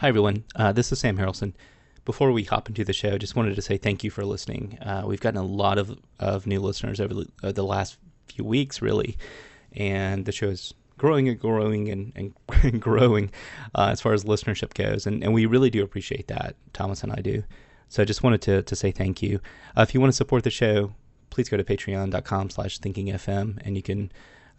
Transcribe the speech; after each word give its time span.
Hi, 0.00 0.08
everyone. 0.08 0.42
Uh, 0.56 0.72
this 0.72 0.90
is 0.90 0.98
Sam 0.98 1.16
Harrelson. 1.16 1.52
Before 2.04 2.32
we 2.32 2.42
hop 2.42 2.68
into 2.68 2.84
the 2.84 2.92
show, 2.92 3.14
I 3.14 3.18
just 3.18 3.36
wanted 3.36 3.54
to 3.54 3.62
say 3.62 3.76
thank 3.76 4.02
you 4.02 4.10
for 4.10 4.24
listening. 4.24 4.76
Uh, 4.82 5.04
we've 5.06 5.20
gotten 5.20 5.38
a 5.38 5.46
lot 5.46 5.78
of, 5.78 5.96
of 6.18 6.48
new 6.48 6.58
listeners 6.58 7.00
over 7.00 7.14
the, 7.14 7.28
uh, 7.44 7.52
the 7.52 7.62
last 7.62 7.96
few 8.26 8.44
weeks, 8.44 8.82
really, 8.82 9.16
and 9.72 10.24
the 10.24 10.32
show 10.32 10.48
is 10.48 10.74
growing 10.98 11.28
and 11.28 11.38
growing 11.38 11.90
and, 11.90 12.12
and, 12.16 12.34
and 12.64 12.82
growing 12.82 13.30
uh, 13.76 13.90
as 13.92 14.00
far 14.00 14.12
as 14.12 14.24
listenership 14.24 14.74
goes. 14.74 15.06
And, 15.06 15.22
and 15.22 15.32
we 15.32 15.46
really 15.46 15.70
do 15.70 15.84
appreciate 15.84 16.26
that. 16.26 16.56
Thomas 16.72 17.04
and 17.04 17.12
I 17.12 17.20
do. 17.20 17.44
So 17.88 18.02
I 18.02 18.04
just 18.04 18.24
wanted 18.24 18.42
to, 18.42 18.62
to 18.64 18.74
say 18.74 18.90
thank 18.90 19.22
you. 19.22 19.38
Uh, 19.78 19.82
if 19.82 19.94
you 19.94 20.00
want 20.00 20.12
to 20.12 20.16
support 20.16 20.42
the 20.42 20.50
show, 20.50 20.92
please 21.30 21.48
go 21.48 21.56
to 21.56 21.62
patreon.com 21.62 22.50
slash 22.50 22.80
thinkingfm 22.80 23.58
and 23.64 23.76
you 23.76 23.82
can 23.82 24.10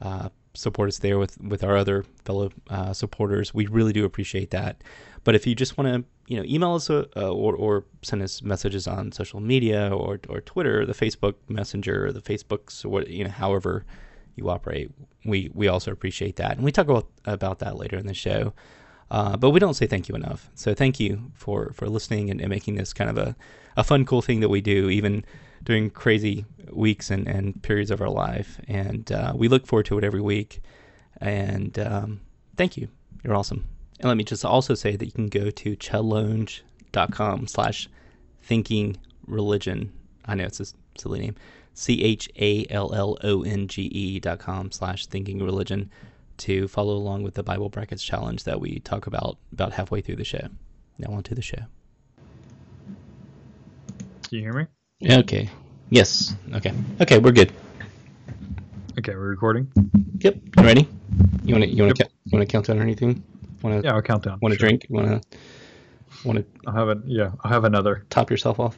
uh, 0.01 0.29
support 0.53 0.87
us 0.87 0.99
there 0.99 1.19
with, 1.19 1.37
with 1.41 1.61
our 1.61 1.75
other 1.75 2.05
fellow 2.23 2.51
supporters. 2.93 3.53
We 3.53 3.67
really 3.67 3.91
do 3.91 4.05
appreciate 4.05 4.51
that. 4.51 4.81
But 5.25 5.35
if 5.35 5.45
you 5.45 5.55
just 5.55 5.77
want 5.77 5.87
to, 5.91 6.05
you 6.27 6.37
know, 6.37 6.45
email 6.47 6.75
us 6.75 6.89
uh, 6.89 7.03
or, 7.15 7.55
or 7.55 7.83
send 8.03 8.21
us 8.21 8.41
messages 8.43 8.87
on 8.87 9.11
social 9.11 9.41
media 9.41 9.89
or, 9.93 10.19
or 10.29 10.39
Twitter, 10.39 10.85
the 10.85 10.93
Facebook 10.93 11.33
Messenger, 11.49 12.05
or 12.05 12.11
the 12.13 12.21
Facebooks, 12.21 12.85
or 12.85 12.89
what, 12.89 13.09
you 13.09 13.23
know, 13.25 13.31
however 13.31 13.85
you 14.35 14.49
operate, 14.49 14.91
we, 15.25 15.49
we 15.53 15.67
also 15.67 15.91
appreciate 15.91 16.35
that. 16.37 16.51
And 16.51 16.63
we 16.63 16.71
talk 16.71 16.87
about, 16.87 17.07
about 17.25 17.59
that 17.59 17.75
later 17.75 17.97
in 17.97 18.05
the 18.05 18.13
show. 18.13 18.53
Uh, 19.09 19.35
but 19.35 19.49
we 19.49 19.59
don't 19.59 19.73
say 19.73 19.87
thank 19.87 20.07
you 20.07 20.15
enough. 20.15 20.49
So 20.53 20.73
thank 20.73 20.99
you 20.99 21.31
for, 21.33 21.71
for 21.73 21.89
listening 21.89 22.29
and, 22.29 22.39
and 22.39 22.49
making 22.49 22.75
this 22.75 22.93
kind 22.93 23.09
of 23.09 23.17
a, 23.17 23.35
a 23.77 23.83
fun, 23.83 24.05
cool 24.05 24.21
thing 24.21 24.39
that 24.41 24.49
we 24.49 24.61
do, 24.61 24.89
even 24.89 25.25
during 25.63 25.89
crazy 25.89 26.45
weeks 26.71 27.09
and, 27.09 27.27
and 27.27 27.61
periods 27.63 27.89
of 27.91 27.99
our 27.99 28.09
life. 28.09 28.59
And 28.67 29.11
uh, 29.11 29.33
we 29.35 29.47
look 29.47 29.65
forward 29.65 29.87
to 29.87 29.97
it 29.97 30.03
every 30.03 30.21
week. 30.21 30.61
And 31.19 31.77
um, 31.79 32.21
thank 32.57 32.77
you. 32.77 32.89
You're 33.23 33.35
awesome. 33.35 33.67
And 33.99 34.07
let 34.07 34.17
me 34.17 34.23
just 34.23 34.43
also 34.43 34.73
say 34.73 34.95
that 34.95 35.05
you 35.05 35.11
can 35.11 35.27
go 35.27 35.49
to 35.49 35.75
challonge.com 35.75 37.47
slash 37.47 37.89
thinking 38.41 38.97
religion. 39.25 39.91
I 40.25 40.35
know 40.35 40.45
it's 40.45 40.59
a 40.59 40.65
silly 40.97 41.19
name. 41.19 41.35
C 41.73 42.03
H 42.03 42.29
A 42.37 42.65
L 42.69 42.93
L 42.93 43.17
O 43.23 43.43
N 43.43 43.67
G 43.67 43.83
E 43.83 44.19
dot 44.19 44.39
com 44.39 44.71
slash 44.71 45.07
thinking 45.07 45.43
religion 45.43 45.91
to 46.37 46.67
follow 46.67 46.95
along 46.95 47.23
with 47.23 47.33
the 47.33 47.43
Bible 47.43 47.69
Brackets 47.69 48.03
challenge 48.03 48.43
that 48.43 48.59
we 48.59 48.79
talk 48.79 49.07
about 49.07 49.37
about 49.51 49.73
halfway 49.73 50.01
through 50.01 50.15
the 50.17 50.23
show. 50.23 50.47
Now 50.97 51.13
on 51.13 51.23
to 51.23 51.35
the 51.35 51.41
show. 51.41 51.63
Can 54.29 54.31
you 54.31 54.41
hear 54.41 54.53
me? 54.53 54.67
Okay. 55.17 55.49
Yes. 55.89 56.35
Okay. 56.53 56.73
Okay, 57.01 57.19
we're 57.19 57.31
good. 57.31 57.51
Okay, 58.97 59.13
we're 59.13 59.29
recording. 59.29 59.71
Yep. 60.19 60.35
You 60.57 60.63
ready? 60.63 60.87
You 61.43 61.53
want 61.53 61.65
to 61.65 61.69
you 61.69 61.83
want 61.83 61.97
to 61.97 62.09
you 62.25 62.37
want 62.37 62.47
to 62.47 62.51
count 62.51 62.67
down 62.67 62.79
or 62.79 62.81
anything? 62.81 63.23
Want 63.65 63.81
to 63.81 63.87
Yeah, 63.87 63.95
I'll 63.95 64.01
count 64.03 64.23
down. 64.23 64.37
want 64.43 64.53
to 64.53 64.59
Sure. 64.59 64.69
drink? 64.69 64.85
Want 64.89 65.07
to 65.07 65.37
want 66.23 66.37
to 66.37 66.45
I'll 66.67 66.73
have 66.75 66.89
it. 66.89 66.99
Yeah, 67.07 67.31
I'll 67.43 67.51
have 67.51 67.63
another. 67.63 68.05
top 68.11 68.29
yourself 68.29 68.59
off? 68.59 68.77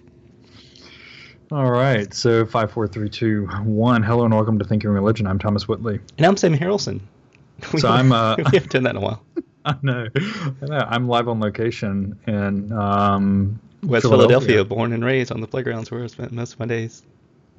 All 1.51 1.69
right. 1.69 2.13
So 2.13 2.45
five, 2.45 2.71
four, 2.71 2.87
three, 2.87 3.09
two, 3.09 3.47
one. 3.65 4.01
Hello 4.01 4.23
and 4.23 4.33
welcome 4.33 4.57
to 4.59 4.63
Thinking 4.63 4.89
Religion. 4.91 5.27
I'm 5.27 5.39
Thomas 5.39 5.67
Whitley. 5.67 5.99
And 6.17 6.25
I'm 6.25 6.37
Sam 6.37 6.55
Harrelson. 6.57 7.01
We- 7.73 7.81
So 7.81 7.89
I'm, 7.89 8.13
uh, 8.13 8.35
we 8.37 8.43
haven't 8.45 8.69
done 8.71 8.83
that 8.83 8.91
in 8.91 8.95
a 8.97 9.01
while. 9.01 9.21
I 9.65 9.75
know. 9.81 10.07
I 10.15 10.65
know. 10.65 10.85
I'm 10.89 11.09
live 11.09 11.27
on 11.27 11.41
location 11.41 12.17
in 12.25 12.71
um, 12.71 13.59
West 13.83 14.03
Philadelphia. 14.05 14.63
born 14.63 14.93
and 14.93 15.03
raised 15.03 15.33
on 15.33 15.41
the 15.41 15.47
playgrounds 15.47 15.91
where 15.91 16.01
I 16.01 16.07
spent 16.07 16.31
most 16.31 16.53
of 16.53 16.59
my 16.61 16.65
days, 16.65 17.03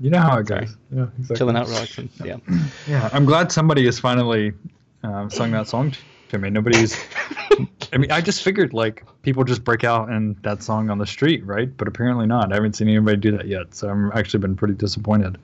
You 0.01 0.09
know 0.09 0.21
how 0.21 0.39
it 0.39 0.47
goes. 0.47 0.75
Yeah, 0.91 1.03
exactly. 1.19 1.37
chilling 1.37 1.57
out, 1.57 1.67
relaxing. 1.69 2.09
Yeah. 2.25 2.37
Yeah, 2.89 3.11
I'm 3.13 3.27
glad 3.27 3.53
somebody 3.53 3.85
has 3.85 3.99
finally 4.01 4.55
um, 5.03 5.29
sung 5.29 5.51
that 5.51 5.69
song 5.69 5.93
to 6.31 6.39
me. 6.39 6.51
Nobody's. 6.51 6.97
I 7.93 7.97
mean, 7.97 8.11
I 8.13 8.21
just 8.21 8.43
figured 8.43 8.73
like 8.73 9.05
people 9.23 9.45
just 9.45 9.65
break 9.65 9.85
out 9.85 10.11
and 10.11 10.37
that 10.43 10.63
song 10.63 10.91
on 10.91 10.99
the 10.99 11.07
street, 11.07 11.45
right? 11.45 11.75
But 11.77 11.89
apparently 11.89 12.27
not. 12.27 12.53
I 12.53 12.57
haven't 12.57 12.75
seen 12.75 12.89
anybody 12.89 13.17
do 13.17 13.37
that 13.37 13.47
yet, 13.47 13.75
so 13.75 13.89
I'm 13.89 14.13
actually 14.13 14.41
been 14.41 14.57
pretty 14.57 14.75
disappointed. 14.75 15.39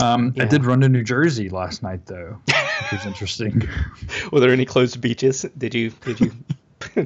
Um, 0.00 0.34
I 0.38 0.46
did 0.46 0.64
run 0.64 0.80
to 0.80 0.88
New 0.88 1.02
Jersey 1.02 1.50
last 1.50 1.82
night 1.82 2.06
though, 2.06 2.38
which 2.46 2.92
was 2.92 3.06
interesting. 3.06 3.68
Were 4.32 4.40
there 4.40 4.50
any 4.50 4.64
closed 4.64 5.00
beaches? 5.00 5.44
Did 5.58 5.74
you 5.74 5.90
did 5.90 6.20
you 6.20 6.32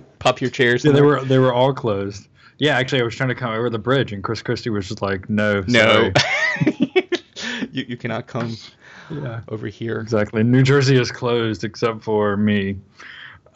pop 0.18 0.40
your 0.40 0.50
chairs? 0.50 0.84
yeah, 0.84 0.92
they 0.92 1.02
were 1.02 1.24
they 1.24 1.38
were 1.38 1.52
all 1.52 1.72
closed. 1.72 2.28
Yeah, 2.58 2.76
actually, 2.78 3.00
I 3.00 3.04
was 3.04 3.16
trying 3.16 3.30
to 3.30 3.34
come 3.34 3.52
over 3.52 3.68
the 3.68 3.80
bridge, 3.80 4.12
and 4.12 4.22
Chris 4.22 4.42
Christie 4.42 4.70
was 4.70 4.86
just 4.86 5.02
like, 5.02 5.28
"No, 5.28 5.64
no. 5.66 6.12
sorry." 6.12 6.12
you 7.72 7.84
you 7.88 7.96
cannot 7.96 8.28
come 8.28 8.56
yeah, 9.10 9.40
over 9.48 9.66
here. 9.66 10.00
exactly. 10.00 10.42
New 10.42 10.62
Jersey 10.62 10.98
is 10.98 11.10
closed 11.10 11.64
except 11.64 12.02
for 12.02 12.36
me. 12.36 12.76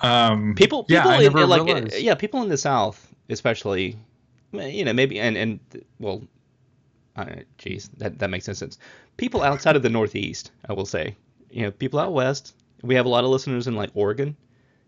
Um, 0.01 0.55
People, 0.55 0.87
yeah, 0.89 1.01
people 1.03 1.11
I 1.11 1.17
in, 1.17 1.23
never 1.25 1.47
like, 1.47 1.63
realized. 1.65 1.99
yeah, 1.99 2.15
people 2.15 2.43
in 2.43 2.49
the 2.49 2.57
South, 2.57 3.13
especially, 3.31 3.97
you 4.53 4.85
know, 4.85 4.93
maybe, 4.93 5.19
and 5.19 5.37
and 5.37 5.61
well, 5.99 6.23
uh, 7.17 7.27
geez, 7.59 7.91
that 7.97 8.19
that 8.21 8.31
makes 8.31 8.47
no 8.47 8.55
sense. 8.55 8.79
People 9.17 9.43
outside 9.43 9.75
of 9.75 9.83
the 9.83 9.89
Northeast, 9.91 10.53
I 10.69 10.73
will 10.73 10.87
say, 10.87 11.17
you 11.51 11.63
know, 11.63 11.71
people 11.73 11.99
out 11.99 12.13
west. 12.13 12.55
We 12.83 12.95
have 12.95 13.07
a 13.07 13.09
lot 13.09 13.25
of 13.25 13.31
listeners 13.31 13.67
in 13.67 13.75
like 13.75 13.91
Oregon. 13.95 14.37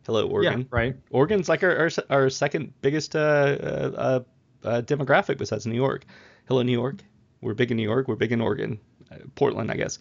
Hello, 0.07 0.29
Oregon. 0.29 0.43
yeah, 0.43 0.51
Oregon. 0.51 0.69
right. 0.71 0.97
Oregon's 1.11 1.49
like 1.49 1.65
our 1.65 1.77
our, 1.77 1.91
our 2.09 2.31
second 2.31 2.73
biggest 2.81 3.17
uh, 3.17 3.19
uh, 3.19 3.91
uh, 3.97 4.21
uh, 4.69 4.83
demographic 4.83 5.39
besides 5.39 5.67
New 5.67 5.75
York. 5.75 6.05
Hello, 6.47 6.63
New 6.63 6.73
York. 6.73 7.03
We're 7.41 7.55
big 7.55 7.73
in 7.73 7.77
New 7.77 7.83
York. 7.83 8.07
We're 8.07 8.15
big 8.17 8.31
in 8.33 8.41
Oregon, 8.41 8.79
uh, 9.11 9.17
Portland, 9.35 9.71
I 9.73 9.77
guess. 9.77 9.99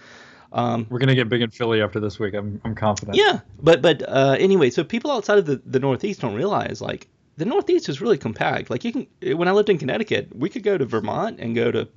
Um, 0.51 0.87
We're 0.89 0.99
gonna 0.99 1.15
get 1.15 1.29
big 1.29 1.41
in 1.41 1.51
Philly 1.51 1.81
after 1.81 1.99
this 1.99 2.17
week. 2.19 2.33
I'm 2.33 2.59
I'm 2.65 2.73
confident. 2.75 3.17
yeah, 3.17 3.41
but 3.61 3.81
but 3.81 4.01
uh, 4.07 4.35
anyway, 4.39 4.69
so 4.71 4.83
people 4.83 5.11
outside 5.11 5.37
of 5.37 5.45
the, 5.45 5.61
the 5.65 5.79
Northeast 5.79 6.21
don't 6.21 6.33
realize 6.33 6.81
like 6.81 7.07
the 7.37 7.45
Northeast 7.45 7.87
is 7.87 8.01
really 8.01 8.17
compact. 8.17 8.69
Like 8.69 8.83
you 8.83 8.91
can, 8.91 9.37
when 9.37 9.47
I 9.47 9.51
lived 9.51 9.69
in 9.69 9.77
Connecticut, 9.77 10.35
we 10.35 10.49
could 10.49 10.63
go 10.63 10.77
to 10.77 10.85
Vermont 10.85 11.39
and 11.39 11.53
go 11.55 11.71
to 11.71 11.87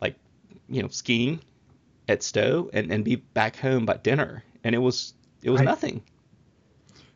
like 0.00 0.14
you 0.68 0.82
know 0.82 0.88
skiing 0.88 1.40
at 2.08 2.22
Stowe 2.22 2.70
and, 2.72 2.92
and 2.92 3.04
be 3.04 3.16
back 3.16 3.56
home 3.56 3.84
by 3.86 3.96
dinner, 3.96 4.44
and 4.62 4.74
it 4.74 4.78
was 4.78 5.14
it 5.42 5.50
was 5.50 5.58
Right. 5.60 5.66
nothing. 5.66 6.02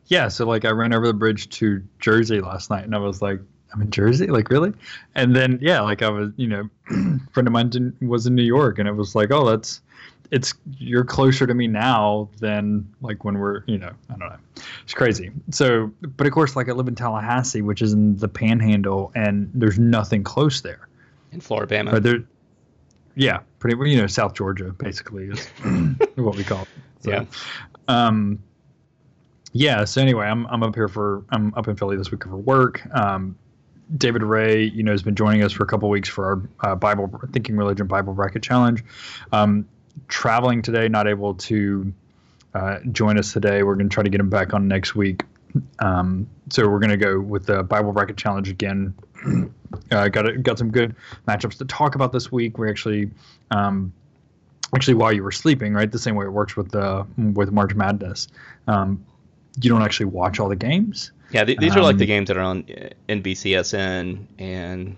Yeah. 0.07 0.27
So 0.27 0.45
like 0.45 0.65
I 0.65 0.71
ran 0.71 0.93
over 0.93 1.07
the 1.07 1.13
bridge 1.13 1.47
to 1.59 1.81
Jersey 1.99 2.41
last 2.41 2.69
night, 2.69 2.83
and 2.83 2.93
I 2.93 2.99
was 2.99 3.21
like, 3.21 3.39
I'm 3.73 3.81
in 3.81 3.91
Jersey, 3.91 4.27
like 4.27 4.49
really? 4.49 4.73
And 5.15 5.35
then 5.35 5.59
yeah, 5.61 5.81
like 5.81 6.01
I 6.01 6.09
was, 6.09 6.31
you 6.35 6.47
know, 6.47 6.69
a 6.89 6.93
friend 7.31 7.47
of 7.47 7.51
mine 7.51 7.69
didn't, 7.69 8.01
was 8.01 8.27
in 8.27 8.35
New 8.35 8.43
York, 8.43 8.79
and 8.79 8.87
it 8.87 8.93
was 8.93 9.15
like, 9.15 9.31
oh, 9.31 9.49
that's 9.49 9.81
it's 10.31 10.53
you're 10.77 11.03
closer 11.03 11.45
to 11.45 11.53
me 11.53 11.67
now 11.67 12.29
than 12.39 12.87
like 13.01 13.23
when 13.25 13.37
we're, 13.37 13.63
you 13.67 13.77
know, 13.77 13.91
I 14.09 14.17
don't 14.17 14.29
know, 14.29 14.37
it's 14.83 14.93
crazy. 14.93 15.29
So, 15.51 15.91
but 16.01 16.25
of 16.25 16.33
course, 16.33 16.55
like 16.55 16.69
I 16.69 16.71
live 16.71 16.87
in 16.87 16.95
Tallahassee, 16.95 17.61
which 17.61 17.81
is 17.81 17.93
in 17.93 18.15
the 18.17 18.29
Panhandle, 18.29 19.11
and 19.13 19.51
there's 19.53 19.77
nothing 19.77 20.23
close 20.23 20.61
there. 20.61 20.87
In 21.33 21.41
Florida 21.41 21.83
But 21.91 22.03
there, 22.03 22.23
yeah, 23.15 23.39
pretty 23.59 23.89
you 23.89 23.97
know 23.97 24.07
South 24.07 24.33
Georgia 24.33 24.71
basically 24.71 25.25
is 25.25 25.47
what 26.15 26.35
we 26.35 26.43
call 26.43 26.63
it. 26.63 26.67
So, 27.01 27.11
Yeah. 27.11 27.25
Um. 27.87 28.41
Yeah. 29.53 29.83
So 29.83 30.01
anyway, 30.01 30.27
I'm 30.27 30.47
I'm 30.47 30.63
up 30.63 30.75
here 30.75 30.87
for 30.87 31.23
I'm 31.29 31.53
up 31.55 31.67
in 31.67 31.75
Philly 31.75 31.97
this 31.97 32.09
week 32.11 32.23
for 32.23 32.37
work. 32.37 32.81
Um, 32.93 33.37
David 33.97 34.23
Ray, 34.23 34.63
you 34.63 34.83
know, 34.83 34.91
has 34.91 35.03
been 35.03 35.15
joining 35.15 35.43
us 35.43 35.51
for 35.51 35.63
a 35.63 35.67
couple 35.67 35.89
weeks 35.89 36.09
for 36.09 36.25
our 36.25 36.71
uh, 36.71 36.75
Bible 36.75 37.11
Thinking 37.31 37.57
Religion 37.57 37.87
Bible 37.87 38.13
Bracket 38.13 38.43
Challenge. 38.43 38.83
Um, 39.31 39.67
traveling 40.07 40.61
today, 40.61 40.87
not 40.87 41.07
able 41.07 41.35
to 41.35 41.93
uh, 42.53 42.79
join 42.91 43.17
us 43.17 43.33
today. 43.33 43.63
We're 43.63 43.75
going 43.75 43.89
to 43.89 43.93
try 43.93 44.03
to 44.03 44.09
get 44.09 44.19
him 44.19 44.29
back 44.29 44.53
on 44.53 44.67
next 44.67 44.95
week. 44.95 45.23
Um, 45.79 46.27
so 46.49 46.67
we're 46.67 46.79
going 46.79 46.91
to 46.91 46.97
go 46.97 47.19
with 47.19 47.45
the 47.45 47.63
Bible 47.63 47.91
Bracket 47.91 48.17
Challenge 48.17 48.49
again. 48.49 48.93
uh, 49.91 50.07
got 50.07 50.41
got 50.43 50.57
some 50.57 50.71
good 50.71 50.95
matchups 51.27 51.57
to 51.57 51.65
talk 51.65 51.95
about 51.95 52.11
this 52.11 52.31
week. 52.31 52.57
We 52.57 52.69
actually, 52.69 53.11
um, 53.51 53.93
actually, 54.73 54.95
while 54.95 55.11
you 55.11 55.23
were 55.23 55.31
sleeping, 55.31 55.73
right, 55.73 55.91
the 55.91 55.99
same 55.99 56.15
way 56.15 56.25
it 56.25 56.31
works 56.31 56.55
with 56.55 56.71
the 56.71 57.05
with 57.17 57.51
March 57.51 57.75
Madness, 57.75 58.29
um, 58.67 59.05
you 59.61 59.69
don't 59.69 59.81
actually 59.81 60.07
watch 60.07 60.39
all 60.39 60.49
the 60.49 60.55
games. 60.55 61.11
Yeah, 61.31 61.43
th- 61.43 61.57
these 61.59 61.75
are 61.75 61.81
like 61.81 61.97
the 61.97 62.03
um, 62.03 62.07
games 62.07 62.27
that 62.27 62.37
are 62.37 62.41
on 62.41 62.65
uh, 62.69 62.89
NBCSN 63.09 64.25
and 64.39 64.97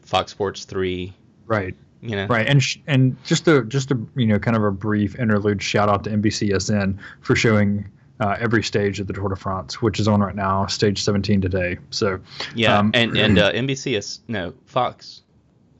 Fox 0.00 0.32
Sports 0.32 0.64
Three. 0.64 1.14
Right. 1.46 1.74
You 2.00 2.16
know, 2.16 2.26
Right, 2.26 2.46
and 2.46 2.62
sh- 2.62 2.78
and 2.86 3.16
just 3.24 3.48
a 3.48 3.64
just 3.64 3.90
a 3.90 3.98
you 4.14 4.26
know 4.26 4.38
kind 4.38 4.56
of 4.58 4.62
a 4.62 4.70
brief 4.70 5.18
interlude 5.18 5.62
shout 5.62 5.88
out 5.88 6.04
to 6.04 6.10
NBCSN 6.10 6.98
for 7.22 7.34
showing 7.34 7.88
uh, 8.20 8.36
every 8.38 8.62
stage 8.62 9.00
of 9.00 9.06
the 9.06 9.14
Tour 9.14 9.30
de 9.30 9.36
France, 9.36 9.80
which 9.80 9.98
is 9.98 10.06
on 10.06 10.20
right 10.20 10.34
now, 10.34 10.66
stage 10.66 11.02
17 11.02 11.40
today. 11.40 11.78
So 11.90 12.20
Yeah, 12.54 12.78
um, 12.78 12.90
and 12.92 13.16
and 13.16 13.38
uh, 13.38 13.52
NBC 13.52 13.96
is 13.96 14.20
no 14.28 14.52
Fox, 14.66 15.22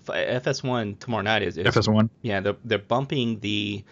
F- 0.08 0.44
FS1 0.44 0.98
tomorrow 0.98 1.22
night 1.22 1.42
is, 1.42 1.58
is 1.58 1.66
FS1. 1.66 2.08
Yeah, 2.22 2.40
they're 2.40 2.56
they're 2.64 2.78
bumping 2.78 3.40
the 3.40 3.84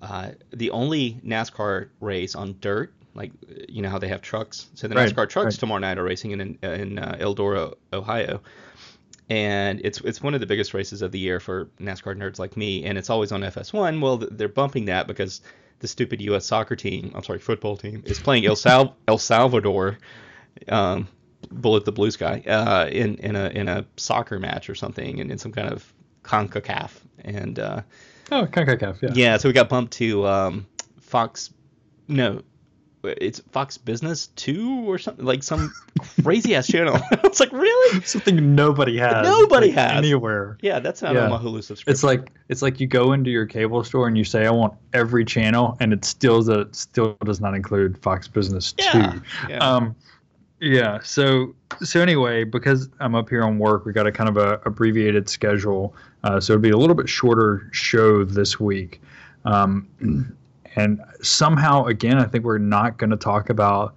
uh, 0.00 0.30
the 0.52 0.70
only 0.70 1.20
NASCAR 1.24 1.88
race 2.00 2.34
on 2.34 2.56
dirt. 2.60 2.92
Like 3.16 3.32
you 3.68 3.82
know 3.82 3.88
how 3.88 3.98
they 3.98 4.08
have 4.08 4.22
trucks. 4.22 4.68
So 4.74 4.88
the 4.88 4.94
Right, 4.94 5.08
NASCAR 5.08 5.28
trucks 5.28 5.56
right. 5.56 5.60
tomorrow 5.60 5.80
night 5.80 5.98
are 5.98 6.04
racing 6.04 6.32
in 6.32 6.58
in 6.62 6.98
uh, 6.98 7.16
Eldora, 7.18 7.74
Ohio, 7.92 8.42
and 9.28 9.80
it's 9.84 10.00
it's 10.02 10.22
one 10.22 10.34
of 10.34 10.40
the 10.40 10.46
biggest 10.46 10.74
races 10.74 11.02
of 11.02 11.12
the 11.12 11.18
year 11.18 11.40
for 11.40 11.66
NASCAR 11.80 12.16
nerds 12.16 12.38
like 12.38 12.56
me. 12.56 12.84
And 12.84 12.98
it's 12.98 13.10
always 13.10 13.32
on 13.32 13.40
FS1. 13.40 14.00
Well, 14.00 14.18
they're 14.18 14.48
bumping 14.48 14.86
that 14.86 15.06
because 15.06 15.40
the 15.80 15.88
stupid 15.88 16.20
U.S. 16.22 16.46
soccer 16.46 16.76
team, 16.76 17.12
I'm 17.14 17.22
sorry, 17.22 17.38
football 17.38 17.76
team, 17.76 18.02
is 18.06 18.18
playing 18.18 18.46
El 18.46 18.56
Sal 18.56 18.96
El 19.08 19.18
Salvador. 19.18 19.98
Um, 20.68 21.08
Bullet 21.50 21.84
the 21.84 21.92
Blue 21.92 22.10
Sky 22.10 22.42
uh, 22.46 22.88
in 22.90 23.16
in 23.16 23.36
a 23.36 23.48
in 23.48 23.68
a 23.68 23.86
soccer 23.96 24.38
match 24.38 24.68
or 24.68 24.74
something, 24.74 25.20
and 25.20 25.30
in 25.30 25.38
some 25.38 25.52
kind 25.52 25.68
of 25.68 25.92
Concacaf, 26.22 26.90
and 27.20 27.58
uh, 27.58 27.82
oh, 28.32 28.46
Concacaf, 28.46 29.00
yeah, 29.02 29.10
yeah. 29.14 29.36
So 29.36 29.48
we 29.48 29.52
got 29.52 29.68
bumped 29.68 29.92
to 29.94 30.26
um, 30.26 30.66
Fox. 31.00 31.52
No, 32.08 32.42
it's 33.06 33.40
Fox 33.52 33.78
Business 33.78 34.28
Two 34.28 34.90
or 34.90 34.98
something 34.98 35.24
like 35.24 35.42
some 35.42 35.72
crazy 36.22 36.54
ass 36.54 36.66
channel. 36.66 36.98
it's 37.24 37.40
like 37.40 37.52
really 37.52 38.00
something 38.04 38.54
nobody 38.54 38.98
has. 38.98 39.26
Nobody 39.26 39.68
like, 39.68 39.76
has 39.76 39.92
anywhere. 39.92 40.58
Yeah, 40.60 40.80
that's 40.80 41.02
not 41.02 41.14
yeah. 41.14 41.24
on 41.24 41.30
my 41.30 41.38
Hulu 41.38 41.62
subscription. 41.62 41.92
It's 41.92 42.02
like 42.02 42.32
it's 42.48 42.62
like 42.62 42.80
you 42.80 42.86
go 42.86 43.12
into 43.12 43.30
your 43.30 43.46
cable 43.46 43.82
store 43.84 44.08
and 44.08 44.16
you 44.16 44.24
say 44.24 44.46
I 44.46 44.50
want 44.50 44.74
every 44.92 45.24
channel, 45.24 45.76
and 45.80 45.92
it 45.92 46.04
still 46.04 46.42
the 46.42 46.68
still 46.72 47.16
does 47.24 47.40
not 47.40 47.54
include 47.54 47.98
Fox 47.98 48.28
Business 48.28 48.74
yeah. 48.78 48.92
Two. 49.12 49.22
Yeah. 49.48 49.58
Um, 49.58 49.96
yeah. 50.60 51.00
So 51.00 51.54
so 51.82 52.00
anyway, 52.00 52.44
because 52.44 52.88
I'm 53.00 53.14
up 53.14 53.28
here 53.28 53.44
on 53.44 53.58
work, 53.58 53.84
we 53.84 53.92
got 53.92 54.06
a 54.06 54.12
kind 54.12 54.28
of 54.28 54.36
a 54.36 54.60
abbreviated 54.64 55.28
schedule, 55.28 55.94
uh, 56.24 56.40
so 56.40 56.54
it'll 56.54 56.62
be 56.62 56.70
a 56.70 56.78
little 56.78 56.96
bit 56.96 57.08
shorter 57.08 57.68
show 57.72 58.24
this 58.24 58.58
week. 58.58 59.00
Um, 59.44 60.36
and 60.76 61.00
somehow, 61.22 61.86
again, 61.86 62.18
I 62.18 62.24
think 62.24 62.44
we're 62.44 62.58
not 62.58 62.98
going 62.98 63.10
to 63.10 63.16
talk 63.16 63.48
about 63.48 63.94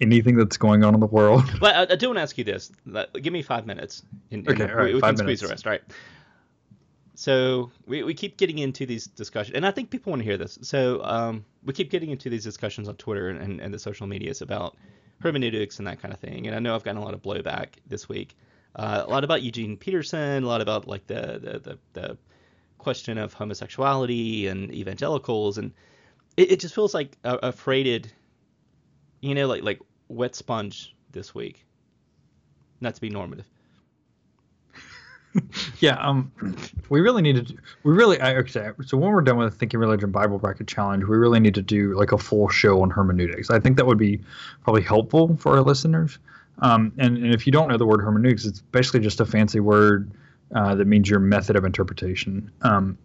anything 0.00 0.36
that's 0.36 0.56
going 0.56 0.82
on 0.82 0.94
in 0.94 1.00
the 1.00 1.06
world. 1.06 1.44
Well, 1.60 1.74
I, 1.74 1.92
I 1.92 1.96
do 1.96 2.08
want 2.08 2.16
to 2.16 2.22
ask 2.22 2.38
you 2.38 2.44
this. 2.44 2.72
Give 3.20 3.32
me 3.32 3.42
five 3.42 3.66
minutes. 3.66 4.02
In, 4.30 4.40
in 4.40 4.48
okay, 4.52 4.70
all 4.70 4.78
right, 4.78 4.86
we, 4.86 4.94
we 4.94 5.00
five 5.00 5.16
can 5.16 5.26
minutes. 5.26 5.40
squeeze 5.40 5.48
the 5.48 5.52
rest. 5.52 5.66
All 5.66 5.72
right. 5.72 5.82
So 7.14 7.70
we, 7.86 8.02
we 8.02 8.14
keep 8.14 8.38
getting 8.38 8.60
into 8.60 8.86
these 8.86 9.06
discussions, 9.06 9.54
and 9.54 9.66
I 9.66 9.70
think 9.70 9.90
people 9.90 10.10
want 10.10 10.20
to 10.20 10.24
hear 10.24 10.38
this. 10.38 10.58
So 10.62 11.04
um, 11.04 11.44
we 11.62 11.74
keep 11.74 11.90
getting 11.90 12.08
into 12.08 12.30
these 12.30 12.42
discussions 12.42 12.88
on 12.88 12.96
Twitter 12.96 13.28
and, 13.28 13.38
and, 13.42 13.60
and, 13.60 13.74
the 13.74 13.78
social 13.78 14.06
medias 14.06 14.40
about 14.40 14.74
hermeneutics 15.20 15.78
and 15.78 15.86
that 15.86 16.00
kind 16.00 16.14
of 16.14 16.20
thing. 16.20 16.46
And 16.46 16.56
I 16.56 16.60
know 16.60 16.74
I've 16.74 16.82
gotten 16.82 17.02
a 17.02 17.04
lot 17.04 17.12
of 17.12 17.20
blowback 17.20 17.74
this 17.86 18.08
week. 18.08 18.34
Uh, 18.74 19.04
a 19.06 19.10
lot 19.10 19.22
about 19.22 19.42
Eugene 19.42 19.76
Peterson, 19.76 20.44
a 20.44 20.46
lot 20.46 20.62
about 20.62 20.88
like 20.88 21.06
the 21.08 21.38
the, 21.42 21.58
the, 21.58 21.78
the 21.92 22.18
question 22.80 23.18
of 23.18 23.32
homosexuality 23.32 24.46
and 24.48 24.72
evangelicals, 24.72 25.58
and 25.58 25.72
it, 26.36 26.52
it 26.52 26.60
just 26.60 26.74
feels 26.74 26.94
like 26.94 27.16
a, 27.24 27.36
a, 27.36 27.52
freighted, 27.52 28.12
you 29.20 29.34
know, 29.34 29.46
like 29.46 29.62
like 29.62 29.80
wet 30.08 30.34
sponge 30.34 30.94
this 31.12 31.34
week. 31.34 31.64
Not 32.80 32.94
to 32.94 33.00
be 33.00 33.10
normative. 33.10 33.46
yeah, 35.80 35.96
um, 35.96 36.32
we 36.88 37.00
really 37.00 37.22
need 37.22 37.46
to. 37.46 37.54
We 37.84 37.92
really, 37.92 38.20
I, 38.20 38.36
okay. 38.36 38.70
So 38.86 38.96
when 38.96 39.10
we're 39.10 39.20
done 39.20 39.36
with 39.36 39.54
Thinking 39.54 39.78
Religion 39.78 40.10
Bible 40.10 40.38
Bracket 40.38 40.66
Challenge, 40.66 41.04
we 41.04 41.16
really 41.16 41.40
need 41.40 41.54
to 41.54 41.62
do 41.62 41.94
like 41.94 42.12
a 42.12 42.18
full 42.18 42.48
show 42.48 42.82
on 42.82 42.90
hermeneutics. 42.90 43.50
I 43.50 43.60
think 43.60 43.76
that 43.76 43.86
would 43.86 43.98
be 43.98 44.20
probably 44.64 44.82
helpful 44.82 45.36
for 45.36 45.56
our 45.56 45.62
listeners. 45.62 46.18
Um, 46.60 46.92
and, 46.98 47.16
and 47.16 47.32
if 47.34 47.46
you 47.46 47.52
don't 47.52 47.68
know 47.68 47.78
the 47.78 47.86
word 47.86 48.00
hermeneutics, 48.00 48.44
it's 48.44 48.60
basically 48.60 49.00
just 49.00 49.20
a 49.20 49.26
fancy 49.26 49.60
word 49.60 50.10
uh, 50.54 50.74
that 50.74 50.86
means 50.86 51.08
your 51.08 51.20
method 51.20 51.56
of 51.56 51.64
interpretation. 51.64 52.50
Um, 52.62 52.98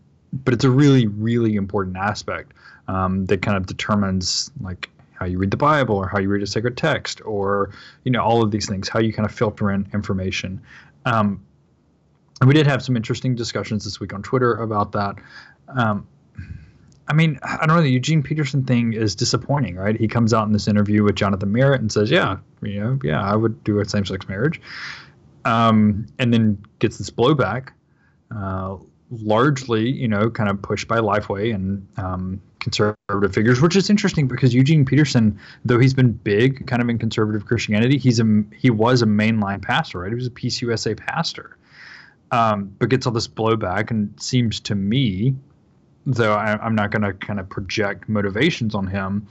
but 0.44 0.54
it's 0.54 0.66
a 0.66 0.70
really, 0.70 1.08
really 1.08 1.56
important 1.56 1.98
aspect 1.98 2.54
um, 2.88 3.26
that 3.28 3.42
kind 3.42 3.58
of 3.58 3.66
determines 3.66 4.52
like 4.60 4.90
how 5.14 5.26
you 5.26 5.38
read 5.38 5.52
the 5.52 5.58
Bible 5.58 5.96
or 5.96 6.08
how 6.08 6.20
you 6.20 6.28
read 6.28 6.44
a 6.44 6.48
sacred 6.48 6.76
text 6.76 7.22
or 7.24 7.72
you 8.04 8.12
know 8.12 8.22
all 8.22 8.44
of 8.44 8.52
these 8.52 8.68
things, 8.68 8.90
how 8.90 9.00
you 9.00 9.14
kind 9.14 9.26
of 9.28 9.34
filter 9.34 9.72
in 9.72 9.88
information. 9.94 10.62
Um, 11.06 11.44
and 12.42 12.48
we 12.48 12.54
did 12.54 12.68
have 12.68 12.84
some 12.84 12.98
interesting 12.98 13.36
discussions 13.36 13.86
this 13.86 14.00
week 14.00 14.14
on 14.14 14.22
Twitter 14.22 14.56
about 14.56 14.92
that. 14.92 15.16
Um, 15.70 16.08
I 17.08 17.14
mean, 17.14 17.40
I 17.44 17.66
don't 17.66 17.76
know. 17.76 17.82
The 17.82 17.92
Eugene 17.92 18.24
Peterson 18.24 18.64
thing 18.64 18.94
is 18.94 19.16
disappointing, 19.16 19.76
right? 19.76 19.96
He 19.96 20.08
comes 20.08 20.34
out 20.34 20.48
in 20.48 20.54
this 20.54 20.68
interview 20.68 21.04
with 21.04 21.16
Jonathan 21.16 21.52
Merritt 21.52 21.80
and 21.80 21.92
says, 21.92 22.10
"Yeah, 22.10 22.38
you 22.62 22.80
know, 22.80 23.00
yeah, 23.04 23.24
I 23.24 23.36
would 23.36 23.64
do 23.64 23.80
a 23.80 23.86
same-sex 23.86 24.28
marriage," 24.28 24.60
um, 25.46 26.08
and 26.20 26.34
then 26.34 26.64
gets 26.80 26.98
this 26.98 27.10
blowback, 27.10 27.70
uh, 28.36 28.78
largely, 29.10 29.90
you 29.90 30.08
know, 30.08 30.30
kind 30.30 30.50
of 30.50 30.62
pushed 30.62 30.88
by 30.88 30.98
Lifeway 30.98 31.54
and 31.54 31.88
um, 31.98 32.42
conservative 32.60 33.34
figures, 33.34 33.62
which 33.62 33.76
is 33.76 33.90
interesting 33.90 34.28
because 34.28 34.54
Eugene 34.54 34.86
Peterson, 34.86 35.40
though 35.64 35.80
he's 35.80 35.94
been 35.94 36.12
big, 36.12 36.68
kind 36.68 36.82
of 36.82 36.90
in 36.90 36.98
conservative 36.98 37.46
Christianity, 37.46 37.98
he's 37.98 38.20
a 38.20 38.44
he 38.58 38.70
was 38.70 39.02
a 39.02 39.06
mainline 39.06 39.62
pastor, 39.62 40.00
right? 40.00 40.10
He 40.10 40.16
was 40.16 40.28
a 40.28 40.32
PCUSA 40.32 40.98
pastor, 40.98 41.58
um, 42.32 42.76
but 42.80 42.90
gets 42.90 43.06
all 43.06 43.14
this 43.14 43.28
blowback 43.28 43.92
and 43.92 44.14
seems 44.20 44.60
to 44.62 44.76
me 44.76 45.36
though 46.06 46.34
I, 46.34 46.66
am 46.66 46.76
not 46.76 46.92
going 46.92 47.02
to 47.02 47.14
kind 47.14 47.40
of 47.40 47.50
project 47.50 48.08
motivations 48.08 48.76
on 48.76 48.88
him. 48.88 49.28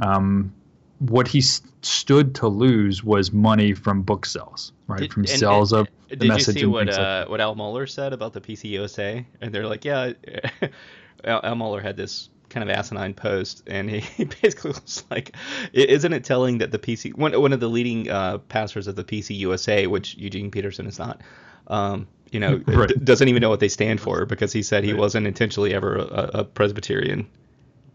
Um, 0.00 0.52
what 0.98 1.28
he 1.28 1.40
st- 1.40 1.70
stood 1.84 2.34
to 2.36 2.48
lose 2.48 3.04
was 3.04 3.32
money 3.32 3.74
from 3.74 4.02
book 4.02 4.26
sales, 4.26 4.72
right? 4.86 5.00
Did, 5.00 5.12
from 5.12 5.22
and, 5.22 5.28
sales 5.30 5.72
and, 5.72 5.82
of 5.82 5.88
the 6.08 6.16
did 6.16 6.28
message. 6.28 6.54
Did 6.54 6.54
you 6.56 6.60
see 6.60 6.66
what 6.66 6.88
uh, 6.88 7.18
like 7.20 7.28
what 7.30 7.40
Al 7.40 7.54
Mohler 7.54 7.88
said 7.88 8.12
about 8.12 8.32
the 8.32 8.40
PCUSA? 8.40 9.24
And 9.40 9.54
they're 9.54 9.66
like, 9.66 9.84
yeah, 9.84 10.12
Al, 11.24 11.40
Al 11.42 11.56
Mohler 11.56 11.82
had 11.82 11.96
this 11.96 12.30
kind 12.48 12.68
of 12.68 12.74
asinine 12.74 13.14
post, 13.14 13.62
and 13.66 13.90
he, 13.90 14.00
he 14.16 14.24
basically 14.24 14.70
was 14.70 15.04
like, 15.10 15.36
"Isn't 15.72 16.12
it 16.12 16.24
telling 16.24 16.58
that 16.58 16.70
the 16.70 16.78
PC 16.78 17.14
one 17.16 17.38
one 17.40 17.52
of 17.52 17.60
the 17.60 17.68
leading 17.68 18.10
uh, 18.10 18.38
pastors 18.38 18.86
of 18.86 18.96
the 18.96 19.04
PCUSA, 19.04 19.86
which 19.88 20.16
Eugene 20.16 20.50
Peterson 20.50 20.86
is 20.86 20.98
not, 20.98 21.20
um, 21.66 22.06
you 22.30 22.40
know, 22.40 22.62
right. 22.66 22.88
d- 22.88 22.94
doesn't 23.02 23.28
even 23.28 23.40
know 23.40 23.50
what 23.50 23.60
they 23.60 23.68
stand 23.68 24.00
for 24.00 24.24
because 24.26 24.52
he 24.52 24.62
said 24.62 24.84
he 24.84 24.92
right. 24.92 25.00
wasn't 25.00 25.26
intentionally 25.26 25.74
ever 25.74 25.96
a, 25.96 26.30
a 26.34 26.44
Presbyterian. 26.44 27.26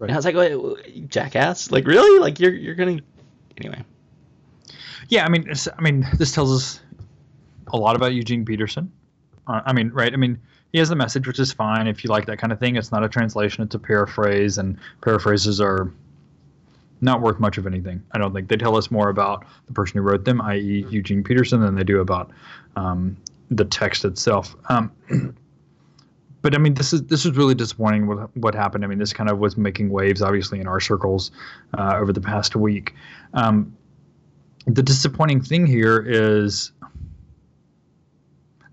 Right. 0.01 0.09
And 0.09 0.15
I 0.15 0.18
was 0.18 0.25
like, 0.25 0.36
Wait, 0.36 1.09
jackass! 1.09 1.69
Like 1.69 1.86
really? 1.86 2.19
Like 2.19 2.39
you're 2.39 2.56
you're 2.56 2.74
gonna 2.74 3.01
anyway. 3.57 3.83
Yeah, 5.09 5.25
I 5.25 5.30
mean, 5.30 5.48
I 5.77 5.81
mean, 5.81 6.07
this 6.18 6.31
tells 6.31 6.51
us 6.51 6.80
a 7.68 7.77
lot 7.77 7.95
about 7.95 8.12
Eugene 8.15 8.44
Peterson. 8.44 8.92
Uh, 9.45 9.62
I 9.63 9.74
mean, 9.74 9.92
right? 9.92 10.12
I 10.12 10.15
mean, 10.15 10.39
he 10.71 10.80
has 10.80 10.89
the 10.89 10.95
message, 10.95 11.27
which 11.27 11.38
is 11.38 11.53
fine 11.53 11.86
if 11.86 12.03
you 12.03 12.09
like 12.09 12.25
that 12.25 12.39
kind 12.39 12.51
of 12.51 12.59
thing. 12.59 12.77
It's 12.77 12.92
not 12.92 13.03
a 13.03 13.09
translation; 13.09 13.63
it's 13.63 13.75
a 13.75 13.80
paraphrase, 13.80 14.57
and 14.57 14.75
paraphrases 15.01 15.62
are 15.62 15.94
not 17.01 17.21
worth 17.21 17.39
much 17.39 17.59
of 17.59 17.68
anything. 17.68 18.01
I 18.12 18.18
don't 18.18 18.33
think 18.33 18.47
they 18.47 18.57
tell 18.57 18.75
us 18.77 18.89
more 18.89 19.09
about 19.09 19.45
the 19.68 19.74
person 19.74 20.00
who 20.00 20.01
wrote 20.01 20.25
them, 20.25 20.42
i.e., 20.42 20.83
Eugene 20.89 21.24
Peterson, 21.24 21.62
than 21.62 21.75
they 21.75 21.83
do 21.83 22.01
about 22.01 22.31
um, 22.75 23.15
the 23.51 23.65
text 23.65 24.04
itself. 24.04 24.56
Um, 24.68 24.92
but 26.41 26.55
I 26.55 26.57
mean, 26.57 26.73
this 26.73 26.93
is 26.93 27.03
this 27.03 27.25
is 27.25 27.35
really 27.35 27.55
disappointing. 27.55 28.07
What 28.07 28.35
what 28.38 28.55
happened? 28.55 28.83
I 28.83 28.88
mean, 28.88 28.99
this 28.99 29.13
kind 29.13 29.29
of 29.29 29.39
was 29.39 29.57
making 29.57 29.89
waves, 29.89 30.21
obviously, 30.21 30.59
in 30.59 30.67
our 30.67 30.79
circles 30.79 31.31
uh, 31.77 31.97
over 31.97 32.11
the 32.11 32.21
past 32.21 32.55
week. 32.55 32.95
Um, 33.33 33.75
the 34.65 34.83
disappointing 34.83 35.41
thing 35.41 35.65
here 35.65 36.03
is 36.07 36.71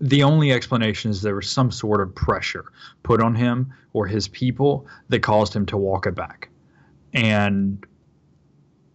the 0.01 0.23
only 0.23 0.51
explanation 0.51 1.11
is 1.11 1.21
there 1.21 1.35
was 1.35 1.49
some 1.49 1.71
sort 1.71 2.01
of 2.01 2.13
pressure 2.13 2.65
put 3.03 3.21
on 3.21 3.35
him 3.35 3.73
or 3.93 4.07
his 4.07 4.27
people 4.27 4.87
that 5.09 5.19
caused 5.19 5.55
him 5.55 5.65
to 5.65 5.77
walk 5.77 6.05
it 6.05 6.15
back. 6.15 6.49
And 7.13 7.85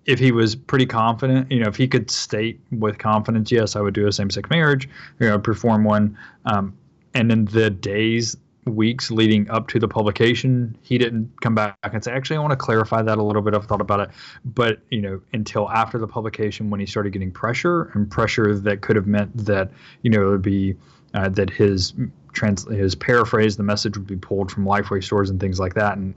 if 0.06 0.18
he 0.18 0.32
was 0.32 0.54
pretty 0.54 0.86
confident, 0.86 1.50
you 1.50 1.60
know, 1.60 1.68
if 1.68 1.76
he 1.76 1.88
could 1.88 2.10
state 2.10 2.60
with 2.70 2.98
confidence, 2.98 3.50
yes, 3.50 3.74
I 3.76 3.80
would 3.80 3.94
do 3.94 4.06
a 4.06 4.12
same-sex 4.12 4.48
marriage, 4.50 4.88
you 5.18 5.28
know, 5.28 5.38
perform 5.38 5.84
one, 5.84 6.16
um, 6.46 6.76
and 7.14 7.30
in 7.30 7.46
the 7.46 7.70
days, 7.70 8.36
weeks 8.66 9.10
leading 9.10 9.48
up 9.50 9.68
to 9.68 9.78
the 9.78 9.88
publication, 9.88 10.76
he 10.82 10.98
didn't 10.98 11.40
come 11.40 11.54
back 11.54 11.76
and 11.82 12.02
say, 12.02 12.12
actually, 12.12 12.36
I 12.36 12.40
want 12.40 12.52
to 12.52 12.56
clarify 12.56 13.02
that 13.02 13.18
a 13.18 13.22
little 13.22 13.42
bit. 13.42 13.54
I've 13.54 13.66
thought 13.66 13.80
about 13.80 14.00
it, 14.00 14.10
but 14.44 14.80
you 14.90 15.00
know, 15.00 15.20
until 15.32 15.70
after 15.70 15.98
the 15.98 16.06
publication, 16.06 16.70
when 16.70 16.80
he 16.80 16.86
started 16.86 17.12
getting 17.12 17.30
pressure 17.30 17.90
and 17.94 18.10
pressure 18.10 18.54
that 18.58 18.80
could 18.80 18.96
have 18.96 19.06
meant 19.06 19.36
that, 19.46 19.70
you 20.02 20.10
know, 20.10 20.28
it 20.28 20.30
would 20.30 20.42
be 20.42 20.76
uh, 21.14 21.28
that 21.30 21.50
his 21.50 21.94
trans 22.32 22.64
his 22.64 22.94
paraphrase, 22.94 23.56
the 23.56 23.62
message 23.62 23.96
would 23.96 24.06
be 24.06 24.16
pulled 24.16 24.50
from 24.50 24.64
Lifeway 24.64 25.02
stores 25.02 25.30
and 25.30 25.40
things 25.40 25.60
like 25.60 25.74
that, 25.74 25.96
and 25.96 26.14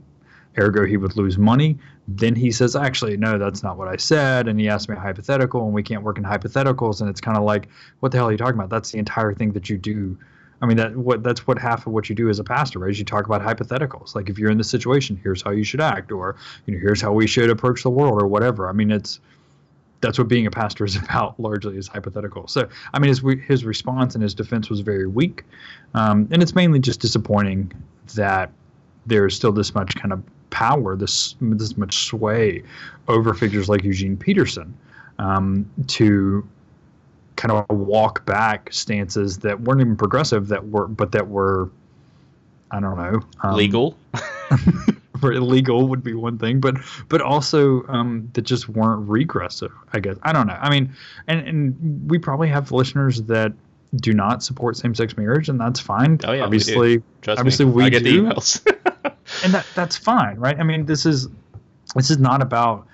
ergo 0.58 0.84
he 0.84 0.96
would 0.96 1.16
lose 1.16 1.38
money. 1.38 1.78
Then 2.08 2.34
he 2.34 2.50
says, 2.50 2.74
actually, 2.74 3.16
no, 3.16 3.38
that's 3.38 3.62
not 3.62 3.76
what 3.76 3.88
I 3.88 3.96
said. 3.96 4.48
And 4.48 4.58
he 4.58 4.68
asked 4.68 4.88
me 4.88 4.96
a 4.96 4.98
hypothetical, 4.98 5.64
and 5.64 5.72
we 5.72 5.82
can't 5.82 6.02
work 6.02 6.18
in 6.18 6.24
hypotheticals. 6.24 7.00
And 7.00 7.08
it's 7.08 7.20
kind 7.20 7.36
of 7.36 7.44
like, 7.44 7.68
what 8.00 8.12
the 8.12 8.18
hell 8.18 8.28
are 8.28 8.32
you 8.32 8.38
talking 8.38 8.54
about? 8.54 8.70
That's 8.70 8.92
the 8.92 8.98
entire 8.98 9.34
thing 9.34 9.52
that 9.52 9.68
you 9.68 9.78
do. 9.78 10.18
I 10.60 10.66
mean, 10.66 10.76
that 10.76 10.96
what 10.96 11.22
that's 11.22 11.46
what 11.46 11.58
half 11.58 11.86
of 11.86 11.92
what 11.92 12.08
you 12.08 12.14
do 12.14 12.28
as 12.28 12.38
a 12.38 12.44
pastor, 12.44 12.80
right? 12.80 12.90
Is 12.90 12.98
you 12.98 13.04
talk 13.04 13.26
about 13.26 13.42
hypotheticals. 13.42 14.14
Like 14.14 14.28
if 14.28 14.38
you're 14.38 14.50
in 14.50 14.58
this 14.58 14.70
situation, 14.70 15.18
here's 15.22 15.42
how 15.42 15.50
you 15.50 15.64
should 15.64 15.80
act, 15.80 16.10
or 16.10 16.36
you 16.66 16.74
know, 16.74 16.80
here's 16.80 17.00
how 17.00 17.12
we 17.12 17.26
should 17.26 17.50
approach 17.50 17.82
the 17.82 17.90
world, 17.90 18.20
or 18.20 18.26
whatever. 18.26 18.68
I 18.68 18.72
mean, 18.72 18.90
it's 18.90 19.20
that's 20.00 20.18
what 20.18 20.28
being 20.28 20.46
a 20.46 20.50
pastor 20.50 20.84
is 20.84 20.96
about 21.02 21.38
largely 21.38 21.76
is 21.76 21.86
hypothetical. 21.86 22.48
So, 22.48 22.68
I 22.92 22.98
mean, 22.98 23.08
his 23.08 23.22
his 23.46 23.64
response 23.64 24.14
and 24.14 24.22
his 24.22 24.34
defense 24.34 24.68
was 24.68 24.80
very 24.80 25.06
weak, 25.06 25.44
um, 25.94 26.28
and 26.30 26.42
it's 26.42 26.54
mainly 26.54 26.80
just 26.80 27.00
disappointing 27.00 27.72
that 28.14 28.50
there's 29.06 29.34
still 29.36 29.52
this 29.52 29.74
much 29.74 29.94
kind 29.94 30.12
of 30.12 30.22
power, 30.50 30.96
this 30.96 31.36
this 31.40 31.76
much 31.76 32.06
sway 32.06 32.64
over 33.06 33.32
figures 33.32 33.68
like 33.68 33.84
Eugene 33.84 34.16
Peterson 34.16 34.76
um, 35.18 35.70
to 35.86 36.46
kind 37.38 37.52
of 37.52 37.64
walk 37.70 38.26
back 38.26 38.68
stances 38.72 39.38
that 39.38 39.60
weren't 39.62 39.80
even 39.80 39.96
progressive, 39.96 40.48
that 40.48 40.68
were 40.68 40.86
but 40.86 41.12
that 41.12 41.28
were 41.28 41.70
I 42.70 42.80
don't 42.80 42.98
know 42.98 43.20
um, 43.42 43.54
legal. 43.54 43.96
for 45.20 45.32
illegal 45.32 45.88
would 45.88 46.02
be 46.02 46.14
one 46.14 46.38
thing, 46.38 46.60
but 46.60 46.76
but 47.08 47.20
also 47.20 47.86
um, 47.88 48.28
that 48.34 48.42
just 48.42 48.68
weren't 48.68 49.08
regressive. 49.08 49.72
I 49.92 50.00
guess 50.00 50.16
I 50.22 50.32
don't 50.32 50.46
know. 50.46 50.58
I 50.60 50.70
mean, 50.70 50.94
and 51.26 51.46
and 51.46 52.10
we 52.10 52.18
probably 52.18 52.48
have 52.48 52.72
listeners 52.72 53.22
that 53.22 53.52
do 53.96 54.12
not 54.12 54.42
support 54.42 54.76
same-sex 54.76 55.16
marriage, 55.16 55.48
and 55.48 55.60
that's 55.60 55.80
fine. 55.80 56.20
Oh 56.24 56.32
yeah, 56.32 56.44
obviously, 56.44 56.98
we 56.98 57.02
Trust 57.22 57.38
obviously 57.38 57.64
me. 57.66 57.72
we 57.72 57.84
I 57.84 57.88
get 57.88 58.04
do. 58.04 58.22
the 58.22 58.30
emails. 58.30 58.66
and 59.44 59.54
that 59.54 59.66
that's 59.74 59.96
fine, 59.96 60.36
right? 60.36 60.58
I 60.58 60.62
mean, 60.62 60.86
this 60.86 61.06
is 61.06 61.28
this 61.94 62.10
is 62.10 62.18
not 62.18 62.42
about 62.42 62.86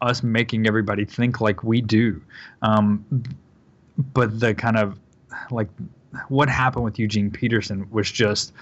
us 0.00 0.22
making 0.22 0.66
everybody 0.66 1.04
think 1.04 1.40
like 1.40 1.62
we 1.62 1.80
do, 1.80 2.20
um, 2.62 3.04
but 4.14 4.40
the 4.40 4.54
kind 4.54 4.76
of 4.76 4.98
like 5.50 5.68
what 6.28 6.48
happened 6.48 6.84
with 6.84 6.98
Eugene 6.98 7.30
Peterson 7.30 7.88
was 7.90 8.10
just 8.10 8.52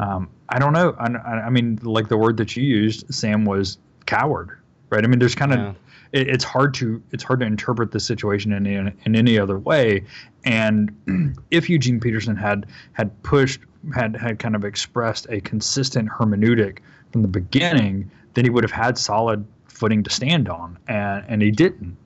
um, 0.00 0.30
I 0.48 0.58
don't 0.58 0.72
know. 0.72 0.96
I, 0.98 1.08
I 1.08 1.50
mean, 1.50 1.78
like 1.82 2.08
the 2.08 2.16
word 2.16 2.38
that 2.38 2.56
you 2.56 2.62
used, 2.62 3.12
Sam, 3.14 3.44
was 3.44 3.76
coward, 4.06 4.58
right? 4.88 5.04
I 5.04 5.06
mean, 5.06 5.18
there's 5.18 5.34
kind 5.34 5.52
of 5.52 5.58
Yeah. 5.58 5.72
it, 6.12 6.28
it's 6.28 6.44
hard 6.44 6.72
to 6.74 7.02
it's 7.12 7.22
hard 7.22 7.40
to 7.40 7.46
interpret 7.46 7.92
the 7.92 8.00
situation 8.00 8.52
in 8.52 8.66
in, 8.66 8.96
in 9.04 9.14
any 9.14 9.38
other 9.38 9.58
way. 9.58 10.04
And 10.44 11.36
if 11.50 11.68
Eugene 11.68 12.00
Peterson 12.00 12.34
had 12.34 12.66
had 12.92 13.22
pushed 13.22 13.60
had 13.94 14.16
had 14.16 14.38
kind 14.38 14.56
of 14.56 14.64
expressed 14.64 15.26
a 15.28 15.40
consistent 15.42 16.08
hermeneutic 16.08 16.78
from 17.12 17.22
the 17.22 17.28
beginning, 17.28 18.10
then 18.34 18.44
he 18.44 18.50
would 18.50 18.64
have 18.64 18.72
had 18.72 18.96
solid 18.96 19.44
footing 19.68 20.02
to 20.04 20.10
stand 20.10 20.48
on, 20.48 20.78
and 20.88 21.24
and 21.28 21.42
he 21.42 21.50
didn't. 21.50 21.96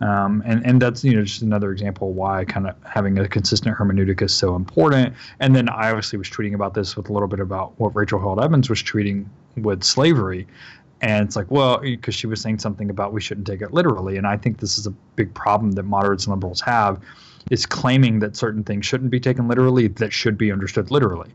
Um, 0.00 0.44
and 0.46 0.64
and 0.64 0.80
that's 0.80 1.02
you 1.02 1.16
know 1.16 1.24
just 1.24 1.42
another 1.42 1.72
example 1.72 2.12
why 2.12 2.44
kind 2.44 2.68
of 2.68 2.76
having 2.84 3.18
a 3.18 3.26
consistent 3.26 3.76
hermeneutic 3.76 4.22
is 4.22 4.32
so 4.32 4.54
important. 4.54 5.14
And 5.40 5.56
then 5.56 5.68
I 5.68 5.88
obviously 5.88 6.18
was 6.18 6.30
tweeting 6.30 6.54
about 6.54 6.74
this 6.74 6.96
with 6.96 7.08
a 7.08 7.12
little 7.12 7.26
bit 7.26 7.40
about 7.40 7.78
what 7.80 7.96
Rachel 7.96 8.20
Held 8.20 8.42
Evans 8.42 8.70
was 8.70 8.82
tweeting 8.82 9.26
with 9.56 9.82
slavery, 9.82 10.46
and 11.00 11.26
it's 11.26 11.34
like 11.34 11.50
well 11.50 11.78
because 11.78 12.14
she 12.14 12.28
was 12.28 12.40
saying 12.40 12.60
something 12.60 12.90
about 12.90 13.12
we 13.12 13.20
shouldn't 13.20 13.46
take 13.46 13.60
it 13.60 13.72
literally, 13.72 14.16
and 14.16 14.26
I 14.26 14.36
think 14.36 14.58
this 14.58 14.78
is 14.78 14.86
a 14.86 14.90
big 15.16 15.34
problem 15.34 15.72
that 15.72 15.82
moderates 15.82 16.26
and 16.26 16.34
liberals 16.34 16.60
have, 16.60 17.00
is 17.50 17.66
claiming 17.66 18.20
that 18.20 18.36
certain 18.36 18.62
things 18.62 18.86
shouldn't 18.86 19.10
be 19.10 19.18
taken 19.18 19.48
literally 19.48 19.88
that 19.88 20.12
should 20.12 20.38
be 20.38 20.52
understood 20.52 20.92
literally. 20.92 21.30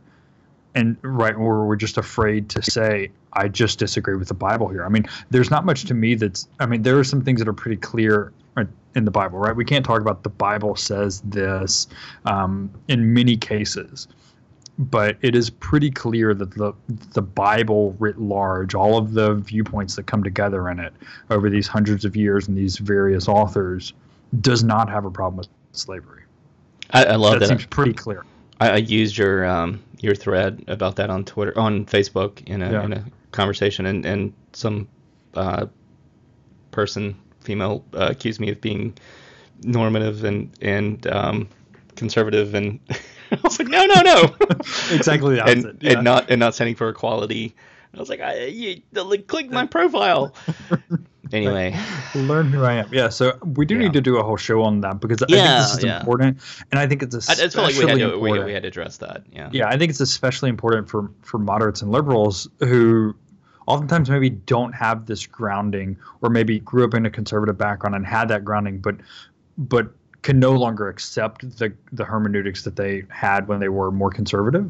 And 0.74 0.96
right 1.02 1.36
or 1.36 1.68
we're 1.68 1.76
just 1.76 2.00
afraid 2.00 2.50
to 2.50 2.64
say 2.64 3.12
i 3.34 3.48
just 3.48 3.78
disagree 3.78 4.16
with 4.16 4.30
the 4.30 4.34
bible 4.34 4.70
here. 4.70 4.86
I 4.86 4.90
mean 4.90 5.06
there's 5.30 5.52
not 5.52 5.66
much 5.66 5.84
to 5.86 5.94
me 5.94 6.16
that's 6.16 6.48
i 6.60 6.66
mean 6.66 6.82
there 6.82 6.98
are 6.98 7.04
some 7.04 7.22
things 7.22 7.40
that 7.42 7.48
are 7.48 7.54
pretty 7.54 7.78
clear 7.78 8.32
in 8.96 9.06
the 9.06 9.12
bible 9.12 9.40
right 9.40 9.56
we 9.56 9.66
can't 9.66 9.86
talk 9.86 10.02
about 10.02 10.24
the 10.24 10.30
bible 10.30 10.76
says 10.76 11.22
this 11.22 11.88
um, 12.26 12.72
in 12.88 13.14
many 13.14 13.36
cases 13.38 14.08
but 14.80 15.18
it 15.22 15.36
is 15.36 15.50
pretty 15.50 15.92
clear 15.92 16.34
that 16.34 16.52
the 16.56 16.74
the 17.14 17.22
bible 17.22 17.96
writ 18.00 18.20
large 18.20 18.74
all 18.76 18.98
of 18.98 19.14
the 19.14 19.36
viewpoints 19.36 19.96
that 19.96 20.04
come 20.06 20.24
together 20.24 20.70
in 20.70 20.80
it 20.80 20.94
over 21.30 21.50
these 21.50 21.68
hundreds 21.68 22.06
of 22.06 22.16
years 22.16 22.48
and 22.48 22.58
these 22.58 22.78
various 22.78 23.28
authors 23.28 23.94
does 24.42 24.64
not 24.64 24.90
have 24.90 25.06
a 25.06 25.12
problem 25.12 25.38
with 25.38 25.48
slavery 25.74 26.24
I, 26.92 27.06
I 27.06 27.16
love 27.16 27.34
that 27.34 27.40
that. 27.42 27.50
seems 27.50 27.66
pretty 27.66 27.94
clear 27.94 28.26
I, 28.60 28.70
I 28.70 28.76
used 28.78 29.18
your 29.18 29.46
um, 29.46 29.82
your 30.00 30.16
thread 30.16 30.64
about 30.68 30.96
that 30.98 31.10
on 31.10 31.24
Twitter, 31.26 31.58
on 31.58 31.86
Facebook, 31.86 32.44
in 32.46 32.62
a 32.62 32.72
Yeah. 32.72 32.84
in 32.84 32.94
a 32.94 33.04
conversation, 33.32 33.86
and 33.88 34.06
and 34.06 34.34
some 34.54 34.88
uh, 35.34 35.66
person, 36.72 37.16
female, 37.44 37.84
uh, 37.94 38.08
accused 38.12 38.40
me 38.40 38.50
of 38.50 38.60
being 38.62 38.98
normative 39.64 40.24
and 40.24 40.52
and 40.62 41.06
um, 41.08 41.48
conservative, 41.96 42.54
and 42.54 42.80
I 43.32 43.40
was 43.44 43.60
like, 43.60 43.68
no, 43.68 43.86
no, 43.86 44.02
no, 44.02 44.36
Exactly 44.92 45.36
the 45.36 45.46
and 45.46 45.78
yeah. 45.82 45.94
and 45.94 46.04
not 46.04 46.30
and 46.30 46.40
not 46.40 46.56
standing 46.56 46.76
for 46.76 46.90
equality. 46.90 47.56
I 47.96 48.00
was 48.00 48.10
like, 48.10 48.22
I, 48.22 48.46
you, 48.46 48.82
click 49.28 49.52
my 49.52 49.68
profile. 49.68 50.34
anyway, 51.32 51.80
learn 52.16 52.52
who 52.52 52.64
I 52.64 52.74
am. 52.74 52.90
Yeah, 52.92 53.10
so 53.10 53.38
we 53.46 53.68
do 53.68 53.76
Yeah. 53.76 53.82
need 53.82 53.94
to 53.94 54.02
do 54.02 54.18
a 54.18 54.24
whole 54.24 54.38
show 54.38 54.64
on 54.64 54.82
that 54.82 55.00
because 55.00 55.22
I 55.22 55.28
think 55.28 55.44
this 55.44 55.78
is 55.78 55.84
yeah. 55.84 56.00
important, 56.00 56.40
and 56.72 56.80
I 56.80 56.88
think 56.88 57.04
it's 57.04 57.14
especially 57.14 57.46
I 57.46 57.50
felt 57.50 57.68
like 57.68 57.78
we 57.78 57.90
had 58.02 58.12
to 58.12 58.18
we, 58.18 58.44
we 58.44 58.54
had 58.54 58.64
to 58.64 58.68
address 58.68 58.98
that. 58.98 59.24
Yeah. 59.32 59.50
yeah, 59.52 59.68
I 59.68 59.78
think 59.78 59.92
it's 59.92 60.00
especially 60.00 60.50
important 60.50 60.90
for 60.90 61.12
for 61.22 61.38
moderates 61.38 61.84
and 61.84 61.92
liberals 61.92 62.48
who 62.60 63.16
oftentimes 63.68 64.10
maybe 64.10 64.30
don't 64.30 64.74
have 64.74 65.06
this 65.06 65.26
grounding, 65.26 65.98
or 66.22 66.30
maybe 66.30 66.60
grew 66.60 66.84
up 66.86 66.94
in 66.94 67.06
a 67.06 67.10
conservative 67.10 67.58
background 67.58 67.96
and 67.96 68.06
had 68.06 68.28
that 68.30 68.44
grounding, 68.44 68.80
but 68.80 68.96
but 69.58 69.92
can 70.22 70.40
no 70.40 70.54
longer 70.54 70.88
accept 70.90 71.58
the 71.58 71.74
the 71.92 72.06
hermeneutics 72.06 72.64
that 72.64 72.76
they 72.76 73.04
had 73.10 73.48
when 73.48 73.60
they 73.60 73.70
were 73.70 73.92
more 73.92 74.10
conservative, 74.12 74.70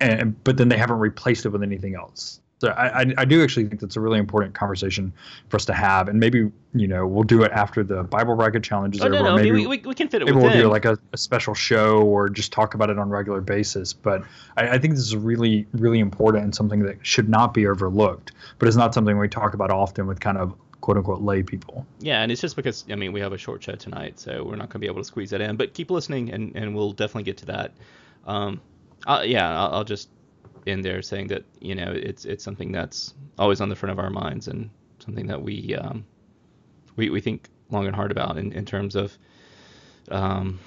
and 0.00 0.42
but 0.44 0.56
then 0.56 0.68
they 0.68 0.78
haven't 0.78 0.98
replaced 0.98 1.46
it 1.46 1.50
with 1.50 1.62
anything 1.62 1.94
else. 1.94 2.40
So 2.64 2.70
I, 2.70 3.02
I, 3.02 3.14
I 3.18 3.24
do 3.26 3.42
actually 3.42 3.66
think 3.66 3.82
that's 3.82 3.96
a 3.96 4.00
really 4.00 4.18
important 4.18 4.54
conversation 4.54 5.12
for 5.50 5.56
us 5.56 5.66
to 5.66 5.74
have, 5.74 6.08
and 6.08 6.18
maybe 6.18 6.50
you 6.72 6.88
know 6.88 7.06
we'll 7.06 7.22
do 7.22 7.42
it 7.42 7.52
after 7.52 7.84
the 7.84 8.04
Bible 8.04 8.36
bracket 8.36 8.64
challenge 8.64 8.96
is 8.96 9.02
Oh 9.02 9.08
over. 9.08 9.14
no, 9.16 9.22
no, 9.22 9.36
maybe 9.36 9.50
we, 9.50 9.66
we, 9.66 9.78
we 9.78 9.94
can 9.94 10.08
fit 10.08 10.22
it 10.22 10.24
maybe 10.24 10.38
we'll 10.38 10.50
do 10.50 10.66
like 10.68 10.86
a, 10.86 10.98
a 11.12 11.18
special 11.18 11.52
show 11.52 12.00
or 12.00 12.30
just 12.30 12.52
talk 12.52 12.72
about 12.72 12.88
it 12.88 12.98
on 12.98 13.08
a 13.08 13.10
regular 13.10 13.42
basis. 13.42 13.92
But 13.92 14.22
I, 14.56 14.68
I 14.70 14.78
think 14.78 14.94
this 14.94 15.02
is 15.02 15.14
really, 15.14 15.66
really 15.72 15.98
important 15.98 16.42
and 16.42 16.54
something 16.54 16.80
that 16.84 17.06
should 17.06 17.28
not 17.28 17.52
be 17.52 17.66
overlooked. 17.66 18.32
But 18.58 18.68
it's 18.68 18.78
not 18.78 18.94
something 18.94 19.18
we 19.18 19.28
talk 19.28 19.52
about 19.52 19.70
often 19.70 20.06
with 20.06 20.20
kind 20.20 20.38
of 20.38 20.54
quote 20.80 20.96
unquote 20.96 21.20
lay 21.20 21.42
people. 21.42 21.86
Yeah, 22.00 22.22
and 22.22 22.32
it's 22.32 22.40
just 22.40 22.56
because 22.56 22.86
I 22.88 22.94
mean 22.94 23.12
we 23.12 23.20
have 23.20 23.34
a 23.34 23.38
short 23.38 23.62
show 23.62 23.74
tonight, 23.74 24.18
so 24.18 24.42
we're 24.42 24.56
not 24.56 24.70
going 24.70 24.70
to 24.70 24.78
be 24.78 24.86
able 24.86 25.02
to 25.02 25.04
squeeze 25.04 25.28
that 25.30 25.42
in. 25.42 25.56
But 25.56 25.74
keep 25.74 25.90
listening, 25.90 26.30
and, 26.30 26.56
and 26.56 26.74
we'll 26.74 26.92
definitely 26.92 27.24
get 27.24 27.36
to 27.38 27.46
that. 27.46 27.72
Um, 28.26 28.62
i 29.06 29.24
yeah, 29.24 29.50
I'll, 29.50 29.74
I'll 29.74 29.84
just 29.84 30.08
end 30.66 30.84
there 30.84 31.02
saying 31.02 31.28
that 31.28 31.44
you 31.60 31.74
know 31.74 31.92
it's 31.92 32.24
it's 32.24 32.44
something 32.44 32.72
that's 32.72 33.14
always 33.38 33.60
on 33.60 33.68
the 33.68 33.76
front 33.76 33.92
of 33.92 33.98
our 33.98 34.10
minds 34.10 34.48
and 34.48 34.70
something 35.00 35.26
that 35.26 35.42
we 35.42 35.74
um, 35.76 36.04
we 36.96 37.10
we 37.10 37.20
think 37.20 37.48
long 37.70 37.86
and 37.86 37.96
hard 37.96 38.10
about 38.10 38.38
in, 38.38 38.52
in 38.52 38.64
terms 38.64 38.96
of 38.96 39.16
um, 40.10 40.58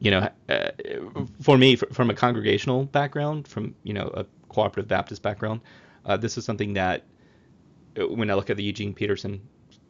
you 0.00 0.10
know 0.10 0.28
uh, 0.48 0.70
for 1.40 1.58
me 1.58 1.76
fr- 1.76 1.86
from 1.92 2.10
a 2.10 2.14
congregational 2.14 2.84
background, 2.84 3.48
from 3.48 3.74
you 3.84 3.94
know 3.94 4.08
a 4.14 4.26
cooperative 4.48 4.88
Baptist 4.88 5.22
background, 5.22 5.60
uh, 6.06 6.16
this 6.16 6.38
is 6.38 6.44
something 6.44 6.74
that 6.74 7.04
uh, 8.00 8.08
when 8.08 8.30
I 8.30 8.34
look 8.34 8.50
at 8.50 8.56
the 8.56 8.64
Eugene 8.64 8.94
Peterson 8.94 9.40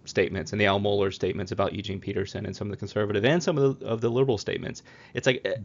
statements 0.04 0.52
and 0.52 0.60
the 0.60 0.66
Al 0.66 0.80
Mohler 0.80 1.12
statements 1.14 1.52
about 1.52 1.74
Eugene 1.74 2.00
Peterson 2.00 2.46
and 2.46 2.56
some 2.56 2.68
of 2.68 2.72
the 2.72 2.76
conservative 2.76 3.24
and 3.24 3.42
some 3.42 3.58
of 3.58 3.78
the, 3.80 3.86
of 3.86 4.00
the 4.00 4.10
liberal 4.10 4.38
statements, 4.38 4.82
it's 5.14 5.26
like 5.26 5.46
uh, 5.46 5.60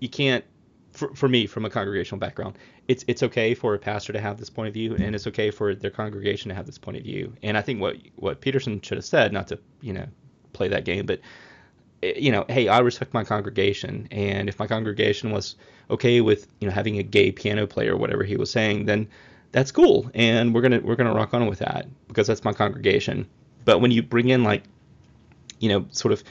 you 0.00 0.08
can't. 0.08 0.44
For, 0.92 1.14
for 1.14 1.28
me, 1.28 1.46
from 1.46 1.64
a 1.64 1.70
congregational 1.70 2.18
background, 2.18 2.58
it's 2.88 3.04
it's 3.06 3.22
okay 3.22 3.54
for 3.54 3.74
a 3.74 3.78
pastor 3.78 4.12
to 4.12 4.20
have 4.20 4.38
this 4.38 4.50
point 4.50 4.68
of 4.68 4.74
view, 4.74 4.96
and 4.98 5.14
it's 5.14 5.26
okay 5.28 5.50
for 5.50 5.74
their 5.74 5.90
congregation 5.90 6.48
to 6.48 6.54
have 6.54 6.66
this 6.66 6.78
point 6.78 6.96
of 6.96 7.04
view. 7.04 7.32
And 7.42 7.56
I 7.56 7.62
think 7.62 7.80
what 7.80 7.96
what 8.16 8.40
Peterson 8.40 8.80
should 8.80 8.98
have 8.98 9.04
said, 9.04 9.32
not 9.32 9.48
to 9.48 9.58
you 9.80 9.92
know 9.92 10.06
play 10.52 10.68
that 10.68 10.84
game, 10.84 11.06
but 11.06 11.20
eh, 12.02 12.14
you 12.16 12.32
know, 12.32 12.44
hey, 12.48 12.68
I 12.68 12.80
respect 12.80 13.14
my 13.14 13.24
congregation, 13.24 14.08
and 14.10 14.48
if 14.48 14.58
my 14.58 14.66
congregation 14.66 15.30
was 15.30 15.56
okay 15.90 16.20
with 16.20 16.48
you 16.60 16.68
know 16.68 16.74
having 16.74 16.98
a 16.98 17.02
gay 17.02 17.30
piano 17.30 17.66
player 17.66 17.94
or 17.94 17.96
whatever 17.96 18.24
he 18.24 18.36
was 18.36 18.50
saying, 18.50 18.86
then 18.86 19.08
that's 19.52 19.72
cool, 19.72 20.10
and 20.14 20.54
we're 20.54 20.60
gonna 20.60 20.80
we're 20.80 20.96
gonna 20.96 21.14
rock 21.14 21.34
on 21.34 21.46
with 21.46 21.60
that 21.60 21.86
because 22.08 22.26
that's 22.26 22.44
my 22.44 22.52
congregation. 22.52 23.28
But 23.64 23.80
when 23.80 23.90
you 23.90 24.02
bring 24.02 24.28
in 24.28 24.44
like, 24.44 24.62
you 25.58 25.68
know, 25.68 25.86
sort 25.90 26.12
of 26.12 26.22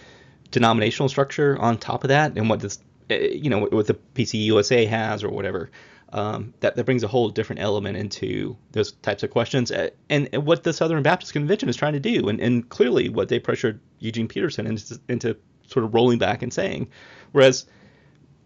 denominational 0.52 1.10
structure 1.10 1.58
on 1.60 1.78
top 1.78 2.04
of 2.04 2.10
that, 2.10 2.38
and 2.38 2.50
what 2.50 2.60
this, 2.60 2.80
eh, 2.80 2.82
you 3.10 3.50
know, 3.50 3.66
what 3.66 3.88
the 3.88 3.96
PCUSA 4.16 4.88
has 4.88 5.24
or 5.24 5.30
whatever, 5.30 5.70
um, 6.12 6.54
that 6.62 6.76
that 6.76 6.86
brings 6.86 7.04
a 7.04 7.08
whole 7.08 7.30
different 7.30 7.62
element 7.62 7.98
into 7.98 8.58
those 8.72 8.94
types 8.94 9.24
of 9.24 9.30
questions, 9.30 9.72
eh, 9.72 9.90
and, 10.10 10.30
and 10.34 10.46
what 10.46 10.64
the 10.64 10.74
Southern 10.74 11.04
Baptist 11.04 11.34
Convention 11.34 11.70
is 11.70 11.76
trying 11.76 11.94
to 11.94 12.00
do, 12.00 12.30
and, 12.30 12.40
and 12.40 12.68
clearly 12.70 13.10
what 13.10 13.30
they 13.30 13.40
pressured 13.40 13.80
Eugene 14.00 14.28
Peterson 14.28 14.66
into, 14.66 15.00
into 15.08 15.38
sort 15.68 15.86
of 15.86 15.94
rolling 15.94 16.18
back 16.18 16.42
and 16.42 16.52
saying, 16.52 16.90
whereas 17.32 17.66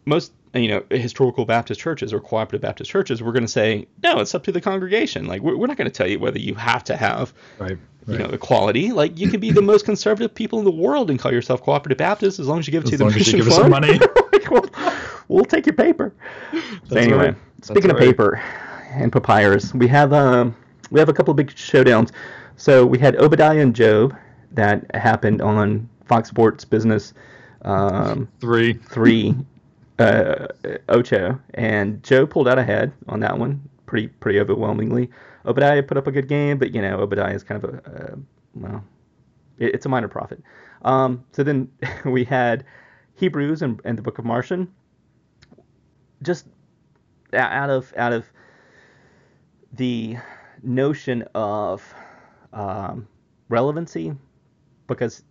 most 0.05 0.33
you 0.53 0.67
know 0.67 0.83
historical 0.91 1.45
Baptist 1.45 1.79
churches 1.79 2.13
or 2.13 2.19
cooperative 2.19 2.61
Baptist 2.61 2.91
churches, 2.91 3.23
we're 3.23 3.31
going 3.31 3.45
to 3.45 3.51
say 3.51 3.87
no, 4.03 4.19
it's 4.19 4.35
up 4.35 4.43
to 4.43 4.51
the 4.51 4.61
congregation. 4.61 5.25
Like 5.25 5.41
we're, 5.41 5.55
we're 5.57 5.67
not 5.67 5.77
going 5.77 5.89
to 5.89 5.97
tell 5.97 6.07
you 6.07 6.19
whether 6.19 6.39
you 6.39 6.55
have 6.55 6.83
to 6.85 6.97
have 6.97 7.33
Right. 7.59 7.77
You 8.07 8.17
know 8.17 8.25
equality. 8.25 8.91
Like 8.91 9.17
you 9.19 9.29
can 9.29 9.39
be 9.39 9.51
the 9.51 9.61
most 9.71 9.85
conservative 9.85 10.33
people 10.33 10.59
in 10.59 10.65
the 10.65 10.71
world 10.71 11.09
and 11.09 11.19
call 11.19 11.31
yourself 11.31 11.61
cooperative 11.61 11.97
Baptist 11.97 12.39
as 12.39 12.47
long 12.47 12.59
as 12.59 12.67
you 12.67 12.71
give 12.71 12.83
it 12.83 12.87
As 12.87 12.91
to 12.91 12.97
the 12.97 13.03
long 13.05 13.13
as 13.13 13.15
you 13.15 13.19
mission 13.21 13.39
give 13.39 13.47
us 13.47 13.55
some 13.55 13.71
fund. 13.71 13.87
money. 13.87 13.99
Like, 14.33 14.49
we'll, 14.49 14.65
we'll 15.27 15.45
take 15.45 15.65
your 15.67 15.75
paper. 15.75 16.11
So 16.89 16.95
anyway, 16.97 17.17
right. 17.27 17.35
speaking 17.61 17.83
That's 17.89 17.93
of 17.93 17.99
right. 17.99 18.07
paper 18.07 18.41
and 18.91 19.11
papyrus, 19.11 19.73
we 19.73 19.87
have 19.87 20.11
um 20.11 20.55
we 20.91 20.99
have 20.99 21.07
a 21.07 21.13
couple 21.13 21.31
of 21.31 21.37
big 21.37 21.51
showdowns. 21.53 22.11
So 22.57 22.85
we 22.85 22.97
had 22.99 23.15
Obadiah 23.17 23.59
and 23.59 23.75
Job 23.75 24.15
that 24.51 24.93
happened 24.95 25.41
on 25.41 25.87
Fox 26.05 26.29
Sports 26.29 26.65
Business 26.65 27.13
um, 27.61 28.27
Three. 28.41 28.73
three 28.73 29.35
uh, 29.99 30.47
Ocho, 30.89 31.39
and 31.53 32.03
Joe 32.03 32.25
pulled 32.25 32.47
out 32.47 32.57
ahead 32.59 32.91
on 33.07 33.19
that 33.21 33.37
one 33.37 33.61
pretty 33.85 34.07
pretty 34.07 34.39
overwhelmingly. 34.39 35.09
Obadiah 35.45 35.83
put 35.83 35.97
up 35.97 36.07
a 36.07 36.11
good 36.11 36.27
game, 36.27 36.57
but 36.57 36.73
you 36.73 36.81
know 36.81 36.99
Obadiah 36.99 37.33
is 37.33 37.43
kind 37.43 37.63
of 37.63 37.69
a 37.73 37.77
uh, 38.13 38.15
well, 38.55 38.83
it, 39.57 39.75
it's 39.75 39.85
a 39.85 39.89
minor 39.89 40.07
prophet. 40.07 40.41
Um, 40.83 41.23
so 41.31 41.43
then 41.43 41.69
we 42.05 42.23
had 42.23 42.63
Hebrews 43.15 43.61
and, 43.61 43.79
and 43.83 43.97
the 43.97 44.01
Book 44.01 44.19
of 44.19 44.25
Marcion. 44.25 44.71
Just 46.21 46.47
out 47.33 47.69
of 47.69 47.93
out 47.97 48.13
of 48.13 48.25
the 49.73 50.17
notion 50.61 51.23
of 51.33 51.93
um, 52.53 53.07
relevancy 53.49 54.13
because 54.87 55.23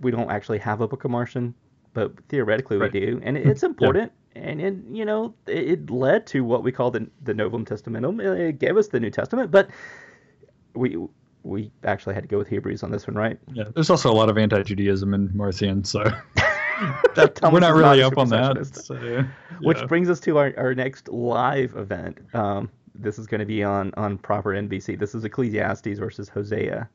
we 0.00 0.10
don't 0.10 0.30
actually 0.30 0.58
have 0.58 0.80
a 0.80 0.88
Book 0.88 1.04
of 1.04 1.10
Marcion, 1.10 1.54
but 1.92 2.12
theoretically 2.28 2.78
Right. 2.78 2.92
we 2.92 3.00
do, 3.00 3.20
and 3.22 3.36
it- 3.36 3.46
it's 3.46 3.62
important. 3.62 4.10
And 4.34 4.60
it, 4.60 4.74
you 4.90 5.04
know, 5.04 5.34
it 5.46 5.70
it 5.70 5.90
led 5.90 6.26
to 6.28 6.44
what 6.44 6.62
we 6.62 6.72
call 6.72 6.90
the 6.90 7.08
the 7.22 7.34
Novum 7.34 7.64
Testamentum. 7.64 8.20
It 8.20 8.58
gave 8.58 8.76
us 8.76 8.88
the 8.88 9.00
New 9.00 9.10
Testament, 9.10 9.50
but 9.50 9.68
we 10.74 10.96
we 11.42 11.70
actually 11.84 12.14
had 12.14 12.22
to 12.22 12.28
go 12.28 12.38
with 12.38 12.48
Hebrews 12.48 12.82
on 12.82 12.90
this 12.90 13.06
one, 13.06 13.16
right? 13.16 13.38
Yeah, 13.52 13.64
there's 13.74 13.90
also 13.90 14.10
a 14.10 14.14
lot 14.14 14.28
of 14.28 14.36
anti-Judaism 14.36 15.14
in 15.14 15.34
Marcion, 15.34 15.84
so 15.84 16.04
That 17.14 17.40
we're 17.52 17.60
not 17.60 17.74
really 17.74 18.00
a 18.00 18.06
up 18.06 18.18
on 18.18 18.28
that. 18.30 18.66
So, 18.66 18.94
yeah. 18.94 19.24
Which 19.60 19.86
brings 19.86 20.08
us 20.08 20.20
to 20.20 20.38
our, 20.38 20.52
our 20.56 20.74
next 20.74 21.08
live 21.08 21.76
event. 21.76 22.18
Um, 22.34 22.70
this 22.94 23.18
is 23.18 23.26
going 23.26 23.40
to 23.40 23.46
be 23.46 23.62
on, 23.62 23.92
on 23.96 24.18
proper 24.18 24.50
NBC. 24.50 24.98
This 24.98 25.14
is 25.14 25.24
Ecclesiastes 25.24 25.98
versus 25.98 26.28
Hosea. 26.28 26.88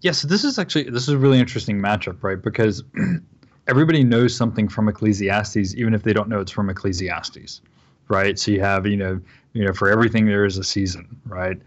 Yeah, 0.00 0.12
so 0.12 0.28
this 0.28 0.44
is 0.44 0.58
actually 0.58 0.90
this 0.90 1.04
is 1.04 1.08
a 1.08 1.18
really 1.18 1.38
interesting 1.38 1.80
matchup, 1.80 2.22
right? 2.22 2.40
Because 2.40 2.84
everybody 3.66 4.04
knows 4.04 4.36
something 4.36 4.68
from 4.68 4.88
Ecclesiastes, 4.88 5.74
even 5.74 5.94
if 5.94 6.02
they 6.02 6.12
don't 6.12 6.28
know 6.28 6.40
it's 6.40 6.52
from 6.52 6.68
Ecclesiastes, 6.70 7.60
right? 8.08 8.38
So 8.38 8.50
you 8.50 8.60
have 8.60 8.86
you 8.86 8.96
know 8.96 9.20
you 9.52 9.64
know 9.64 9.72
for 9.72 9.88
everything 9.88 10.26
there 10.26 10.44
is 10.44 10.58
a 10.58 10.64
season, 10.64 11.20
right? 11.26 11.58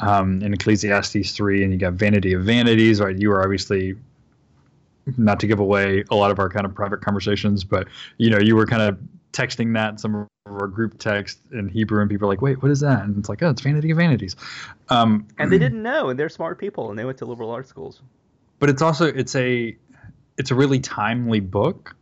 Um, 0.00 0.42
in 0.42 0.52
Ecclesiastes 0.54 1.32
three, 1.32 1.62
and 1.62 1.72
you 1.72 1.78
got 1.78 1.94
Vanity 1.94 2.32
of 2.32 2.44
Vanities, 2.44 3.00
right? 3.00 3.16
You 3.16 3.30
are 3.32 3.42
obviously 3.42 3.94
not 5.18 5.38
to 5.40 5.46
give 5.46 5.60
away 5.60 6.02
a 6.10 6.14
lot 6.14 6.30
of 6.30 6.38
our 6.38 6.48
kind 6.48 6.64
of 6.64 6.74
private 6.74 7.00
conversations, 7.02 7.62
but 7.64 7.86
you 8.18 8.30
know 8.30 8.38
you 8.38 8.56
were 8.56 8.66
kind 8.66 8.82
of 8.82 8.98
texting 9.32 9.74
that 9.74 10.00
some 10.00 10.14
of 10.14 10.28
our 10.46 10.66
group 10.68 10.98
text 10.98 11.38
in 11.52 11.68
Hebrew, 11.68 12.00
and 12.00 12.10
people 12.10 12.26
are 12.26 12.32
like, 12.32 12.42
"Wait, 12.42 12.62
what 12.62 12.70
is 12.70 12.80
that?" 12.80 13.04
And 13.04 13.18
it's 13.18 13.28
like, 13.28 13.42
"Oh, 13.42 13.50
it's 13.50 13.60
Vanity 13.60 13.90
of 13.90 13.98
Vanities." 13.98 14.36
Um, 14.88 15.26
And 15.38 15.50
they 15.52 15.58
didn't 15.58 15.82
know, 15.82 16.08
and 16.08 16.18
they're 16.18 16.28
smart 16.28 16.58
people, 16.58 16.90
and 16.90 16.98
they 16.98 17.04
went 17.04 17.18
to 17.18 17.24
liberal 17.26 17.50
arts 17.50 17.68
schools. 17.68 18.00
but 18.60 18.70
it's 18.70 18.80
also 18.82 19.06
it's 19.06 19.34
a 19.34 19.76
it's 20.38 20.50
a 20.50 20.54
really 20.54 20.80
timely 20.80 21.40
book 21.40 21.96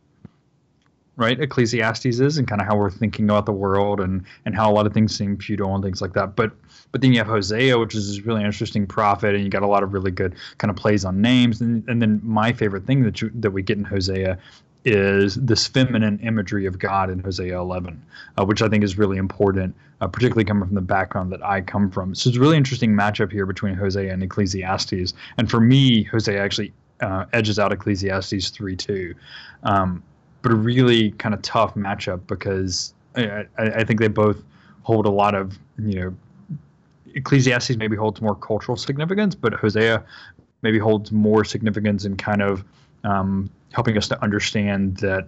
right 1.15 1.39
ecclesiastes 1.39 2.19
is 2.19 2.37
and 2.37 2.47
kind 2.47 2.59
of 2.59 2.67
how 2.67 2.75
we're 2.75 2.89
thinking 2.89 3.25
about 3.25 3.45
the 3.45 3.51
world 3.51 3.99
and 3.99 4.23
and 4.45 4.55
how 4.55 4.71
a 4.71 4.73
lot 4.73 4.87
of 4.87 4.93
things 4.93 5.15
seem 5.15 5.37
feudal 5.37 5.73
and 5.75 5.83
things 5.83 6.01
like 6.01 6.13
that 6.13 6.35
but 6.35 6.51
but 6.91 7.01
then 7.01 7.11
you 7.11 7.19
have 7.19 7.27
hosea 7.27 7.77
which 7.77 7.93
is 7.93 8.07
this 8.07 8.25
really 8.25 8.43
interesting 8.43 8.87
prophet 8.87 9.35
and 9.35 9.43
you 9.43 9.49
got 9.49 9.61
a 9.61 9.67
lot 9.67 9.83
of 9.83 9.93
really 9.93 10.11
good 10.11 10.33
kind 10.57 10.71
of 10.71 10.75
plays 10.75 11.05
on 11.05 11.21
names 11.21 11.61
and 11.61 11.87
and 11.87 12.01
then 12.01 12.19
my 12.23 12.51
favorite 12.51 12.85
thing 12.85 13.03
that 13.03 13.21
you 13.21 13.29
that 13.35 13.51
we 13.51 13.61
get 13.61 13.77
in 13.77 13.83
hosea 13.83 14.37
is 14.85 15.35
this 15.35 15.67
feminine 15.67 16.19
imagery 16.19 16.65
of 16.65 16.77
God 16.77 17.09
in 17.09 17.19
Hosea 17.19 17.57
11, 17.57 18.01
uh, 18.37 18.45
which 18.45 18.61
I 18.61 18.67
think 18.67 18.83
is 18.83 18.97
really 18.97 19.17
important, 19.17 19.75
uh, 20.01 20.07
particularly 20.07 20.43
coming 20.43 20.65
from 20.65 20.75
the 20.75 20.81
background 20.81 21.31
that 21.31 21.41
I 21.41 21.61
come 21.61 21.89
from. 21.89 22.13
So 22.15 22.29
it's 22.29 22.37
a 22.37 22.41
really 22.41 22.57
interesting 22.57 22.91
matchup 22.91 23.31
here 23.31 23.45
between 23.45 23.75
Hosea 23.75 24.11
and 24.11 24.21
Ecclesiastes. 24.21 25.13
And 25.37 25.49
for 25.49 25.61
me, 25.61 26.03
Hosea 26.03 26.43
actually 26.43 26.73
uh, 27.01 27.25
edges 27.33 27.59
out 27.59 27.71
Ecclesiastes 27.71 28.49
3 28.49 28.75
2. 28.75 29.15
Um, 29.63 30.03
but 30.41 30.51
a 30.51 30.55
really 30.55 31.11
kind 31.11 31.33
of 31.33 31.41
tough 31.41 31.75
matchup 31.75 32.27
because 32.27 32.93
I, 33.15 33.45
I, 33.57 33.63
I 33.63 33.83
think 33.83 33.99
they 33.99 34.07
both 34.07 34.43
hold 34.83 35.05
a 35.05 35.11
lot 35.11 35.35
of, 35.35 35.57
you 35.79 35.99
know, 35.99 36.15
Ecclesiastes 37.15 37.77
maybe 37.77 37.95
holds 37.95 38.21
more 38.21 38.35
cultural 38.35 38.75
significance, 38.75 39.35
but 39.35 39.53
Hosea 39.53 40.03
maybe 40.61 40.79
holds 40.79 41.11
more 41.11 41.45
significance 41.45 42.05
in 42.05 42.17
kind 42.17 42.41
of 42.41 42.63
um, 43.03 43.49
helping 43.71 43.97
us 43.97 44.07
to 44.09 44.21
understand 44.23 44.97
that 44.97 45.27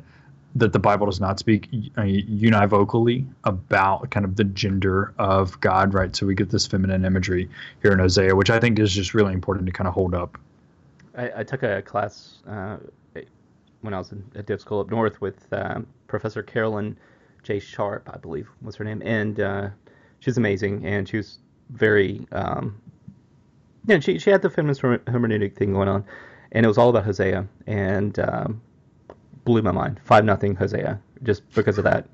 that 0.57 0.71
the 0.71 0.79
Bible 0.79 1.05
does 1.05 1.19
not 1.19 1.37
speak 1.37 1.67
uh, 1.97 2.03
univocally 2.03 3.27
about 3.43 4.09
kind 4.09 4.25
of 4.25 4.37
the 4.37 4.45
gender 4.45 5.13
of 5.19 5.59
God, 5.59 5.93
right? 5.93 6.15
So 6.15 6.25
we 6.25 6.33
get 6.33 6.49
this 6.49 6.65
feminine 6.65 7.03
imagery 7.03 7.49
here 7.81 7.91
in 7.91 7.99
Hosea, 7.99 8.33
which 8.33 8.49
I 8.49 8.59
think 8.59 8.79
is 8.79 8.93
just 8.93 9.13
really 9.13 9.33
important 9.33 9.65
to 9.65 9.73
kind 9.73 9.87
of 9.87 9.93
hold 9.93 10.15
up. 10.15 10.37
I, 11.17 11.31
I 11.37 11.43
took 11.43 11.63
a 11.63 11.81
class 11.81 12.39
uh, 12.47 12.77
when 13.81 13.93
I 13.93 13.97
was 13.97 14.11
in, 14.11 14.23
at 14.35 14.45
Div 14.45 14.59
School 14.59 14.79
up 14.79 14.89
north 14.89 15.21
with 15.21 15.47
um, 15.53 15.87
Professor 16.07 16.43
Carolyn 16.43 16.97
J. 17.43 17.59
Sharp, 17.59 18.09
I 18.11 18.17
believe 18.17 18.49
was 18.61 18.75
her 18.75 18.83
name, 18.83 19.01
and 19.05 19.39
uh, 19.39 19.69
she's 20.19 20.37
amazing, 20.37 20.85
and 20.85 21.07
she 21.07 21.17
was 21.17 21.37
very, 21.69 22.25
um, 22.31 22.81
yeah, 23.85 23.99
she 23.99 24.17
she 24.19 24.29
had 24.29 24.41
the 24.41 24.49
feminist 24.49 24.81
hermeneutic 24.81 25.55
thing 25.55 25.73
going 25.73 25.87
on, 25.87 26.03
and 26.51 26.65
it 26.65 26.67
was 26.67 26.77
all 26.77 26.89
about 26.89 27.05
Hosea, 27.05 27.47
and 27.67 28.17
um, 28.19 28.61
blew 29.43 29.61
my 29.61 29.71
mind. 29.71 29.99
Five 30.03 30.25
nothing 30.25 30.55
Hosea, 30.55 30.99
just 31.23 31.47
because 31.53 31.77
of 31.77 31.83
that. 31.83 32.07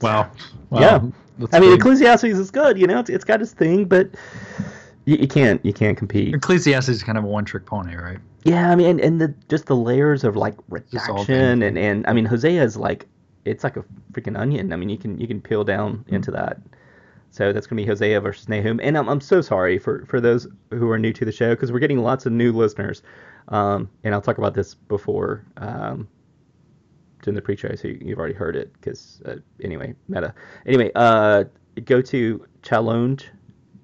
Wow. 0.00 0.30
wow. 0.70 0.80
Yeah. 0.80 1.00
That's 1.38 1.54
I 1.54 1.60
mean, 1.60 1.70
big. 1.70 1.80
Ecclesiastes 1.80 2.24
is 2.24 2.50
good, 2.50 2.78
you 2.78 2.86
know, 2.86 3.00
it's, 3.00 3.10
it's 3.10 3.24
got 3.24 3.42
its 3.42 3.52
thing, 3.52 3.86
but 3.86 4.08
you, 5.04 5.16
you 5.16 5.28
can't 5.28 5.64
you 5.64 5.72
can't 5.72 5.96
compete. 5.96 6.34
Ecclesiastes 6.34 6.88
is 6.88 7.02
kind 7.02 7.18
of 7.18 7.24
a 7.24 7.26
one-trick 7.26 7.66
pony, 7.66 7.96
right? 7.96 8.18
Yeah, 8.44 8.70
I 8.70 8.74
mean, 8.74 8.86
and, 8.86 9.00
and 9.00 9.20
the 9.20 9.34
just 9.48 9.66
the 9.66 9.76
layers 9.76 10.24
of 10.24 10.36
like 10.36 10.54
redaction 10.68 11.62
and 11.62 11.78
and 11.78 12.06
I 12.06 12.12
mean, 12.12 12.24
Hosea 12.24 12.62
is 12.62 12.76
like 12.76 13.06
it's 13.44 13.64
like 13.64 13.76
a 13.76 13.84
freaking 14.12 14.38
onion. 14.38 14.72
I 14.72 14.76
mean, 14.76 14.88
you 14.88 14.98
can 14.98 15.18
you 15.18 15.26
can 15.26 15.40
peel 15.40 15.64
down 15.64 16.04
into 16.08 16.30
that. 16.32 16.58
So 17.30 17.52
that's 17.52 17.66
gonna 17.66 17.82
be 17.82 17.86
Hosea 17.86 18.20
versus 18.20 18.48
Nahum, 18.48 18.80
and 18.82 18.96
I'm 18.96 19.08
I'm 19.08 19.20
so 19.20 19.40
sorry 19.40 19.78
for 19.78 20.04
for 20.06 20.20
those 20.20 20.46
who 20.70 20.88
are 20.90 20.98
new 20.98 21.12
to 21.12 21.24
the 21.24 21.32
show 21.32 21.50
because 21.50 21.72
we're 21.72 21.80
getting 21.80 21.98
lots 21.98 22.26
of 22.26 22.32
new 22.32 22.52
listeners, 22.52 23.02
um, 23.48 23.90
and 24.04 24.14
I'll 24.14 24.20
talk 24.20 24.38
about 24.38 24.54
this 24.54 24.74
before 24.74 25.44
um, 25.56 26.06
during 27.22 27.34
the 27.34 27.42
pre-show, 27.42 27.74
so 27.74 27.88
you, 27.88 27.98
you've 28.00 28.18
already 28.18 28.34
heard 28.34 28.54
it 28.54 28.72
because 28.74 29.20
uh, 29.26 29.36
anyway, 29.62 29.94
meta. 30.06 30.32
Anyway, 30.64 30.92
uh, 30.94 31.44
go 31.84 32.00
to 32.02 32.46
Challonge. 32.62 33.24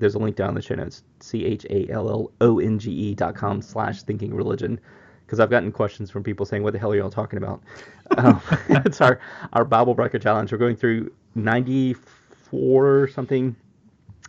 There's 0.00 0.14
a 0.14 0.18
link 0.18 0.36
down 0.36 0.48
in 0.50 0.54
the 0.56 0.62
show 0.62 0.74
notes. 0.74 1.04
C 1.20 1.44
H 1.44 1.64
A 1.70 1.88
L 1.90 2.08
L 2.10 2.32
O 2.40 2.58
N 2.58 2.78
G 2.78 2.90
E 2.90 3.14
dot 3.14 3.34
com 3.36 3.62
slash 3.62 4.02
thinking 4.02 4.34
religion. 4.34 4.80
Because 5.24 5.38
I've 5.38 5.50
gotten 5.50 5.70
questions 5.70 6.10
from 6.10 6.24
people 6.24 6.44
saying, 6.44 6.64
"What 6.64 6.72
the 6.72 6.78
hell 6.80 6.90
are 6.92 6.96
y'all 6.96 7.10
talking 7.10 7.36
about?" 7.36 7.62
um, 8.18 8.40
it's 8.68 9.00
our 9.00 9.20
our 9.52 9.64
Bible 9.64 9.94
Breaker 9.94 10.18
challenge. 10.18 10.50
We're 10.50 10.58
going 10.58 10.74
through 10.76 11.12
94 11.36 13.08
something 13.08 13.54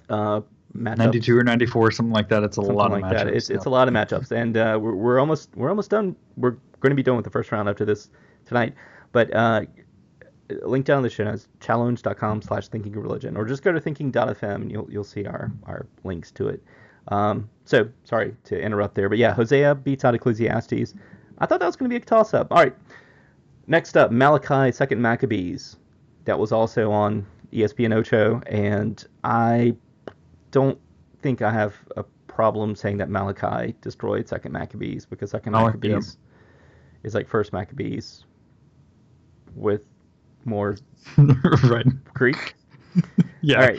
uh, 0.10 0.42
matchups. 0.78 0.98
92 0.98 1.38
or 1.38 1.44
94, 1.44 1.92
something 1.92 2.14
like 2.14 2.30
that. 2.30 2.44
It's 2.44 2.58
a 2.58 2.62
something 2.62 2.76
lot 2.76 2.92
like 2.92 3.04
of 3.04 3.10
that. 3.10 3.28
matchups. 3.28 3.36
It's, 3.36 3.50
it's 3.50 3.66
a 3.66 3.70
lot 3.70 3.88
of 3.88 3.94
matchups, 3.94 4.32
and 4.32 4.58
uh, 4.58 4.78
we're, 4.80 4.96
we're 4.96 5.20
almost 5.20 5.50
we're 5.56 5.70
almost 5.70 5.90
done. 5.90 6.16
We're 6.38 6.58
going 6.82 6.92
to 6.92 6.96
be 6.96 7.04
done 7.04 7.16
with 7.16 7.26
the 7.26 7.32
first 7.32 7.52
round 7.52 7.70
after 7.70 7.86
this 7.86 8.10
tonight. 8.46 8.74
But 9.12 9.34
uh, 9.36 9.62
link 10.64 10.86
down 10.86 10.98
in 10.98 11.04
the 11.04 11.10
show 11.10 11.24
notes, 11.24 11.48
challonge.com 11.60 12.42
slash 12.42 12.68
thinking 12.68 12.94
religion, 12.94 13.38
or 13.38 13.46
just 13.46 13.64
go 13.64 13.72
to 13.72 13.80
thinking.fm 13.80 14.56
and 14.56 14.72
you'll 14.72 14.90
you'll 14.92 15.04
see 15.04 15.26
our 15.26 15.52
our 15.66 15.86
links 16.04 16.32
to 16.32 16.48
it. 16.48 16.64
Um, 17.08 17.50
so 17.66 17.90
sorry 18.04 18.36
to 18.46 18.60
interrupt 18.60 18.96
there, 18.96 19.10
but 19.10 19.18
yeah, 19.18 19.34
Hosea 19.34 19.76
beats 19.76 20.06
out 20.06 20.14
Ecclesiastes. 20.16 20.94
I 21.40 21.46
thought 21.46 21.60
that 21.60 21.66
was 21.66 21.76
going 21.76 21.90
to 21.90 21.94
be 21.94 22.02
a 22.02 22.06
toss 22.06 22.34
up. 22.34 22.48
All 22.52 22.58
right, 22.60 22.76
next 23.68 23.98
up, 23.98 24.12
Malachi 24.12 24.72
Second 24.72 25.02
Maccabees. 25.02 25.78
That 26.26 26.38
was 26.38 26.52
also 26.52 26.92
on 26.92 27.26
ESPN 27.52 27.94
Ocho, 27.96 28.42
and 28.46 29.04
I 29.24 29.76
don't 30.52 30.80
think 31.22 31.42
I 31.42 31.52
have 31.52 31.76
a 31.98 32.04
problem 32.28 32.76
saying 32.76 32.98
that 32.98 33.10
Malachi 33.10 33.76
destroyed 33.82 34.28
Second 34.28 34.52
Maccabees 34.52 35.06
because 35.06 35.32
Second 35.32 35.56
Oh, 35.56 35.60
yeah. 35.60 35.66
Maccabees 35.66 36.18
is 37.04 37.16
like 37.16 37.28
First 37.28 37.54
Maccabees 37.54 38.26
with 39.56 39.84
more 40.46 40.78
right. 41.18 41.86
Greek. 42.14 42.56
Yeah. 43.44 43.72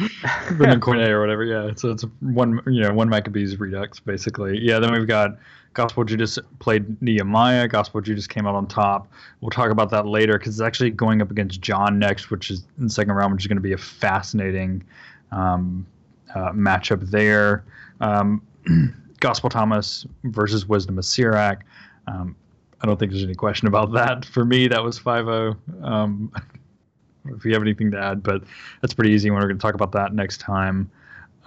All 0.51 0.57
right. 0.57 0.81
Cornet 0.81 1.11
or 1.11 1.21
whatever. 1.21 1.45
Yeah. 1.45 1.71
So 1.77 1.93
it's 1.93 2.03
one, 2.19 2.61
you 2.67 2.81
know, 2.81 2.93
one 2.93 3.09
Maccabees 3.09 3.61
redux 3.61 4.01
basically. 4.01 4.59
Yeah. 4.59 4.81
Then 4.81 4.91
we've 4.91 5.07
got 5.07 5.39
Gospel 5.75 6.03
Judas 6.05 6.39
played 6.59 7.01
Nehemiah. 7.01 7.69
Gospel 7.69 8.01
Judas 8.01 8.27
came 8.27 8.47
out 8.47 8.55
on 8.55 8.67
top. 8.67 9.09
We'll 9.41 9.51
talk 9.51 9.71
about 9.71 9.91
that 9.91 10.07
later 10.07 10.39
because 10.39 10.59
it's 10.59 10.67
actually 10.67 10.91
going 10.91 11.23
up 11.23 11.31
against 11.31 11.61
John 11.61 11.99
next, 11.99 12.31
which 12.31 12.51
is 12.51 12.65
in 12.79 12.85
the 12.85 12.91
second 12.91 13.13
round, 13.13 13.33
which 13.33 13.45
is 13.45 13.47
going 13.47 13.57
to 13.57 13.63
be 13.63 13.73
a 13.73 13.79
fascinating 13.79 14.83
um, 15.31 15.87
uh, 16.35 16.51
matchup 16.53 17.09
there. 17.11 17.65
Um, 18.01 18.43
Gospel 19.21 19.49
Thomas 19.49 20.05
versus 20.25 20.67
Wisdom 20.67 20.99
of 20.99 21.05
Sirach. 21.05 21.65
Um, 22.09 22.35
I 22.83 22.87
don't 22.87 22.99
think 22.99 23.13
there's 23.13 23.23
any 23.25 23.35
question 23.35 23.69
about 23.69 23.93
that. 23.93 24.25
For 24.25 24.45
me, 24.45 24.69
that 24.69 24.83
was 24.83 24.99
5 24.99 25.25
0. 25.25 25.57
Um, 25.83 26.33
if 27.27 27.45
you 27.45 27.53
have 27.53 27.63
anything 27.63 27.91
to 27.93 27.99
add, 27.99 28.23
but 28.23 28.43
that's 28.81 28.93
pretty 28.93 29.13
easy. 29.13 29.31
We're 29.31 29.41
going 29.43 29.57
to 29.57 29.63
talk 29.63 29.75
about 29.75 29.93
that 29.93 30.13
next 30.15 30.41
time. 30.41 30.91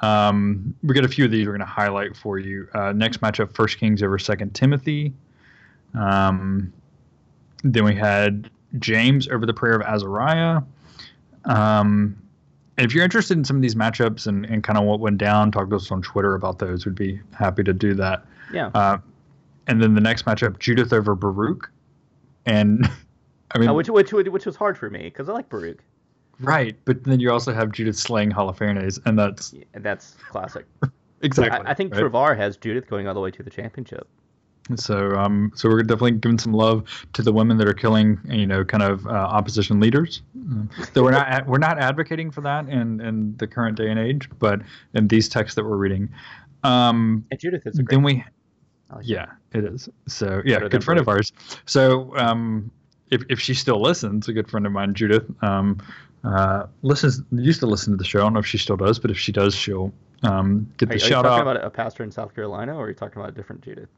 Um, 0.02 0.76
we 0.84 0.94
got 0.94 1.06
a 1.06 1.10
few 1.10 1.26
of 1.26 1.32
these 1.32 1.46
we're 1.46 1.54
going 1.54 1.60
to 1.60 1.66
highlight 1.66 2.16
for 2.16 2.38
you. 2.38 2.68
Uh, 2.74 2.92
next 2.94 3.22
matchup: 3.22 3.54
First 3.54 3.78
Kings 3.78 4.02
over 4.02 4.18
Second 4.18 4.54
Timothy. 4.54 5.14
Um, 5.94 6.74
then 7.64 7.84
we 7.84 7.96
had 7.96 8.50
James 8.80 9.28
over 9.28 9.46
the 9.46 9.54
prayer 9.54 9.76
of 9.76 9.82
Azariah. 9.82 10.62
Um, 11.46 12.22
and 12.78 12.86
if 12.86 12.94
you're 12.94 13.04
interested 13.04 13.38
in 13.38 13.46
some 13.46 13.56
of 13.56 13.62
these 13.62 13.76
matchups 13.76 14.28
and, 14.28 14.46
and 14.46 14.64
kind 14.64 14.78
of 14.78 14.84
what 14.84 15.00
went 15.00 15.18
down, 15.18 15.52
talk 15.52 15.70
to 15.70 15.78
us 15.78 15.92
on 15.92 16.02
Twitter 16.02 16.36
about 16.36 16.60
those. 16.60 16.86
We'd 16.86 16.96
be 16.96 17.22
happy 17.34 17.64
to 17.64 17.74
do 17.74 17.94
that. 17.96 18.26
Yeah. 18.52 18.68
Uh, 18.74 18.98
and 19.68 19.82
then 19.82 19.94
the 19.94 20.02
next 20.02 20.26
matchup: 20.26 20.60
Judith 20.60 20.94
over 20.94 21.16
Baruch. 21.16 21.72
And 22.46 22.88
I 23.52 23.58
mean, 23.58 23.70
Uh, 23.70 23.74
which, 23.74 23.90
which 23.90 24.12
which 24.12 24.46
was 24.46 24.56
hard 24.56 24.78
for 24.78 24.90
me 24.90 25.04
because 25.04 25.30
I 25.30 25.34
like 25.34 25.50
Baruch. 25.50 25.84
Right, 26.40 26.76
but 26.84 27.04
then 27.06 27.20
you 27.20 27.32
also 27.32 27.54
have 27.54 27.72
Judith 27.72 27.96
slaying 27.96 28.32
Holofernes, 28.32 29.00
and 29.06 29.18
that's 29.18 29.54
Yeah, 29.54 29.64
that's 29.76 30.16
classic. 30.30 30.66
exactly. 31.22 31.66
I, 31.66 31.72
I 31.72 31.74
think 31.74 31.94
right? 31.96 32.38
Has 32.38 32.58
Judith 32.58 32.88
going 32.88 33.08
all 33.08 33.14
the 33.14 33.22
way 33.22 33.32
to 33.32 33.44
the 33.44 33.50
championship. 33.50 34.08
So, 34.76 35.12
um, 35.16 35.52
so 35.54 35.70
we're 35.70 35.84
definitely 35.84 36.14
giving 36.14 36.40
some 36.40 36.52
love 36.52 36.84
to 37.14 37.22
the 37.22 37.32
women 37.32 37.58
that 37.60 37.68
are 37.68 37.74
killing, 37.74 38.20
you 38.26 38.48
know, 38.48 38.66
kind 38.66 38.82
of 38.82 39.06
uh, 39.06 39.12
opposition 39.12 39.80
leaders. 39.80 40.24
Though 40.94 41.04
we're 41.04 41.12
not 41.12 41.46
we're 41.48 41.60
not 41.60 41.78
advocating 41.80 42.32
for 42.32 42.42
that 42.42 42.68
in 42.68 43.00
in 43.00 43.38
the 43.38 43.46
current 43.48 43.78
day 43.78 43.90
and 43.90 44.00
age, 44.00 44.28
but 44.40 44.62
in 44.96 45.08
these 45.08 45.30
texts 45.30 45.56
that 45.56 45.64
we're 45.66 45.78
reading, 45.78 46.10
um, 46.64 47.26
And 47.30 47.40
Judith 47.40 47.62
is 47.66 47.78
a 47.78 47.84
great. 47.84 47.96
then 47.96 48.04
we, 48.04 48.24
like 48.94 49.08
yeah, 49.08 49.32
it 49.54 49.64
is. 49.64 49.90
So 50.08 50.42
yeah, 50.46 50.60
good 50.68 50.84
friend 50.84 51.00
of 51.00 51.08
ours. 51.08 51.32
So 51.66 52.16
um, 52.18 52.72
if 53.12 53.24
if 53.30 53.40
she 53.40 53.54
still 53.54 53.82
listens, 53.82 54.28
a 54.28 54.34
good 54.34 54.50
friend 54.50 54.66
of 54.66 54.72
mine, 54.72 54.94
Judith, 54.94 55.26
um, 55.44 55.82
uh, 56.24 56.68
listens 56.82 57.22
used 57.32 57.60
to 57.62 57.68
listen 57.68 57.94
to 57.94 57.98
the 57.98 58.04
show. 58.04 58.20
I 58.20 58.24
don't 58.24 58.34
know 58.34 58.40
if 58.40 58.48
she 58.48 58.58
still 58.58 58.78
does, 58.78 59.00
but 59.00 59.12
if 59.12 59.18
she 59.18 59.32
does, 59.32 59.56
she'll 59.56 59.94
um, 60.24 60.72
get 60.78 60.90
Are, 60.90 60.98
the 60.98 61.04
are 61.04 61.08
you 61.08 61.14
talking 61.14 61.32
out. 61.32 61.42
about 61.42 61.64
a 61.64 61.70
pastor 61.70 62.04
in 62.04 62.12
South 62.12 62.34
Carolina, 62.36 62.76
or 62.76 62.86
are 62.86 62.90
you 62.90 62.96
talking 62.96 63.20
about 63.20 63.30
a 63.30 63.36
different 63.36 63.62
Judith? 63.62 63.90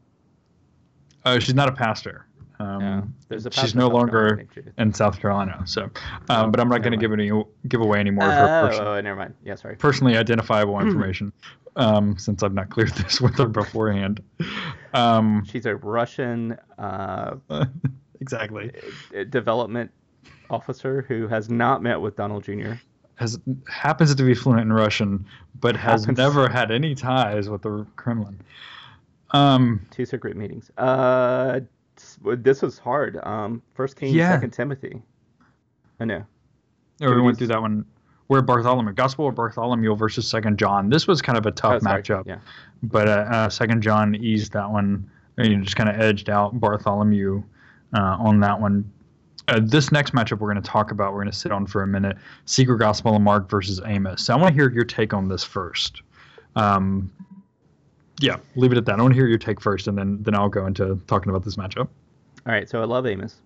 Uh, 1.25 1.39
she's 1.39 1.55
not 1.55 1.67
a 1.67 1.73
pastor. 1.73 2.26
Um, 2.59 2.81
Yeah, 2.81 3.01
there's 3.29 3.45
a 3.45 3.51
she's 3.51 3.75
no 3.75 3.85
in 3.87 3.91
South 3.91 4.09
Carolina 4.09 4.37
longer 4.37 4.47
in 4.77 4.93
South 4.93 5.19
Carolina. 5.19 5.61
So, 5.65 5.89
um, 6.29 6.51
but 6.51 6.59
I'm 6.59 6.69
not 6.69 6.81
going 6.81 6.91
to 6.91 6.97
give 6.97 7.13
any 7.13 7.31
give 7.67 7.81
away 7.81 7.99
any 7.99 8.09
more 8.11 8.25
of 8.27 8.33
her 8.33 8.63
Oh, 8.63 8.67
person, 8.67 8.87
oh, 8.87 9.01
never 9.01 9.15
mind. 9.19 9.35
Yeah, 9.43 9.55
sorry. 9.55 9.75
personally 9.75 10.17
identifiable 10.17 10.79
information, 10.81 11.31
um, 11.75 12.17
since 12.17 12.41
I've 12.43 12.53
not 12.53 12.69
cleared 12.69 12.89
this 12.95 13.21
with 13.21 13.37
her 13.37 13.47
beforehand. 13.47 14.21
Um, 14.93 15.45
She's 15.45 15.65
a 15.65 15.75
Russian 15.75 16.57
uh, 16.79 17.35
exactly. 18.19 18.71
development 19.29 19.91
officer 20.49 21.03
who 21.07 21.27
has 21.27 21.49
not 21.49 21.83
met 21.83 22.01
with 22.01 22.15
Donald 22.15 22.43
Jr. 22.43 22.73
Has 23.15 23.39
happens 23.67 24.13
to 24.13 24.23
be 24.23 24.33
fluent 24.35 24.61
in 24.61 24.71
Russian, 24.73 25.25
but 25.59 25.75
has 25.75 26.01
Happens. 26.05 26.17
never 26.17 26.47
had 26.49 26.71
any 26.71 26.93
ties 26.95 27.49
with 27.49 27.63
the 27.63 27.85
Kremlin. 27.95 28.39
Um, 29.31 29.81
Two 29.91 30.05
secret 30.05 30.37
meetings. 30.37 30.69
Uh, 30.77 31.61
this 32.37 32.61
was 32.61 32.77
hard. 32.77 33.19
Um, 33.23 33.61
First 33.73 33.95
Kings, 33.95 34.13
Yeah. 34.13 34.33
Second 34.35 34.51
Timothy. 34.51 35.01
I 35.99 36.05
know. 36.05 36.23
or 37.01 37.15
we 37.15 37.21
went 37.21 37.37
through 37.37 37.47
that 37.47 37.61
one. 37.61 37.85
Where 38.27 38.41
Bartholomew, 38.41 38.91
Gospel 38.93 39.29
of 39.29 39.35
Bartholomew 39.35 39.95
versus 39.95 40.27
Second 40.27 40.59
John. 40.59 40.89
This 40.89 41.07
was 41.07 41.21
kind 41.21 41.37
of 41.37 41.45
a 41.45 41.51
tough 41.51 41.81
Oh, 41.81 41.85
matchup. 41.85 42.23
Yeah. 42.27 42.39
but 42.83 43.07
uh, 43.07 43.11
uh, 43.11 43.49
Second 43.49 43.81
John 43.81 44.15
eased 44.15 44.51
that 44.53 44.69
one. 44.69 45.09
You 45.37 45.55
know, 45.55 45.63
just 45.63 45.75
kind 45.77 45.87
of 45.89 45.99
edged 46.01 46.29
out 46.29 46.59
Bartholomew 46.59 47.41
uh, 47.95 48.17
on 48.19 48.39
that 48.41 48.59
one. 48.59 48.91
Uh, 49.47 49.61
this 49.63 49.93
next 49.93 50.13
matchup 50.13 50.39
we're 50.39 50.51
going 50.51 50.61
to 50.61 50.69
talk 50.69 50.91
about, 50.91 51.13
we're 51.13 51.21
going 51.21 51.31
to 51.31 51.37
sit 51.37 51.53
on 51.53 51.65
for 51.65 51.83
a 51.83 51.87
minute. 51.87 52.17
Secret 52.45 52.79
Gospel 52.79 53.15
of 53.15 53.21
Mark 53.21 53.49
versus 53.49 53.79
Amos. 53.85 54.25
So 54.25 54.33
I 54.33 54.35
want 54.37 54.49
to 54.49 54.53
hear 54.53 54.69
your 54.69 54.83
take 54.83 55.13
on 55.13 55.29
this 55.29 55.43
first. 55.45 56.01
Um, 56.57 57.09
yeah, 58.19 58.37
leave 58.55 58.71
it 58.71 58.77
at 58.77 58.85
that. 58.85 58.99
I 58.99 59.01
want 59.01 59.13
to 59.13 59.15
hear 59.15 59.27
your 59.27 59.37
take 59.37 59.61
first, 59.61 59.87
and 59.87 59.97
then 59.97 60.21
then 60.21 60.35
I'll 60.35 60.49
go 60.49 60.65
into 60.65 60.99
talking 61.07 61.29
about 61.29 61.43
this 61.43 61.55
matchup. 61.55 61.87
All 62.45 62.53
right, 62.53 62.69
so 62.69 62.81
I 62.81 62.85
love 62.85 63.05
Amos. 63.05 63.41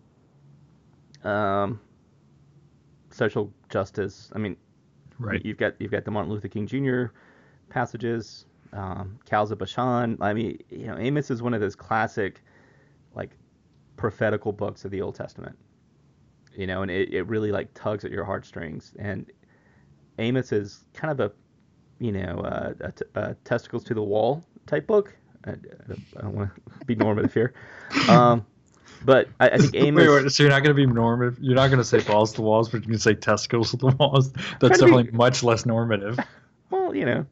Um, 1.24 1.80
social 3.10 3.52
justice. 3.70 4.32
I 4.34 4.40
mean, 4.40 4.58
Right. 5.22 5.46
You've 5.46 5.58
got 5.58 5.80
you've 5.80 5.92
got 5.92 6.04
the 6.04 6.12
Martin 6.12 6.32
Luther 6.32 6.48
King 6.48 6.66
Jr. 6.66 7.14
passages, 7.70 8.46
um, 8.74 9.20
of 9.32 9.58
Bashan. 9.58 10.18
I 10.20 10.34
mean, 10.34 10.58
you 10.70 10.88
know, 10.88 10.98
Amos 10.98 11.30
is 11.30 11.44
one 11.44 11.54
of 11.54 11.62
those 11.62 11.76
classic, 11.76 12.42
like, 13.14 13.38
prophetical 13.98 14.52
books 14.52 14.84
of 14.84 14.90
the 14.92 15.02
Old 15.02 15.16
Testament. 15.16 15.58
You 16.56 16.66
know, 16.66 16.82
and 16.82 16.90
it, 16.90 17.14
it 17.14 17.24
really 17.28 17.52
like 17.52 17.72
tugs 17.76 18.04
at 18.04 18.12
your 18.12 18.26
heartstrings. 18.26 18.94
And 18.98 19.32
Amos 20.18 20.52
is 20.52 20.86
kind 20.94 21.12
of 21.12 21.20
a, 21.20 21.32
you 22.00 22.12
know, 22.12 22.40
uh, 22.40 22.74
a, 22.82 22.92
t- 22.92 23.06
a 23.16 23.36
testicles 23.46 23.84
to 23.86 23.94
the 23.94 24.04
wall 24.04 24.44
type 24.68 24.88
book. 24.88 25.16
I, 25.46 25.52
I 25.52 26.22
don't, 26.22 26.36
want 26.36 26.52
to 26.80 26.86
be 26.86 26.94
normative 26.94 27.34
here, 27.34 27.54
um, 28.08 28.46
but 29.04 29.28
I, 29.40 29.50
I 29.50 29.58
think 29.58 29.76
Amos. 29.76 30.08
Wait, 30.08 30.24
wait, 30.24 30.32
so 30.32 30.44
you're 30.44 30.52
not 30.52 30.64
going 30.64 30.76
to 30.76 30.80
be 30.80 30.86
normative? 30.86 31.40
You're 31.42 31.56
not 31.56 31.68
going 31.68 31.80
to 31.80 31.84
say 31.84 32.00
balls 32.02 32.32
to 32.32 32.38
the 32.38 32.42
walls, 32.44 32.70
but 32.70 32.84
you 32.84 32.90
can 32.90 33.00
say 33.00 33.16
testicles 33.16 33.72
to 33.72 33.78
the 33.78 33.88
walls. 33.88 34.32
That's 34.60 34.80
to 34.80 34.86
be- 34.86 34.92
definitely 34.92 35.12
much 35.12 35.44
less 35.44 35.66
normative. 35.66 36.20
Well, 36.70 36.96
you 36.96 37.04
know, 37.04 37.26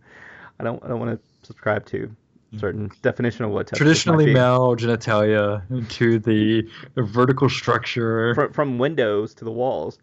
I 0.60 0.66
don't 0.66 0.84
I 0.84 0.90
don't 0.90 1.00
want 1.00 1.12
to 1.12 1.48
subscribe 1.48 1.86
to 1.86 2.14
certain 2.58 2.92
definition 3.02 3.46
of 3.46 3.52
what 3.52 3.68
traditionally 3.68 4.34
male 4.34 4.76
genitalia 4.76 5.62
to 5.92 6.20
the 6.20 6.68
vertical 6.98 7.48
structure. 7.48 8.36
from, 8.36 8.52
from 8.52 8.78
windows 8.80 9.34
to 9.36 9.46
the 9.46 9.52
walls. 9.52 9.98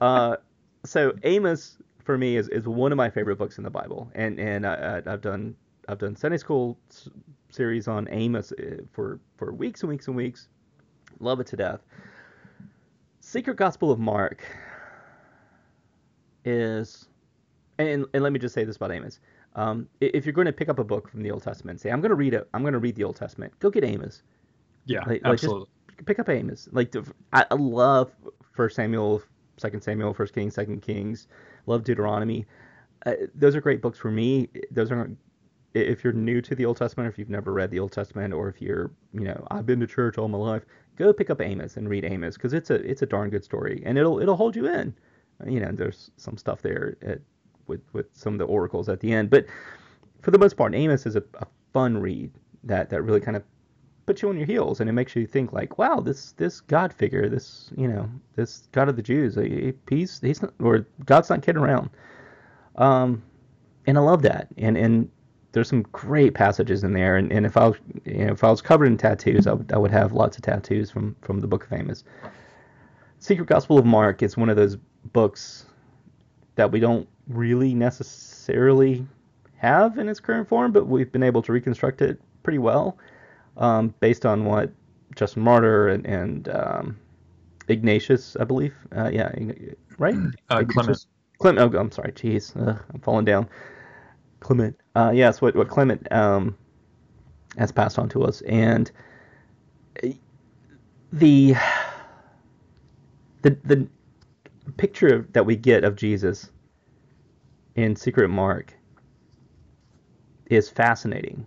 Uh, 0.00 0.36
so 0.86 1.12
Amos 1.22 1.76
for 2.04 2.16
me 2.16 2.36
is, 2.36 2.48
is 2.48 2.66
one 2.66 2.92
of 2.92 2.96
my 2.96 3.10
favorite 3.10 3.36
books 3.36 3.58
in 3.58 3.64
the 3.64 3.70
Bible, 3.70 4.10
and 4.14 4.38
and 4.38 4.66
I, 4.66 5.02
I, 5.06 5.12
I've 5.12 5.20
done 5.20 5.54
I've 5.92 5.98
done 5.98 6.16
Sunday 6.16 6.38
school 6.38 6.78
s- 6.90 7.08
series 7.50 7.86
on 7.88 8.08
Amos 8.10 8.52
uh, 8.52 8.82
for 8.92 9.20
for 9.36 9.52
weeks 9.52 9.82
and 9.82 9.90
weeks 9.90 10.08
and 10.08 10.16
weeks. 10.16 10.48
Love 11.20 11.38
it 11.40 11.46
to 11.48 11.56
death. 11.56 11.80
Secret 13.20 13.56
Gospel 13.56 13.90
of 13.92 13.98
Mark 14.00 14.42
is, 16.44 17.08
and 17.78 18.06
and 18.14 18.22
let 18.22 18.32
me 18.32 18.38
just 18.38 18.54
say 18.54 18.64
this 18.64 18.76
about 18.76 18.90
Amos. 18.92 19.20
Um, 19.54 19.86
if 20.00 20.24
you're 20.24 20.32
going 20.32 20.46
to 20.46 20.52
pick 20.52 20.68
up 20.70 20.78
a 20.78 20.84
book 20.84 21.08
from 21.10 21.22
the 21.22 21.30
Old 21.30 21.42
Testament, 21.42 21.80
say 21.80 21.90
I'm 21.90 22.00
going 22.00 22.10
to 22.10 22.16
read 22.16 22.34
it, 22.34 22.48
I'm 22.54 22.62
going 22.62 22.72
to 22.72 22.78
read 22.78 22.94
the 22.96 23.04
Old 23.04 23.16
Testament. 23.16 23.52
Go 23.60 23.70
get 23.70 23.84
Amos 23.84 24.22
yeah, 24.86 25.00
like- 25.00 25.22
like 25.22 25.34
absolutely. 25.34 25.66
pick 26.06 26.18
up 26.18 26.28
Amos. 26.28 26.68
Like 26.72 26.94
I, 27.32 27.44
love 27.54 28.10
First 28.54 28.76
Samuel, 28.76 29.22
Second 29.58 29.82
Samuel, 29.82 30.14
First 30.14 30.34
Kings, 30.34 30.54
Second 30.54 30.80
Kings. 30.80 31.28
Love 31.66 31.84
Deuteronomy. 31.84 32.46
Uh, 33.04 33.12
those 33.34 33.54
are 33.54 33.60
great 33.60 33.82
books 33.82 33.98
for 33.98 34.10
me. 34.10 34.48
Those 34.70 34.90
aren't. 34.90 35.18
If 35.74 36.04
you're 36.04 36.12
new 36.12 36.42
to 36.42 36.54
the 36.54 36.66
Old 36.66 36.76
Testament, 36.76 37.06
or 37.06 37.10
if 37.10 37.18
you've 37.18 37.30
never 37.30 37.52
read 37.52 37.70
the 37.70 37.78
Old 37.78 37.92
Testament, 37.92 38.34
or 38.34 38.48
if 38.48 38.60
you're, 38.60 38.90
you 39.12 39.24
know, 39.24 39.46
I've 39.50 39.64
been 39.64 39.80
to 39.80 39.86
church 39.86 40.18
all 40.18 40.28
my 40.28 40.38
life, 40.38 40.64
go 40.96 41.12
pick 41.12 41.30
up 41.30 41.40
Amos 41.40 41.76
and 41.76 41.88
read 41.88 42.04
Amos 42.04 42.34
because 42.34 42.52
it's 42.52 42.70
a 42.70 42.74
it's 42.74 43.02
a 43.02 43.06
darn 43.06 43.30
good 43.30 43.44
story 43.44 43.82
and 43.86 43.96
it'll 43.96 44.20
it'll 44.20 44.36
hold 44.36 44.54
you 44.54 44.66
in. 44.66 44.94
You 45.46 45.60
know, 45.60 45.72
there's 45.72 46.10
some 46.16 46.36
stuff 46.36 46.62
there 46.62 46.96
at, 47.02 47.20
with 47.66 47.80
with 47.92 48.06
some 48.12 48.34
of 48.34 48.38
the 48.38 48.44
oracles 48.44 48.88
at 48.88 49.00
the 49.00 49.12
end, 49.12 49.30
but 49.30 49.46
for 50.20 50.30
the 50.30 50.38
most 50.38 50.56
part, 50.56 50.74
Amos 50.74 51.06
is 51.06 51.16
a, 51.16 51.22
a 51.34 51.46
fun 51.72 51.98
read 51.98 52.30
that 52.64 52.90
that 52.90 53.02
really 53.02 53.20
kind 53.20 53.36
of 53.36 53.42
puts 54.06 54.22
you 54.22 54.28
on 54.28 54.36
your 54.36 54.46
heels 54.46 54.80
and 54.80 54.90
it 54.90 54.92
makes 54.92 55.14
you 55.14 55.26
think 55.26 55.52
like 55.52 55.78
wow 55.78 56.00
this 56.00 56.32
this 56.32 56.60
god 56.60 56.92
figure 56.92 57.28
this 57.28 57.70
you 57.76 57.86
know 57.86 58.08
this 58.34 58.68
god 58.72 58.88
of 58.88 58.96
the 58.96 59.02
jews 59.02 59.38
he's 59.88 60.20
he's 60.20 60.42
not 60.42 60.52
or 60.60 60.86
god's 61.06 61.30
not 61.30 61.40
kidding 61.40 61.62
around 61.62 61.88
um 62.76 63.22
and 63.86 63.96
i 63.96 64.00
love 64.00 64.22
that 64.22 64.48
and 64.58 64.76
and 64.76 65.08
there's 65.52 65.68
some 65.68 65.82
great 65.92 66.34
passages 66.34 66.82
in 66.82 66.92
there 66.92 67.16
and, 67.16 67.32
and 67.32 67.46
if 67.46 67.56
i 67.56 67.68
was 67.68 67.76
you 68.04 68.24
know 68.24 68.32
if 68.32 68.42
i 68.44 68.50
was 68.50 68.60
covered 68.60 68.86
in 68.86 68.96
tattoos 68.96 69.46
i 69.46 69.52
would 69.52 69.72
i 69.72 69.78
would 69.78 69.90
have 69.90 70.12
lots 70.12 70.36
of 70.36 70.42
tattoos 70.42 70.90
from 70.90 71.14
from 71.22 71.40
the 71.40 71.46
book 71.46 71.64
of 71.64 71.72
amos 71.72 72.04
secret 73.18 73.46
gospel 73.46 73.78
of 73.78 73.84
mark 73.84 74.22
is 74.22 74.36
one 74.36 74.48
of 74.48 74.56
those 74.56 74.76
books 75.12 75.66
that 76.54 76.70
we 76.70 76.80
don't 76.80 77.08
really 77.28 77.74
necessarily 77.74 79.06
have 79.56 79.98
in 79.98 80.08
its 80.08 80.20
current 80.20 80.48
form 80.48 80.72
but 80.72 80.86
we've 80.86 81.12
been 81.12 81.22
able 81.22 81.42
to 81.42 81.52
reconstruct 81.52 82.02
it 82.02 82.20
pretty 82.42 82.58
well 82.58 82.98
um, 83.56 83.94
based 84.00 84.24
on 84.24 84.44
what 84.44 84.70
Justin 85.14 85.42
Martyr 85.42 85.88
and, 85.88 86.06
and 86.06 86.48
um, 86.48 86.98
Ignatius, 87.68 88.36
I 88.38 88.44
believe. 88.44 88.74
Uh, 88.96 89.10
yeah, 89.12 89.32
right? 89.98 90.16
Uh, 90.50 90.64
Clement. 90.68 91.06
Clement. 91.38 91.74
Oh, 91.74 91.78
I'm 91.78 91.90
sorry. 91.90 92.12
Jeez, 92.12 92.56
Ugh, 92.56 92.78
I'm 92.92 93.00
falling 93.00 93.24
down. 93.24 93.48
Clement. 94.42 94.78
Uh, 94.94 95.12
yes, 95.14 95.40
what 95.40 95.54
what 95.56 95.68
Clement 95.68 96.10
um, 96.12 96.56
has 97.58 97.72
passed 97.72 97.98
on 97.98 98.08
to 98.10 98.24
us, 98.24 98.40
and 98.42 98.90
uh, 100.02 100.08
the 101.12 101.54
the 103.42 103.56
the 103.64 103.88
picture 104.76 105.26
that 105.32 105.44
we 105.44 105.56
get 105.56 105.84
of 105.84 105.96
Jesus 105.96 106.50
in 107.74 107.96
Secret 107.96 108.28
Mark 108.28 108.74
is 110.46 110.68
fascinating 110.68 111.46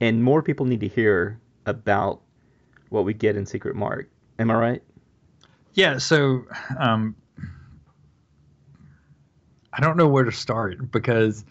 and 0.00 0.22
more 0.22 0.42
people 0.42 0.66
need 0.66 0.80
to 0.80 0.88
hear 0.88 1.38
about 1.66 2.20
what 2.88 3.04
we 3.04 3.14
get 3.14 3.36
in 3.36 3.46
Secret 3.46 3.76
Mark. 3.76 4.08
Am 4.38 4.50
I 4.50 4.54
right? 4.54 4.82
Yeah, 5.74 5.98
so 5.98 6.44
um, 6.78 7.14
I 9.72 9.80
don't 9.80 9.96
know 9.96 10.08
where 10.08 10.24
to 10.24 10.32
start 10.32 10.90
because 10.90 11.44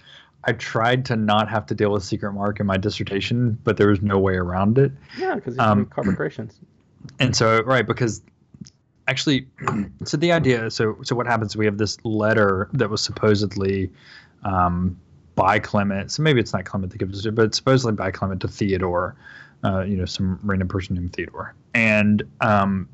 I 0.43 0.54
tried 0.54 1.06
to 1.06 1.15
not 1.15 1.49
have 1.49 1.65
to 1.67 1.75
deal 1.75 1.91
with 1.91 2.04
secret 2.04 2.34
mark 2.34 2.60
in 2.60 2.65
my 2.65 2.78
dissertation, 2.78 3.58
but 3.63 3.78
there 3.78 3.89
was 3.89 4.02
no 4.02 4.17
way 4.19 4.36
around 4.36 4.78
it. 4.78 4.91
Yeah, 5.17 5.36
because 5.36 5.56
it's 5.56 5.62
Um, 5.62 5.86
Carpocratians. 5.86 6.60
And 7.19 7.34
so, 7.34 7.63
right, 7.63 7.88
because 7.88 8.21
actually, 9.08 9.47
so 10.04 10.17
the 10.17 10.34
idea, 10.34 10.69
so 10.69 10.97
so 11.02 11.15
what 11.15 11.28
happens? 11.28 11.56
We 11.56 11.63
have 11.65 11.78
this 11.78 11.97
letter 12.04 12.69
that 12.73 12.89
was 12.89 13.02
supposedly 13.02 13.89
um, 14.43 14.99
by 15.36 15.60
Clement. 15.60 16.12
So 16.12 16.23
maybe 16.23 16.41
it's 16.41 16.52
not 16.52 16.65
Clement 16.65 16.91
that 16.91 16.97
gives 16.97 17.25
it, 17.25 17.36
but 17.36 17.56
supposedly 17.56 17.93
by 17.93 18.12
Clement 18.12 18.41
to 18.41 18.49
Theodore. 18.49 19.15
Uh, 19.63 19.82
you 19.82 19.95
know, 19.95 20.06
some 20.06 20.39
random 20.43 20.67
person 20.67 20.95
named 20.95 21.13
Theodore, 21.13 21.54
and 21.73 22.23
um, 22.41 22.88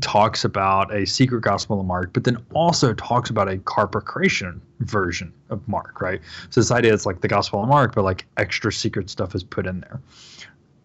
talks 0.00 0.44
about 0.44 0.94
a 0.94 1.04
secret 1.04 1.40
gospel 1.40 1.80
of 1.80 1.86
Mark, 1.86 2.12
but 2.12 2.24
then 2.24 2.38
also 2.54 2.94
talks 2.94 3.28
about 3.28 3.48
a 3.48 3.56
Carpocratian 3.56 4.60
version 4.80 5.32
of 5.48 5.66
Mark, 5.66 6.00
right? 6.00 6.20
So 6.50 6.60
this 6.60 6.70
idea 6.70 6.92
is 6.94 7.06
like 7.06 7.20
the 7.20 7.28
gospel 7.28 7.62
of 7.62 7.68
Mark, 7.68 7.94
but 7.94 8.04
like 8.04 8.24
extra 8.36 8.72
secret 8.72 9.10
stuff 9.10 9.34
is 9.34 9.42
put 9.42 9.66
in 9.66 9.80
there. 9.80 10.00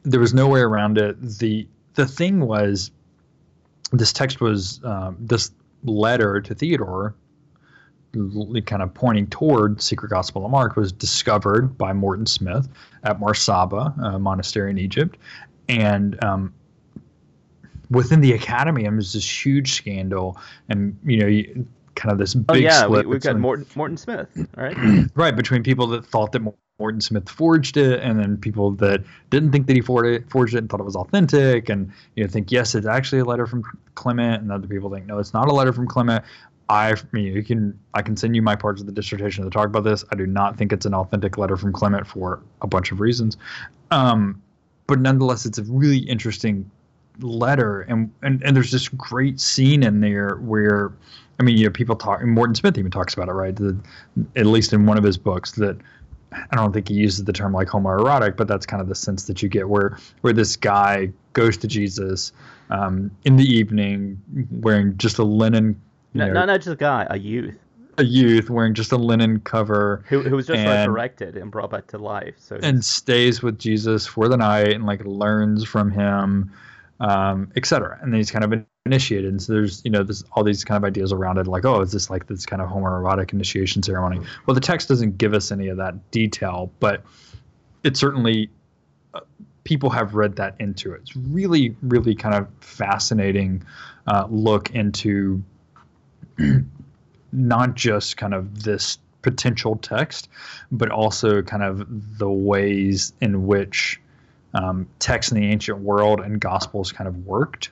There 0.04 0.20
was 0.20 0.34
no 0.34 0.48
way 0.48 0.62
around 0.62 0.98
it. 0.98 1.22
The 1.22 1.68
the 1.94 2.06
thing 2.06 2.42
was 2.42 2.92
this 3.92 4.12
text 4.12 4.42
was 4.42 4.84
um, 4.84 5.18
this 5.20 5.52
letter 5.84 6.42
to 6.42 6.56
Theodore 6.56 7.16
kind 8.66 8.82
of 8.82 8.94
pointing 8.94 9.28
toward 9.28 9.82
secret 9.82 10.10
gospel 10.10 10.46
of 10.46 10.52
mark 10.52 10.78
was 10.78 10.94
discovered 10.94 11.78
by 11.78 11.92
morton 11.92 12.26
smith 12.26 12.68
at 13.04 13.20
Mar 13.20 13.34
Saba 13.34 13.94
a 14.02 14.18
monastery 14.18 14.72
in 14.72 14.78
egypt 14.78 15.18
and 15.68 16.24
um, 16.24 16.54
within 17.90 18.22
the 18.22 18.34
academy, 18.34 18.86
it 18.86 18.94
was 18.94 19.14
this 19.14 19.46
huge 19.46 19.74
scandal, 19.74 20.38
and 20.70 20.98
you 21.06 21.18
know, 21.18 21.66
kind 21.96 22.12
of 22.12 22.18
this 22.18 22.34
big 22.34 22.46
oh, 22.50 22.54
yeah, 22.54 22.84
split. 22.84 23.08
We, 23.08 23.16
have 23.16 23.24
got 23.24 23.40
Morton, 23.40 23.66
Morton 23.76 23.98
Smith, 23.98 24.30
right? 24.56 24.76
right 25.16 25.36
between 25.36 25.64
people 25.64 25.88
that 25.88 26.06
thought 26.06 26.32
that 26.34 26.42
Morton 26.80 27.02
Smith 27.02 27.30
forged 27.30 27.78
it, 27.78 28.02
and 28.02 28.20
then 28.20 28.38
people 28.38 28.72
that 28.72 29.04
didn't 29.30 29.52
think 29.52 29.68
that 29.68 29.76
he 29.76 29.82
forged 29.82 30.08
it, 30.08 30.30
forged 30.30 30.56
it 30.56 30.60
and 30.60 30.70
thought 30.70 30.80
it 30.80 30.86
was 30.86 30.96
authentic, 30.96 31.70
and 31.70 31.92
you 32.16 32.24
know, 32.24 32.30
think 32.30 32.52
yes, 32.52 32.76
it's 32.76 32.88
actually 32.88 33.20
a 33.20 33.26
letter 33.26 33.48
from 33.48 33.64
Clement, 33.96 34.42
and 34.42 34.52
other 34.52 34.68
people 34.68 34.90
think 34.90 35.06
no, 35.06 35.20
it's 35.20 35.34
not 35.34 35.48
a 35.48 35.54
letter 35.54 35.74
from 35.74 35.88
Clement. 35.88 36.24
I, 36.68 36.94
I 36.94 36.96
mean, 37.12 37.26
you 37.26 37.44
can 37.44 37.80
I 37.94 38.02
can 38.02 38.18
send 38.18 38.36
you 38.36 38.42
my 38.42 38.56
parts 38.56 38.82
of 38.82 38.88
the 38.88 38.94
dissertation 38.94 39.44
to 39.44 39.50
talk 39.50 39.68
about 39.68 39.84
this. 39.84 40.04
I 40.12 40.16
do 40.16 40.26
not 40.26 40.58
think 40.58 40.74
it's 40.74 40.86
an 40.86 40.94
authentic 40.94 41.38
letter 41.38 41.58
from 41.58 41.72
Clement 41.72 42.08
for 42.08 42.42
a 42.62 42.68
bunch 42.68 42.92
of 42.92 43.00
reasons, 43.00 43.38
um, 43.92 44.42
but 44.88 45.00
nonetheless, 45.00 45.46
it's 45.46 45.58
a 45.58 45.64
really 45.64 46.00
interesting 46.00 46.70
letter 47.20 47.82
and, 47.82 48.12
and 48.22 48.44
and 48.44 48.56
there's 48.56 48.72
this 48.72 48.90
great 48.90 49.40
scene 49.40 49.84
in 49.84 50.02
there 50.02 50.36
where 50.38 50.92
I 51.40 51.44
mean, 51.44 51.58
you 51.58 51.66
know, 51.66 51.72
people 51.72 51.96
talk. 51.96 52.24
Morton 52.24 52.56
Smith 52.56 52.78
even 52.78 52.92
talks 52.92 53.14
about 53.14 53.28
it, 53.28 53.34
right? 53.34 53.56
The, 53.56 53.78
at 54.36 54.46
least 54.46 54.72
in 54.74 54.86
one 54.86 54.98
of 54.98 55.04
his 55.04 55.18
books, 55.18 55.52
that 55.54 55.78
I 56.32 56.56
don't 56.56 56.74
think 56.74 56.88
he 56.88 56.96
uses 56.96 57.26
the 57.26 57.34
term 57.34 57.54
like 57.54 57.68
homoerotic, 57.68 58.38
but 58.38 58.48
that's 58.48 58.66
kind 58.66 58.82
of 58.82 58.88
the 58.88 58.96
sense 58.96 59.26
that 59.26 59.42
you 59.42 59.50
get 59.50 59.70
where 59.70 59.98
where 60.22 60.34
this 60.34 60.56
guy 60.56 61.12
goes 61.34 61.58
to 61.58 61.68
Jesus 61.68 62.32
um, 62.70 63.12
in 63.26 63.36
the 63.36 63.44
evening 63.44 64.22
wearing 64.52 64.98
just 64.98 65.18
a 65.18 65.24
linen. 65.24 65.80
No, 66.14 66.32
not 66.32 66.48
not 66.48 66.58
just 66.58 66.70
a 66.70 66.76
guy, 66.76 67.08
a 67.10 67.18
youth. 67.18 67.58
A 67.98 68.04
youth 68.04 68.50
wearing 68.50 68.74
just 68.74 68.92
a 68.92 68.98
linen 68.98 69.40
cover, 69.40 70.04
who, 70.10 70.22
who 70.22 70.36
was 70.36 70.48
just 70.48 70.60
and, 70.60 70.68
resurrected 70.68 71.38
and 71.38 71.50
brought 71.50 71.70
back 71.70 71.88
to 71.88 71.98
life. 71.98 72.36
So 72.38 72.60
and 72.62 72.84
stays 72.84 73.42
with 73.42 73.58
Jesus 73.58 74.06
for 74.06 74.28
the 74.28 74.36
night 74.36 74.74
and 74.74 74.86
like 74.86 75.02
learns 75.06 75.64
from 75.64 75.92
him 75.92 76.52
um, 77.00 77.52
etc. 77.56 78.00
And 78.02 78.12
then 78.14 78.20
he's 78.20 78.32
kind 78.32 78.44
of 78.44 78.66
initiated. 78.86 79.30
And 79.30 79.42
so 79.42 79.54
there's, 79.54 79.82
you 79.84 79.92
know, 79.92 80.04
there's 80.04 80.24
all 80.32 80.44
these 80.44 80.64
kind 80.64 80.78
of 80.78 80.88
ideas 80.88 81.12
around 81.12 81.38
it, 81.38 81.48
like, 81.48 81.66
oh, 81.66 81.82
is 81.82 81.92
this 81.92 82.10
like 82.10 82.28
this 82.28 82.46
kind 82.46 82.62
of 82.62 82.70
homoerotic 82.70 83.34
initiation 83.34 83.84
ceremony? 83.84 84.20
Well, 84.46 84.56
the 84.56 84.62
text 84.62 84.88
doesn't 84.88 85.18
give 85.18 85.34
us 85.34 85.52
any 85.52 85.68
of 85.68 85.78
that 85.78 86.12
detail, 86.12 86.72
but 86.80 87.04
it 87.84 87.98
certainly 87.98 88.50
uh, 89.14 89.22
people 89.64 89.90
have 89.90 90.16
read 90.16 90.36
that 90.38 90.56
into 90.60 90.94
it. 90.94 91.02
It's 91.02 91.16
really, 91.16 91.76
really 91.82 92.16
kind 92.16 92.36
of 92.36 92.48
fascinating 92.62 93.64
uh, 94.08 94.28
look 94.30 94.72
into 94.72 95.44
not 97.32 97.76
just 97.76 98.18
kind 98.18 98.34
of 98.34 98.64
this 98.64 99.00
potential 99.22 99.76
text, 99.78 100.30
but 100.72 100.92
also 100.92 101.42
kind 101.42 101.64
of 101.64 101.86
the 102.20 102.30
ways 102.30 103.12
in 103.22 103.48
which 103.48 104.00
um, 104.56 104.88
text 104.98 105.32
in 105.32 105.40
the 105.40 105.48
ancient 105.48 105.78
world 105.80 106.20
and 106.20 106.40
gospels 106.40 106.92
kind 106.92 107.08
of 107.08 107.26
worked 107.26 107.70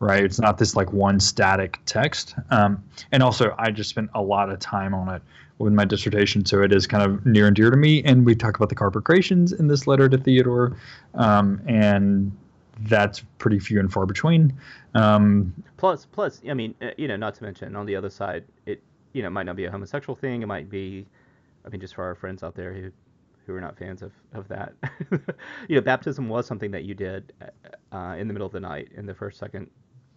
right? 0.00 0.24
It's 0.24 0.40
not 0.40 0.58
this 0.58 0.74
like 0.74 0.92
one 0.92 1.20
static 1.20 1.78
text. 1.86 2.34
Um, 2.50 2.82
and 3.12 3.22
also 3.22 3.54
i 3.58 3.70
just 3.70 3.90
spent 3.90 4.10
a 4.14 4.22
lot 4.22 4.50
of 4.50 4.58
time 4.58 4.94
on 4.94 5.14
it 5.14 5.22
with 5.58 5.74
my 5.74 5.84
dissertation 5.84 6.44
so 6.44 6.62
it 6.62 6.72
is 6.72 6.86
kind 6.86 7.04
of 7.04 7.24
near 7.26 7.46
and 7.46 7.54
dear 7.54 7.70
to 7.70 7.76
me. 7.76 8.02
And 8.04 8.24
we 8.24 8.34
talk 8.34 8.56
about 8.56 8.70
the 8.70 8.74
Carpocratians 8.74 9.52
in 9.52 9.68
this 9.68 9.86
letter 9.86 10.08
to 10.08 10.18
theodore 10.18 10.76
um, 11.14 11.60
and 11.66 12.32
that's 12.84 13.22
pretty 13.36 13.58
few 13.58 13.78
and 13.78 13.92
far 13.92 14.06
between. 14.06 14.58
Um, 14.94 15.52
plus 15.76 16.06
plus 16.06 16.40
i 16.48 16.54
mean 16.54 16.74
uh, 16.80 16.90
you 16.96 17.06
know 17.06 17.16
not 17.16 17.34
to 17.36 17.44
mention 17.44 17.76
on 17.76 17.86
the 17.86 17.94
other 17.94 18.10
side 18.10 18.44
it 18.66 18.82
you 19.12 19.22
know 19.22 19.30
might 19.30 19.44
not 19.44 19.54
be 19.54 19.66
a 19.66 19.70
homosexual 19.70 20.16
thing. 20.16 20.42
It 20.42 20.46
might 20.46 20.70
be 20.70 21.06
i 21.66 21.68
mean 21.68 21.80
just 21.80 21.94
for 21.94 22.04
our 22.04 22.14
friends 22.14 22.42
out 22.42 22.54
there 22.54 22.72
who 22.72 22.90
who 23.50 23.56
are 23.56 23.60
not 23.60 23.76
fans 23.76 24.02
of, 24.02 24.12
of 24.32 24.46
that. 24.48 24.72
you 25.68 25.76
know, 25.76 25.80
baptism 25.80 26.28
was 26.28 26.46
something 26.46 26.70
that 26.70 26.84
you 26.84 26.94
did 26.94 27.32
uh, 27.92 28.16
in 28.18 28.28
the 28.28 28.32
middle 28.32 28.46
of 28.46 28.52
the 28.52 28.60
night 28.60 28.88
in 28.94 29.06
the 29.06 29.14
first, 29.14 29.38
second, 29.38 29.68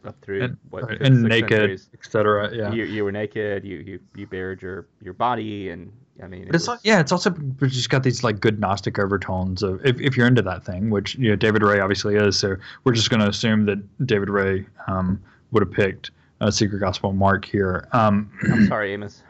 up 0.06 0.16
through 0.22 0.44
and, 0.44 0.58
what 0.70 1.02
and 1.02 1.24
naked, 1.24 1.82
etc. 1.94 2.54
Yeah, 2.54 2.72
you, 2.72 2.84
you 2.84 3.04
were 3.04 3.12
naked. 3.12 3.64
You 3.64 3.78
you 3.78 4.00
you 4.16 4.28
bared 4.28 4.62
your 4.62 4.88
your 5.02 5.14
body, 5.14 5.70
and 5.70 5.92
I 6.22 6.28
mean, 6.28 6.44
it 6.44 6.56
it's 6.56 6.68
was... 6.68 6.80
yeah, 6.84 7.00
it's 7.00 7.12
also 7.12 7.32
just 7.62 7.90
got 7.90 8.04
these 8.04 8.24
like 8.24 8.40
good 8.40 8.60
Gnostic 8.60 9.00
overtones 9.00 9.64
of 9.64 9.84
if, 9.86 10.00
if 10.00 10.18
you're 10.18 10.28
into 10.28 10.42
that 10.42 10.66
thing, 10.66 10.90
which 10.90 11.16
you 11.16 11.30
know 11.30 11.36
David 11.36 11.64
Ray 11.64 11.80
obviously 11.80 12.16
is. 12.16 12.38
So 12.38 12.56
we're 12.84 12.94
just 12.94 13.10
going 13.10 13.22
to 13.22 13.30
assume 13.30 13.66
that 13.66 14.06
David 14.06 14.30
Ray 14.30 14.66
um, 14.88 15.22
would 15.52 15.64
have 15.64 15.72
picked 15.72 16.12
a 16.42 16.52
secret 16.52 16.80
gospel 16.80 17.14
mark 17.14 17.46
here. 17.46 17.88
Um, 17.94 18.30
I'm 18.52 18.68
sorry, 18.68 18.94
Amos. 18.94 19.24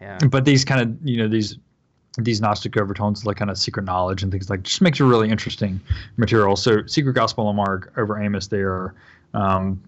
Yeah. 0.00 0.18
But 0.30 0.44
these 0.44 0.64
kind 0.64 0.80
of 0.82 1.08
you 1.08 1.16
know 1.16 1.28
these 1.28 1.56
these 2.18 2.40
Gnostic 2.40 2.76
overtones, 2.76 3.24
like 3.24 3.36
kind 3.36 3.50
of 3.50 3.56
secret 3.58 3.84
knowledge 3.84 4.22
and 4.22 4.32
things 4.32 4.50
like, 4.50 4.62
just 4.62 4.80
makes 4.80 5.00
it 5.00 5.04
really 5.04 5.30
interesting 5.30 5.80
material. 6.16 6.56
So, 6.56 6.84
Secret 6.86 7.14
Gospel 7.14 7.48
of 7.48 7.56
Mark 7.56 7.92
over 7.96 8.20
Amos, 8.20 8.48
there. 8.48 8.94
Um, 9.34 9.82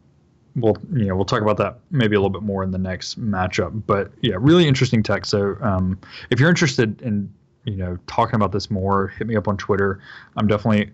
we'll 0.56 0.76
you 0.92 1.06
know 1.06 1.16
we'll 1.16 1.24
talk 1.24 1.42
about 1.42 1.56
that 1.58 1.78
maybe 1.90 2.16
a 2.16 2.18
little 2.18 2.30
bit 2.30 2.42
more 2.42 2.62
in 2.62 2.70
the 2.70 2.78
next 2.78 3.20
matchup. 3.20 3.82
But 3.86 4.12
yeah, 4.20 4.36
really 4.38 4.66
interesting 4.66 5.02
text. 5.02 5.30
So, 5.30 5.56
um, 5.60 5.98
if 6.30 6.38
you're 6.40 6.50
interested 6.50 7.02
in 7.02 7.32
you 7.64 7.76
know 7.76 7.98
talking 8.06 8.36
about 8.36 8.52
this 8.52 8.70
more, 8.70 9.08
hit 9.08 9.26
me 9.26 9.36
up 9.36 9.48
on 9.48 9.56
Twitter. 9.56 10.00
I'm 10.36 10.46
definitely 10.46 10.92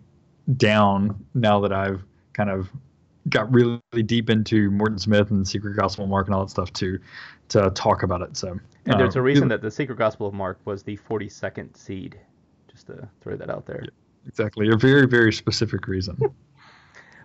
down 0.56 1.24
now 1.34 1.60
that 1.60 1.72
I've 1.72 2.02
kind 2.32 2.50
of 2.50 2.70
got 3.28 3.52
really 3.52 3.80
deep 4.04 4.30
into 4.30 4.70
Morton 4.70 4.98
Smith 4.98 5.30
and 5.30 5.46
Secret 5.46 5.76
Gospel 5.76 6.04
of 6.04 6.10
Mark 6.10 6.26
and 6.26 6.34
all 6.34 6.44
that 6.44 6.50
stuff 6.50 6.72
to 6.74 6.98
to 7.48 7.70
talk 7.70 8.02
about 8.02 8.22
it. 8.22 8.36
So 8.36 8.58
and 8.86 9.00
there's 9.00 9.16
a 9.16 9.20
um, 9.20 9.24
reason 9.24 9.48
that 9.48 9.62
the 9.62 9.70
Secret 9.70 9.98
Gospel 9.98 10.26
of 10.26 10.34
Mark 10.34 10.58
was 10.64 10.82
the 10.82 10.96
42nd 10.96 11.76
seed. 11.76 12.18
Just 12.70 12.88
to 12.88 13.08
throw 13.20 13.36
that 13.36 13.50
out 13.50 13.66
there. 13.66 13.80
Yeah, 13.82 13.90
exactly, 14.26 14.68
a 14.68 14.76
very 14.76 15.06
very 15.06 15.32
specific 15.32 15.86
reason. 15.88 16.16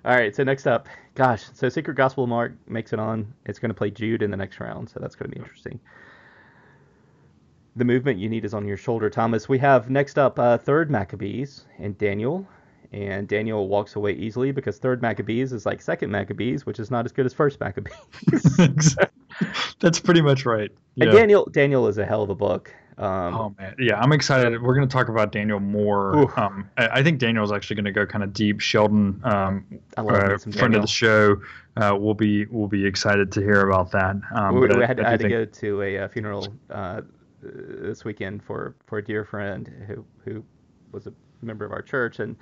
All 0.04 0.16
right, 0.16 0.36
so 0.36 0.44
next 0.44 0.66
up, 0.66 0.88
gosh, 1.14 1.44
so 1.54 1.70
Secret 1.70 1.94
Gospel 1.94 2.24
of 2.24 2.30
Mark 2.30 2.54
makes 2.68 2.92
it 2.92 2.98
on. 3.00 3.32
It's 3.46 3.60
going 3.60 3.70
to 3.70 3.76
play 3.76 3.92
Jude 3.92 4.24
in 4.24 4.32
the 4.32 4.38
next 4.38 4.60
round, 4.60 4.90
so 4.90 5.00
that's 5.00 5.14
going 5.14 5.30
to 5.30 5.36
be 5.36 5.40
interesting. 5.40 5.80
The 7.76 7.86
movement 7.86 8.18
you 8.18 8.28
need 8.28 8.44
is 8.44 8.56
on 8.56 8.68
your 8.68 8.78
shoulder, 8.78 9.12
Thomas. 9.12 9.48
We 9.48 9.60
have 9.60 9.92
next 9.92 10.18
up 10.18 10.40
uh, 10.40 10.58
third 10.58 10.90
Maccabees 10.90 11.66
and 11.78 11.96
Daniel 12.00 12.48
and 12.92 13.28
Daniel 13.28 13.68
walks 13.68 13.96
away 13.96 14.14
easily 14.14 14.52
because 14.52 14.78
third 14.78 15.02
Maccabees 15.02 15.54
is 15.54 15.66
like 15.66 15.82
second 15.82 16.12
Maccabees, 16.12 16.66
which 16.66 16.80
is 16.80 16.92
not 16.92 17.06
as 17.06 17.12
good 17.12 17.26
as 17.26 17.34
first 17.34 17.60
Maccabees. 17.60 17.96
That's 19.80 20.00
pretty 20.00 20.22
much 20.22 20.46
right. 20.46 20.70
Yeah. 20.96 21.06
And 21.06 21.14
Daniel 21.14 21.46
Daniel 21.52 21.88
is 21.88 21.98
a 21.98 22.06
hell 22.06 22.22
of 22.22 22.30
a 22.30 22.36
book. 22.36 22.74
Um, 22.98 23.34
oh 23.34 23.56
man, 23.58 23.76
yeah, 23.80 24.00
I'm 24.00 24.12
excited. 24.12 24.62
We're 24.62 24.76
going 24.76 24.88
to 24.88 24.92
talk 24.92 25.08
about 25.08 25.32
Daniel 25.32 25.60
more. 25.60 26.40
Um, 26.40 26.70
I, 26.78 27.00
I, 27.00 27.04
think 27.04 27.20
Daniel 27.20 27.44
is 27.44 27.52
actually 27.52 27.78
going 27.78 27.86
to 27.86 27.92
go 27.92 28.06
kind 28.06 28.24
of 28.24 28.34
deep. 28.34 28.60
Sheldon, 28.60 29.20
um, 29.24 29.66
uh, 29.98 30.38
friend 30.38 30.76
of 30.76 30.82
the 30.82 30.88
show, 30.88 31.42
uh, 31.78 31.96
will 32.00 32.14
be 32.14 32.46
will 32.48 32.68
be 32.68 32.86
excited 32.86 33.32
to 33.32 33.40
hear 33.40 33.68
about 33.68 33.92
that. 33.92 34.18
Um, 34.36 34.56
we, 34.56 34.68
we 34.68 34.84
I, 34.84 34.86
had, 34.86 35.00
I, 35.00 35.08
I 35.08 35.12
had 35.12 35.20
to 35.22 35.30
go 35.30 35.46
to 35.46 35.82
a, 35.82 35.96
a 35.96 36.10
funeral 36.10 36.48
uh, 36.70 37.02
this 37.42 38.04
weekend 38.04 38.44
for 38.44 38.76
for 38.86 39.00
a 39.00 39.04
dear 39.04 39.24
friend 39.24 39.72
who 39.88 40.06
who 40.24 40.44
was 40.92 41.08
a 41.08 41.14
member 41.42 41.66
of 41.66 41.72
our 41.72 41.82
church 41.82 42.20
and 42.20 42.36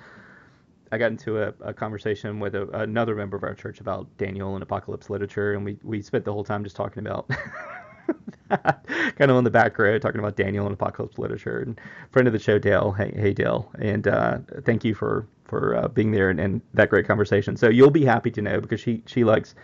I 0.92 0.98
got 0.98 1.10
into 1.10 1.42
a, 1.42 1.54
a 1.60 1.72
conversation 1.72 2.40
with 2.40 2.54
a, 2.54 2.68
another 2.80 3.14
member 3.14 3.36
of 3.36 3.44
our 3.44 3.54
church 3.54 3.80
about 3.80 4.08
Daniel 4.18 4.54
and 4.54 4.62
apocalypse 4.62 5.08
literature, 5.08 5.54
and 5.54 5.64
we, 5.64 5.78
we 5.82 6.02
spent 6.02 6.24
the 6.24 6.32
whole 6.32 6.44
time 6.44 6.64
just 6.64 6.76
talking 6.76 7.06
about 7.06 7.28
kind 8.50 9.30
of 9.30 9.36
on 9.36 9.44
the 9.44 9.50
back 9.50 9.78
row, 9.78 9.98
talking 9.98 10.18
about 10.18 10.36
Daniel 10.36 10.66
and 10.66 10.74
apocalypse 10.74 11.18
literature. 11.18 11.60
And 11.60 11.80
friend 12.10 12.26
of 12.26 12.32
the 12.32 12.40
show, 12.40 12.58
Dale, 12.58 12.92
hey, 12.92 13.12
hey 13.14 13.32
Dale, 13.32 13.70
and 13.78 14.08
uh, 14.08 14.38
thank 14.64 14.84
you 14.84 14.94
for 14.94 15.26
for 15.44 15.76
uh, 15.76 15.88
being 15.88 16.12
there 16.12 16.30
and, 16.30 16.38
and, 16.38 16.60
that 16.74 16.90
great 16.90 17.08
conversation. 17.08 17.56
So 17.56 17.68
you'll 17.68 17.90
be 17.90 18.04
happy 18.04 18.30
to 18.30 18.42
know 18.42 18.60
because 18.60 18.80
she 18.80 19.02
she 19.06 19.24
likes 19.24 19.54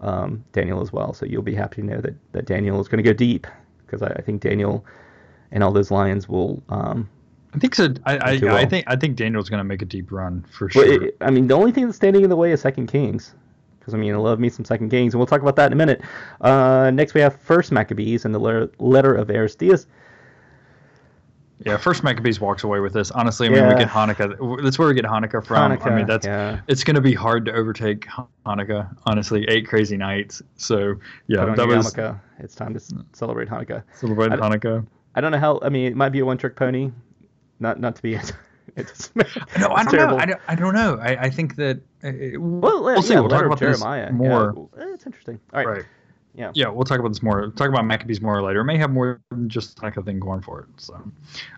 um, 0.00 0.44
Daniel 0.52 0.80
as 0.80 0.92
well. 0.92 1.12
So 1.12 1.26
you'll 1.26 1.42
be 1.42 1.54
happy 1.54 1.82
to 1.82 1.86
know 1.86 2.00
that 2.00 2.14
that 2.32 2.46
Daniel 2.46 2.80
is 2.80 2.88
going 2.88 3.02
to 3.02 3.08
go 3.08 3.14
deep 3.14 3.46
because 3.84 4.02
I, 4.02 4.08
I, 4.08 4.22
think 4.22 4.40
Daniel 4.40 4.84
and 5.50 5.64
all 5.64 5.72
those 5.72 5.90
lions 5.90 6.28
will 6.28 6.62
um, 6.68 7.08
I 7.54 7.58
think 7.58 7.74
so. 7.74 7.88
I 8.06 8.16
I, 8.16 8.38
well. 8.42 8.56
I, 8.56 8.64
think 8.64 8.84
I 8.88 8.96
think 8.96 9.16
Daniel's 9.16 9.48
going 9.48 9.58
to 9.58 9.64
make 9.64 9.82
a 9.82 9.86
deep 9.86 10.12
run 10.12 10.44
for 10.50 10.70
sure. 10.70 10.86
Well, 10.86 11.02
it, 11.04 11.16
I 11.20 11.30
mean, 11.30 11.48
the 11.48 11.54
only 11.54 11.72
thing 11.72 11.86
that's 11.86 11.96
standing 11.96 12.22
in 12.22 12.30
the 12.30 12.36
way 12.36 12.52
is 12.52 12.60
Second 12.60 12.86
Kings, 12.86 13.34
because 13.78 13.92
I 13.92 13.96
mean, 13.96 14.14
I 14.14 14.18
love 14.18 14.38
me 14.38 14.48
some 14.48 14.64
Second 14.64 14.90
Kings, 14.90 15.14
and 15.14 15.18
we'll 15.18 15.26
talk 15.26 15.42
about 15.42 15.56
that 15.56 15.66
in 15.66 15.72
a 15.72 15.76
minute. 15.76 16.00
Uh, 16.40 16.90
next, 16.92 17.14
we 17.14 17.20
have 17.20 17.40
First 17.40 17.72
Maccabees 17.72 18.24
and 18.24 18.34
the 18.34 18.38
letter, 18.38 18.70
letter 18.78 19.14
of 19.14 19.28
Aristeas. 19.28 19.86
Yeah, 21.66 21.76
first 21.76 22.02
Maccabees 22.02 22.40
walks 22.40 22.64
away 22.64 22.80
with 22.80 22.94
this. 22.94 23.10
Honestly, 23.10 23.46
I 23.46 23.50
mean, 23.50 23.58
Yeah. 23.58 23.74
we 23.74 23.78
get 23.78 23.88
Hanukkah. 23.88 24.62
That's 24.62 24.78
where 24.78 24.88
we 24.88 24.94
get 24.94 25.04
Hanukkah 25.04 25.44
from. 25.44 25.72
I 25.72 25.90
mean, 25.94 26.06
that's 26.06 26.26
yeah. 26.26 26.60
it's 26.68 26.84
going 26.84 26.94
to 26.94 27.02
be 27.02 27.12
hard 27.12 27.44
to 27.46 27.52
overtake 27.52 28.06
Hanukkah. 28.46 28.88
Honestly, 29.04 29.44
eight 29.48 29.66
crazy 29.68 29.98
nights. 29.98 30.40
So 30.56 30.94
yeah, 31.26 31.44
that 31.54 31.66
was 31.66 31.92
yarmulke. 31.92 32.18
It's 32.38 32.54
time 32.54 32.72
to 32.72 32.80
celebrate 33.12 33.48
Hanukkah. 33.48 33.82
celebrating 33.92 34.40
I- 34.40 34.48
Hanukkah. 34.48 34.86
I 35.14 35.20
don't 35.20 35.32
know 35.32 35.38
how. 35.38 35.58
I 35.60 35.68
mean, 35.68 35.86
it 35.86 35.96
might 35.96 36.10
be 36.10 36.20
a 36.20 36.24
one-trick 36.24 36.56
pony. 36.56 36.92
Not 37.60 37.78
not 37.78 37.96
to 37.96 38.02
be. 38.02 38.14
it's, 38.76 39.14
No, 39.14 39.24
I 39.68 39.84
don't 39.84 39.92
terrible. 39.92 40.16
know. 40.16 40.22
I 40.22 40.26
don't, 40.26 40.40
I 40.48 40.54
don't 40.54 40.74
know. 40.74 40.98
I, 41.00 41.24
I 41.24 41.30
think 41.30 41.56
that 41.56 41.80
uh, 42.02 42.08
it, 42.08 42.38
Well, 42.40 42.82
we'll 42.82 43.02
see. 43.02 43.14
We'll 43.14 43.28
talk 43.28 43.44
about 43.44 43.58
this 43.58 43.78
Jeremiah. 43.78 44.10
more. 44.12 44.68
Yeah, 44.76 44.94
it's 44.94 45.06
interesting. 45.06 45.38
All 45.52 45.60
right. 45.60 45.66
Right. 45.66 45.84
Yeah. 46.34 46.52
Yeah, 46.54 46.68
we'll 46.68 46.84
talk 46.84 47.00
about 47.00 47.08
this 47.08 47.22
more. 47.22 47.48
Talk 47.50 47.68
about 47.68 47.84
Maccabees 47.84 48.20
more 48.20 48.40
later. 48.42 48.60
It 48.60 48.64
may 48.64 48.78
have 48.78 48.90
more 48.90 49.20
than 49.30 49.48
just 49.48 49.82
like 49.82 49.96
a 49.96 50.02
thing 50.02 50.20
going 50.20 50.40
for 50.40 50.60
it. 50.60 50.66
So, 50.76 50.94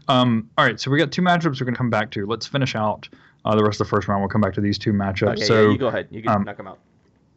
um, 0.08 0.48
all 0.56 0.64
right. 0.64 0.80
So 0.80 0.90
we 0.90 0.98
got 0.98 1.12
two 1.12 1.22
matchups 1.22 1.60
we're 1.60 1.66
going 1.66 1.74
to 1.74 1.78
come 1.78 1.90
back 1.90 2.10
to. 2.12 2.26
Let's 2.26 2.46
finish 2.46 2.74
out 2.74 3.08
uh, 3.44 3.54
the 3.54 3.62
rest 3.62 3.80
of 3.80 3.86
the 3.86 3.90
first 3.90 4.08
round. 4.08 4.22
We'll 4.22 4.30
come 4.30 4.40
back 4.40 4.54
to 4.54 4.60
these 4.62 4.78
two 4.78 4.92
matchups. 4.92 5.32
Okay, 5.32 5.44
so 5.44 5.64
yeah, 5.66 5.72
you 5.72 5.78
go 5.78 5.88
ahead. 5.88 6.08
You 6.10 6.22
can 6.22 6.32
um, 6.32 6.44
knock 6.44 6.56
them 6.56 6.68
out. 6.68 6.78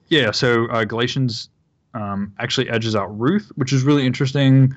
Yeah, 0.07 0.31
so 0.31 0.67
uh, 0.67 0.85
Galatians 0.85 1.49
um, 1.93 2.33
actually 2.39 2.69
edges 2.69 2.95
out 2.95 3.07
Ruth, 3.19 3.51
which 3.55 3.73
is 3.73 3.83
really 3.83 4.05
interesting. 4.05 4.73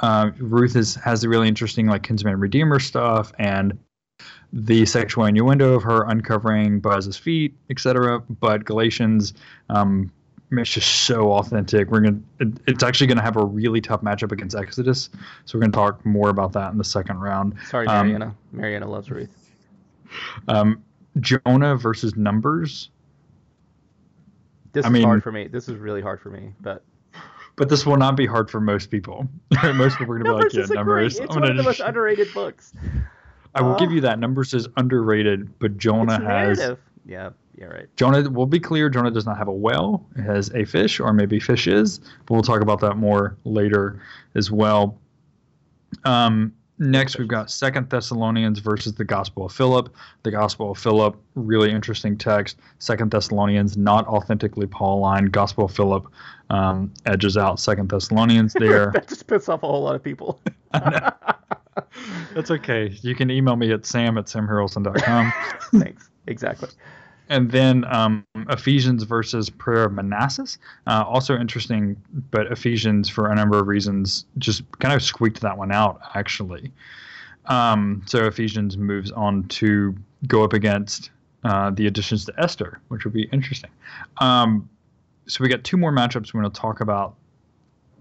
Uh, 0.00 0.30
Ruth 0.38 0.76
is 0.76 0.94
has 0.96 1.22
the 1.22 1.28
really 1.28 1.48
interesting 1.48 1.86
like 1.86 2.02
kinsman 2.02 2.38
redeemer 2.38 2.78
stuff 2.78 3.32
and 3.38 3.78
the 4.52 4.86
sexual 4.86 5.24
innuendo 5.24 5.74
of 5.74 5.82
her 5.82 6.04
uncovering 6.04 6.80
Boaz's 6.80 7.16
feet, 7.16 7.54
etc. 7.70 8.20
But 8.40 8.64
Galatians, 8.64 9.34
um, 9.68 10.10
it's 10.52 10.70
just 10.70 11.02
so 11.02 11.32
authentic. 11.32 11.90
We're 11.90 12.00
gonna 12.00 12.20
it, 12.40 12.48
it's 12.66 12.82
actually 12.82 13.08
gonna 13.08 13.22
have 13.22 13.36
a 13.36 13.44
really 13.44 13.80
tough 13.80 14.02
matchup 14.02 14.32
against 14.32 14.56
Exodus, 14.56 15.10
so 15.44 15.58
we're 15.58 15.62
gonna 15.62 15.72
talk 15.72 16.04
more 16.06 16.28
about 16.30 16.52
that 16.52 16.72
in 16.72 16.78
the 16.78 16.84
second 16.84 17.18
round. 17.18 17.54
Sorry, 17.68 17.86
um, 17.86 18.06
Mariana. 18.06 18.34
Mariana 18.52 18.88
loves 18.88 19.10
Ruth. 19.10 19.30
Um, 20.46 20.82
Jonah 21.20 21.76
versus 21.76 22.16
Numbers. 22.16 22.90
This 24.72 24.84
I 24.84 24.88
is 24.88 24.92
mean- 24.92 25.02
hard 25.04 25.22
for 25.22 25.32
me. 25.32 25.48
This 25.48 25.68
is 25.68 25.76
really 25.76 26.00
hard 26.00 26.20
for 26.20 26.30
me. 26.30 26.52
But 26.60 26.82
But 27.58 27.68
this 27.68 27.84
will 27.84 27.96
not 27.96 28.16
be 28.16 28.24
hard 28.26 28.50
for 28.50 28.60
most 28.60 28.90
people. 28.90 29.28
most 29.74 29.98
people 29.98 30.14
are 30.14 30.18
gonna 30.18 30.38
be 30.38 30.44
like, 30.44 30.52
yeah, 30.54 30.64
numbers. 30.74 31.14
great. 31.18 31.20
I'm 31.20 31.24
It's 31.26 31.34
gonna 31.34 31.40
one 31.40 31.42
of 31.50 31.56
the 31.56 31.62
just- 31.64 31.80
most 31.80 31.88
underrated 31.88 32.32
books. 32.32 32.72
I 33.54 33.62
will 33.62 33.74
give 33.76 33.90
Oh. 33.90 33.94
you 33.94 34.00
that. 34.02 34.18
Numbers 34.18 34.54
is 34.54 34.68
underrated, 34.76 35.58
but 35.58 35.76
Jonah 35.78 36.20
has 36.20 36.58
narrative. 36.58 36.78
Yeah. 37.04 37.30
Yeah. 37.56 37.66
Right. 37.66 37.86
Jonah. 37.96 38.28
We'll 38.30 38.46
be 38.46 38.60
clear. 38.60 38.88
Jonah 38.88 39.10
does 39.10 39.26
not 39.26 39.36
have 39.38 39.48
a 39.48 39.52
well. 39.52 40.06
It 40.16 40.22
has 40.22 40.50
a 40.54 40.64
fish, 40.64 41.00
or 41.00 41.12
maybe 41.12 41.40
fishes. 41.40 41.98
But 42.26 42.34
we'll 42.34 42.42
talk 42.42 42.60
about 42.60 42.80
that 42.80 42.96
more 42.96 43.36
later 43.44 44.00
as 44.36 44.50
well. 44.50 44.96
Um, 46.04 46.52
next, 46.78 47.18
we've 47.18 47.28
got 47.28 47.50
Second 47.50 47.90
Thessalonians 47.90 48.58
versus 48.58 48.94
the 48.94 49.04
Gospel 49.04 49.46
of 49.46 49.52
Philip. 49.52 49.94
The 50.22 50.30
Gospel 50.30 50.70
of 50.72 50.78
Philip, 50.78 51.16
really 51.34 51.70
interesting 51.70 52.16
text. 52.16 52.58
Second 52.78 53.10
Thessalonians, 53.10 53.76
not 53.76 54.06
authentically 54.06 54.66
Pauline. 54.66 55.26
Gospel 55.26 55.66
of 55.66 55.72
Philip 55.72 56.06
um, 56.50 56.92
edges 57.06 57.36
out 57.36 57.60
Second 57.60 57.88
Thessalonians 57.88 58.52
there. 58.58 58.90
that 58.92 59.08
just 59.08 59.26
pissed 59.26 59.48
off 59.48 59.62
a 59.62 59.66
whole 59.66 59.82
lot 59.82 59.94
of 59.94 60.02
people. 60.02 60.40
That's 60.72 62.50
okay. 62.50 62.96
You 63.02 63.14
can 63.14 63.30
email 63.30 63.56
me 63.56 63.72
at 63.72 63.86
sam 63.86 64.18
at 64.18 64.26
samharrelson.com. 64.26 65.32
Thanks. 65.80 66.10
Exactly. 66.26 66.68
And 67.28 67.50
then 67.50 67.84
um, 67.92 68.24
Ephesians 68.48 69.02
versus 69.02 69.50
Prayer 69.50 69.84
of 69.84 69.92
Manasseh. 69.92 70.46
Uh, 70.86 71.04
also 71.06 71.36
interesting, 71.36 72.00
but 72.30 72.50
Ephesians, 72.50 73.08
for 73.08 73.30
a 73.30 73.34
number 73.34 73.58
of 73.58 73.66
reasons, 73.66 74.24
just 74.38 74.62
kind 74.78 74.94
of 74.94 75.02
squeaked 75.02 75.40
that 75.42 75.58
one 75.58 75.70
out, 75.70 76.00
actually. 76.14 76.72
Um, 77.46 78.02
so 78.06 78.24
Ephesians 78.26 78.76
moves 78.76 79.10
on 79.12 79.44
to 79.44 79.94
go 80.26 80.42
up 80.42 80.52
against 80.52 81.10
uh, 81.44 81.70
the 81.70 81.86
additions 81.86 82.24
to 82.26 82.34
Esther, 82.38 82.80
which 82.88 83.04
will 83.04 83.12
be 83.12 83.24
interesting. 83.32 83.70
Um, 84.18 84.68
so 85.26 85.42
we 85.42 85.48
got 85.48 85.64
two 85.64 85.76
more 85.76 85.92
matchups 85.92 86.32
we're 86.32 86.40
going 86.40 86.52
to 86.52 86.60
talk 86.60 86.80
about. 86.80 87.14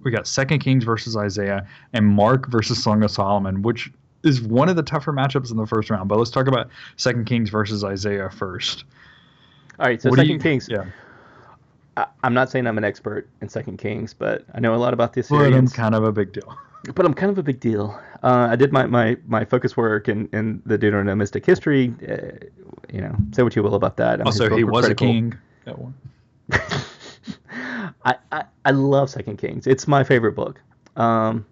We 0.04 0.12
got 0.12 0.28
Second 0.28 0.60
Kings 0.60 0.84
versus 0.84 1.18
Isaiah 1.18 1.68
and 1.94 2.06
Mark 2.06 2.48
versus 2.50 2.82
Song 2.82 3.04
of 3.04 3.12
Solomon, 3.12 3.62
which 3.62 3.92
is 4.24 4.42
one 4.42 4.70
of 4.70 4.76
the 4.76 4.84
tougher 4.84 5.12
matchups 5.12 5.52
in 5.52 5.58
the 5.58 5.66
first 5.66 5.90
round. 5.90 6.08
But 6.08 6.18
let's 6.18 6.32
talk 6.32 6.48
about 6.48 6.70
Second 6.96 7.26
Kings 7.26 7.50
versus 7.50 7.84
Isaiah 7.84 8.30
first. 8.30 8.86
All 9.80 9.86
right. 9.88 10.02
So 10.02 10.10
What 10.10 10.18
Second 10.18 10.34
you- 10.34 10.40
Kings. 10.40 10.68
Yeah. 10.70 10.86
I, 11.98 12.06
I'm 12.24 12.34
not 12.34 12.50
saying 12.52 12.68
I'm 12.68 12.78
an 12.78 12.84
expert 12.84 13.28
in 13.42 13.50
Second 13.50 13.78
Kings, 13.78 14.14
but 14.14 14.46
I 14.54 14.60
know 14.60 14.76
a 14.76 14.78
lot 14.78 14.94
about 14.94 15.14
the 15.14 15.26
But 15.28 15.52
I'm 15.54 15.68
kind 15.68 15.96
of 15.96 16.04
a 16.04 16.12
big 16.12 16.32
deal. 16.32 16.56
but 16.94 17.06
I'm 17.06 17.14
kind 17.14 17.32
of 17.32 17.38
a 17.40 17.44
big 17.44 17.60
deal. 17.60 18.00
Uh, 18.24 18.48
I 18.52 18.56
did 18.56 18.72
my, 18.72 18.86
my, 18.86 19.18
my 19.26 19.44
focus 19.44 19.76
work 19.76 20.08
in, 20.08 20.30
in 20.32 20.62
the 20.66 20.78
Deuteronomistic 20.78 21.44
history. 21.46 21.94
Uh, 22.08 22.46
you 22.94 23.02
know, 23.02 23.16
say 23.32 23.42
what 23.42 23.56
you 23.56 23.64
will 23.64 23.76
about 23.76 23.98
that. 23.98 24.22
I 24.22 24.24
mean, 24.24 24.28
his 24.28 24.42
Also, 24.42 24.56
he 24.56 24.64
was 24.64 24.88
a 24.88 24.96
king. 24.96 25.34
That 25.66 25.80
one. 25.80 25.94
I, 28.06 28.16
I, 28.32 28.44
I 28.66 28.72
love 28.72 29.10
Second 29.10 29.38
Kings. 29.38 29.68
It's 29.68 29.88
my 29.88 30.04
favorite 30.04 30.34
book. 30.34 30.62
Um, 30.96 31.46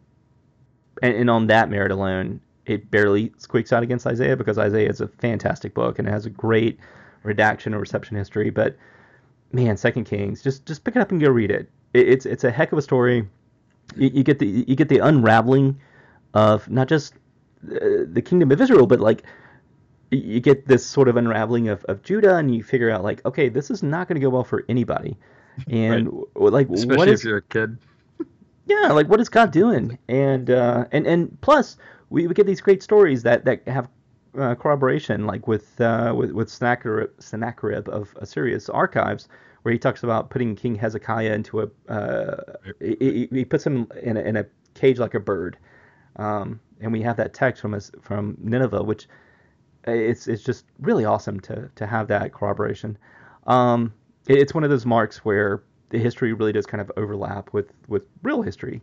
and, 1.01 1.15
and 1.15 1.29
on 1.29 1.47
that 1.47 1.69
merit 1.69 1.91
alone, 1.91 2.39
it 2.65 2.89
barely 2.91 3.31
squeaks 3.37 3.73
out 3.73 3.83
against 3.83 4.07
Isaiah 4.07 4.35
because 4.37 4.57
Isaiah 4.57 4.89
is 4.89 5.01
a 5.01 5.07
fantastic 5.07 5.73
book 5.73 5.99
and 5.99 6.07
it 6.07 6.11
has 6.11 6.25
a 6.25 6.29
great 6.29 6.79
redaction 7.25 7.73
or 7.73 7.79
reception 7.79 8.15
history. 8.15 8.49
But 8.49 8.75
man, 9.51 9.77
Second 9.77 10.05
Kings, 10.05 10.41
just 10.41 10.65
just 10.65 10.83
pick 10.83 10.95
it 10.95 11.01
up 11.01 11.11
and 11.11 11.21
go 11.21 11.29
read 11.29 11.51
it. 11.51 11.69
it 11.93 12.07
it's 12.07 12.25
it's 12.25 12.43
a 12.43 12.51
heck 12.51 12.71
of 12.71 12.77
a 12.77 12.81
story. 12.81 13.27
You, 13.95 14.09
you 14.13 14.23
get 14.23 14.39
the 14.39 14.65
you 14.67 14.75
get 14.75 14.89
the 14.89 14.99
unraveling 14.99 15.79
of 16.33 16.69
not 16.69 16.87
just 16.87 17.13
uh, 17.71 18.05
the 18.07 18.21
kingdom 18.23 18.51
of 18.51 18.61
Israel, 18.61 18.87
but 18.87 18.99
like 18.99 19.23
you 20.11 20.39
get 20.39 20.67
this 20.67 20.85
sort 20.85 21.07
of 21.07 21.17
unraveling 21.17 21.67
of, 21.67 21.83
of 21.85 22.03
Judah, 22.03 22.37
and 22.37 22.53
you 22.53 22.63
figure 22.63 22.89
out 22.89 23.03
like, 23.03 23.25
okay, 23.25 23.49
this 23.49 23.71
is 23.71 23.83
not 23.83 24.07
going 24.07 24.15
to 24.15 24.21
go 24.21 24.29
well 24.29 24.43
for 24.43 24.65
anybody. 24.69 25.17
And 25.69 26.07
w- 26.07 26.27
like, 26.35 26.69
Especially 26.69 26.97
what 26.97 27.07
if 27.07 27.13
is 27.13 27.23
you're 27.23 27.37
a 27.37 27.41
kid. 27.41 27.77
yeah, 28.65 28.91
like 28.91 29.07
what 29.07 29.21
is 29.21 29.29
God 29.29 29.51
doing? 29.51 29.97
And 30.09 30.49
uh, 30.49 30.83
and 30.91 31.07
and 31.07 31.39
plus, 31.39 31.77
we, 32.09 32.27
we 32.27 32.33
get 32.33 32.45
these 32.45 32.59
great 32.59 32.83
stories 32.83 33.23
that 33.23 33.45
that 33.45 33.65
have 33.65 33.87
uh, 34.37 34.55
corroboration, 34.55 35.25
like 35.25 35.47
with 35.47 35.79
uh, 35.81 36.13
with 36.15 36.31
with 36.31 36.49
Sennacherib, 36.49 37.09
Sennacherib 37.19 37.87
of 37.89 38.15
Assyria's 38.19 38.69
archives, 38.69 39.27
where 39.63 39.71
he 39.73 39.79
talks 39.79 40.03
about 40.03 40.29
putting 40.29 40.55
King 40.55 40.75
Hezekiah 40.75 41.33
into 41.33 41.61
a 41.61 41.91
uh, 41.91 42.37
he, 42.79 43.27
he- 43.31 43.45
puts 43.45 43.65
him 43.65 43.87
in 44.01 44.17
a, 44.17 44.21
in 44.21 44.37
a 44.37 44.45
cage 44.73 44.99
like 44.99 45.13
a 45.13 45.19
bird, 45.19 45.57
um, 46.17 46.59
and 46.81 46.91
we 46.91 47.01
have 47.01 47.17
that 47.17 47.33
text 47.33 47.61
from 47.61 47.73
us 47.73 47.91
from 48.01 48.37
Nineveh, 48.41 48.83
which 48.83 49.07
uh, 49.87 49.91
it's 49.91 50.27
it's 50.27 50.43
just 50.43 50.65
really 50.79 51.05
awesome 51.05 51.39
to 51.41 51.69
to 51.75 51.85
have 51.87 52.07
that 52.09 52.33
corroboration. 52.33 52.97
Um, 53.47 53.93
it- 54.27 54.39
it's 54.39 54.53
one 54.53 54.63
of 54.63 54.69
those 54.69 54.85
marks 54.85 55.23
where 55.25 55.63
the 55.89 55.99
history 55.99 56.33
really 56.33 56.51
does 56.51 56.65
kind 56.65 56.81
of 56.81 56.91
overlap 56.97 57.53
with 57.53 57.71
with 57.87 58.07
real 58.23 58.41
history. 58.41 58.81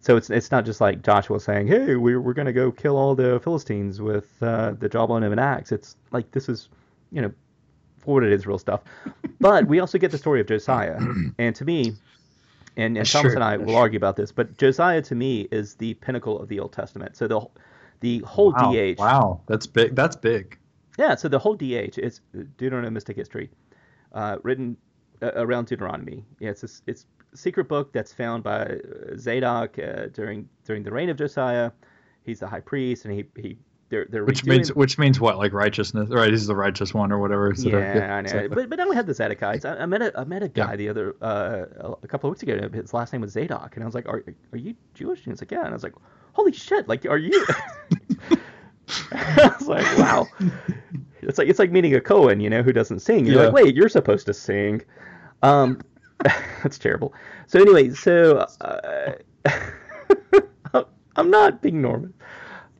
So 0.00 0.16
it's 0.16 0.30
it's 0.30 0.50
not 0.50 0.64
just 0.64 0.80
like 0.80 1.02
Joshua 1.02 1.40
saying, 1.40 1.66
"Hey, 1.66 1.96
we're 1.96 2.20
we're 2.20 2.32
gonna 2.34 2.52
go 2.52 2.70
kill 2.70 2.96
all 2.96 3.14
the 3.14 3.40
Philistines 3.42 4.00
with 4.00 4.40
uh, 4.42 4.72
the 4.78 4.88
jawbone 4.88 5.22
of 5.24 5.32
an 5.32 5.38
axe." 5.38 5.72
It's 5.72 5.96
like 6.12 6.30
this 6.30 6.48
is, 6.48 6.68
you 7.10 7.20
know, 7.20 7.32
for 7.98 8.14
what 8.14 8.24
it 8.24 8.32
is, 8.32 8.46
real 8.46 8.58
stuff. 8.58 8.82
But 9.40 9.66
we 9.68 9.78
also 9.80 9.98
get 9.98 10.10
the 10.10 10.18
story 10.18 10.40
of 10.40 10.46
Josiah, 10.46 10.98
and 11.38 11.54
to 11.54 11.64
me, 11.64 11.92
and, 12.76 12.96
and 12.96 13.10
Thomas 13.10 13.32
true. 13.32 13.34
and 13.36 13.44
I 13.44 13.56
will 13.56 13.66
true. 13.66 13.74
argue 13.74 13.96
about 13.96 14.16
this, 14.16 14.32
but 14.32 14.56
Josiah 14.58 15.02
to 15.02 15.14
me 15.14 15.46
is 15.52 15.74
the 15.74 15.94
pinnacle 15.94 16.40
of 16.40 16.48
the 16.48 16.58
Old 16.60 16.72
Testament. 16.72 17.16
So 17.16 17.28
the 17.28 17.40
the 18.00 18.18
whole 18.20 18.52
Wow. 18.52 18.72
DH, 18.72 18.98
Wow, 18.98 19.40
that's 19.46 19.66
big. 19.66 19.94
That's 19.94 20.16
big. 20.16 20.58
yeah, 20.98 21.14
so 21.16 21.28
the 21.28 21.38
whole 21.38 21.54
DH 21.54 21.98
is 21.98 22.20
Deuteronomistic 22.56 23.16
history, 23.16 23.50
uh, 24.12 24.38
written 24.42 24.76
uh, 25.22 25.32
around 25.34 25.66
Deuteronomy. 25.66 26.24
Yeah, 26.40 26.50
it's 26.50 26.82
it's 26.86 27.06
secret 27.34 27.68
book 27.68 27.92
that's 27.92 28.12
found 28.12 28.42
by 28.42 28.62
uh, 28.62 29.16
Zadok 29.16 29.78
uh, 29.78 30.06
during 30.12 30.48
during 30.64 30.82
the 30.82 30.90
reign 30.90 31.08
of 31.10 31.16
Josiah. 31.16 31.70
He's 32.24 32.40
the 32.40 32.46
high 32.46 32.60
priest, 32.60 33.04
and 33.04 33.14
he 33.14 33.24
he 33.40 33.56
they're 33.90 34.06
they're 34.10 34.24
Which 34.24 34.42
redoing- 34.44 34.48
means 34.48 34.74
which 34.74 34.98
means 34.98 35.18
what? 35.20 35.38
Like 35.38 35.52
righteousness, 35.54 36.10
right? 36.10 36.30
He's 36.30 36.46
the 36.46 36.54
righteous 36.56 36.92
one 36.92 37.10
or 37.10 37.18
whatever. 37.18 37.50
instead 37.50 37.72
of- 37.74 37.80
yeah, 37.80 38.16
I 38.16 38.20
know. 38.20 38.26
exactly. 38.26 38.48
But 38.54 38.68
but 38.70 38.76
now 38.78 38.88
we 38.88 38.96
have 38.96 39.06
the 39.06 39.12
Zadokites. 39.14 39.64
I, 39.64 39.82
I 39.82 39.86
met 39.86 40.02
a 40.02 40.12
I 40.20 40.24
met 40.24 40.42
a 40.42 40.48
guy 40.48 40.72
Yeah. 40.72 40.76
the 40.76 40.88
other 40.90 41.16
uh, 41.22 41.94
a 42.02 42.06
couple 42.08 42.28
of 42.28 42.32
weeks 42.34 42.42
ago. 42.42 42.68
His 42.72 42.92
last 42.92 43.12
name 43.12 43.22
was 43.22 43.32
Zadok, 43.32 43.76
and 43.76 43.82
I 43.82 43.86
was 43.86 43.94
like, 43.94 44.06
"Are 44.08 44.22
are 44.52 44.58
you 44.58 44.74
Jewish?" 44.94 45.24
And 45.24 45.32
he's 45.32 45.40
like, 45.40 45.50
"Yeah." 45.50 45.60
And 45.60 45.68
I 45.68 45.72
was 45.72 45.82
like, 45.82 45.94
"Holy 46.34 46.52
shit! 46.52 46.86
Like, 46.88 47.06
are 47.06 47.16
you?" 47.18 47.46
I 49.12 49.54
was 49.58 49.68
like, 49.68 49.98
"Wow." 49.98 50.26
It's 51.22 51.36
like 51.38 51.48
it's 51.48 51.58
like 51.58 51.70
meeting 51.70 51.94
a 51.94 52.00
Cohen, 52.00 52.40
you 52.40 52.48
know, 52.50 52.62
who 52.62 52.72
doesn't 52.72 53.00
sing. 53.00 53.26
You're 53.26 53.44
like, 53.46 53.52
"Wait, 53.52 53.74
you're 53.74 53.88
supposed 53.88 54.26
to 54.26 54.34
sing." 54.34 54.82
Um, 55.42 55.80
that's 56.62 56.78
terrible. 56.78 57.14
So 57.46 57.60
anyway, 57.60 57.90
so 57.90 58.46
uh, 58.60 59.12
I'm 61.16 61.30
not 61.30 61.62
being 61.62 61.80
Norman. 61.82 62.14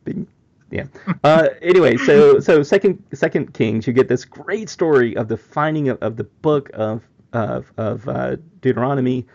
Being 0.05 0.26
yeah. 0.70 0.84
Uh, 1.24 1.49
anyway, 1.62 1.97
so 1.97 2.41
so 2.41 2.62
second 2.62 3.03
second 3.14 3.55
Kings, 3.55 3.86
you 3.86 3.93
get 3.93 4.09
this 4.09 4.24
great 4.24 4.68
story 4.68 5.16
of 5.16 5.28
the 5.28 5.36
finding 5.36 5.89
of, 5.89 5.99
of 6.03 6.16
the 6.16 6.24
book 6.24 6.70
of 6.74 7.03
of 7.32 7.72
of 7.78 8.09
uh, 8.09 8.36
Deuteronomy, 8.61 9.26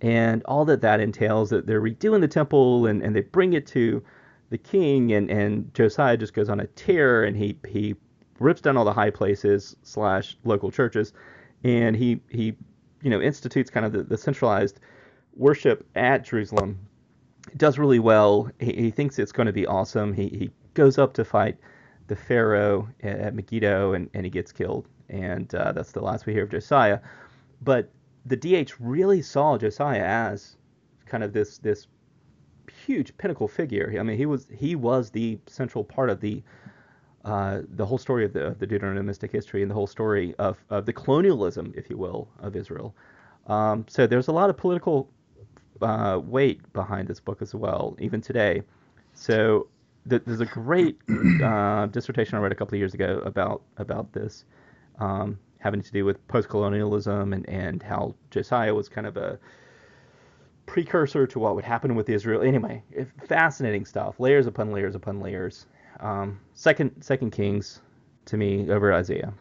and 0.00 0.42
all 0.44 0.64
that 0.66 0.82
that 0.82 1.00
entails. 1.00 1.50
That 1.50 1.66
they're 1.66 1.80
redoing 1.80 2.20
the 2.20 2.28
temple, 2.28 2.86
and, 2.86 3.02
and 3.02 3.16
they 3.16 3.22
bring 3.22 3.54
it 3.54 3.66
to 3.68 4.02
the 4.50 4.58
king, 4.58 5.12
and 5.12 5.30
and 5.30 5.72
Josiah 5.74 6.16
just 6.16 6.34
goes 6.34 6.48
on 6.48 6.60
a 6.60 6.66
tear, 6.66 7.24
and 7.24 7.36
he 7.36 7.56
he 7.66 7.94
rips 8.38 8.60
down 8.60 8.76
all 8.76 8.84
the 8.84 8.92
high 8.92 9.10
places 9.10 9.74
slash 9.82 10.36
local 10.44 10.70
churches, 10.70 11.14
and 11.64 11.96
he 11.96 12.20
he 12.28 12.54
you 13.02 13.10
know 13.10 13.20
institutes 13.20 13.70
kind 13.70 13.86
of 13.86 13.92
the, 13.92 14.02
the 14.02 14.16
centralized 14.16 14.80
worship 15.34 15.86
at 15.94 16.24
Jerusalem. 16.24 16.78
Does 17.56 17.78
really 17.78 17.98
well. 17.98 18.50
He, 18.60 18.72
he 18.72 18.90
thinks 18.90 19.18
it's 19.18 19.32
going 19.32 19.46
to 19.46 19.52
be 19.52 19.66
awesome. 19.66 20.12
He 20.12 20.28
he 20.28 20.50
goes 20.74 20.98
up 20.98 21.12
to 21.14 21.24
fight 21.24 21.58
the 22.06 22.16
Pharaoh 22.16 22.88
at 23.02 23.34
Megiddo, 23.34 23.94
and, 23.94 24.08
and 24.14 24.24
he 24.24 24.30
gets 24.30 24.52
killed. 24.52 24.88
And 25.08 25.54
uh, 25.54 25.72
that's 25.72 25.92
the 25.92 26.00
last 26.00 26.26
we 26.26 26.32
hear 26.32 26.44
of 26.44 26.50
Josiah. 26.50 27.00
But 27.60 27.90
the 28.26 28.36
DH 28.36 28.72
really 28.78 29.22
saw 29.22 29.58
Josiah 29.58 30.04
as 30.04 30.56
kind 31.06 31.24
of 31.24 31.32
this 31.32 31.58
this 31.58 31.86
huge 32.86 33.16
pinnacle 33.18 33.48
figure. 33.48 33.94
I 33.98 34.02
mean, 34.02 34.16
he 34.16 34.26
was 34.26 34.46
he 34.50 34.76
was 34.76 35.10
the 35.10 35.38
central 35.46 35.84
part 35.84 36.10
of 36.10 36.20
the 36.20 36.42
uh, 37.24 37.60
the 37.76 37.86
whole 37.86 37.98
story 37.98 38.24
of 38.24 38.32
the, 38.32 38.46
of 38.46 38.58
the 38.58 38.66
Deuteronomistic 38.66 39.30
history 39.30 39.62
and 39.62 39.70
the 39.70 39.74
whole 39.74 39.86
story 39.86 40.34
of, 40.38 40.62
of 40.70 40.86
the 40.86 40.92
colonialism, 40.92 41.72
if 41.76 41.88
you 41.88 41.96
will, 41.96 42.28
of 42.40 42.56
Israel. 42.56 42.94
Um, 43.46 43.84
so 43.88 44.06
there's 44.06 44.28
a 44.28 44.32
lot 44.32 44.50
of 44.50 44.56
political 44.56 45.08
uh, 45.80 46.20
weight 46.22 46.60
behind 46.72 47.08
this 47.08 47.20
book 47.20 47.42
as 47.42 47.54
well, 47.54 47.96
even 47.98 48.20
today. 48.20 48.62
So 49.14 49.68
th- 50.08 50.22
there's 50.26 50.40
a 50.40 50.46
great 50.46 50.98
uh, 51.42 51.86
dissertation 51.86 52.38
I 52.38 52.40
read 52.40 52.52
a 52.52 52.54
couple 52.54 52.74
of 52.74 52.78
years 52.78 52.94
ago 52.94 53.22
about 53.24 53.62
about 53.76 54.12
this, 54.12 54.44
um, 54.98 55.38
having 55.58 55.82
to 55.82 55.92
do 55.92 56.04
with 56.04 56.26
post-colonialism 56.28 57.32
and, 57.32 57.48
and 57.48 57.82
how 57.82 58.14
Josiah 58.30 58.74
was 58.74 58.88
kind 58.88 59.06
of 59.06 59.16
a 59.16 59.38
precursor 60.66 61.26
to 61.26 61.38
what 61.38 61.54
would 61.54 61.64
happen 61.64 61.94
with 61.94 62.08
Israel. 62.08 62.42
Anyway, 62.42 62.82
fascinating 63.26 63.84
stuff, 63.84 64.18
layers 64.20 64.46
upon 64.46 64.72
layers 64.72 64.94
upon 64.94 65.20
layers. 65.20 65.66
Um, 66.02 66.38
second 66.54 66.90
Second 67.00 67.30
Kings 67.30 67.80
to 68.26 68.36
me 68.36 68.70
over 68.70 68.92
Isaiah. 68.92 69.32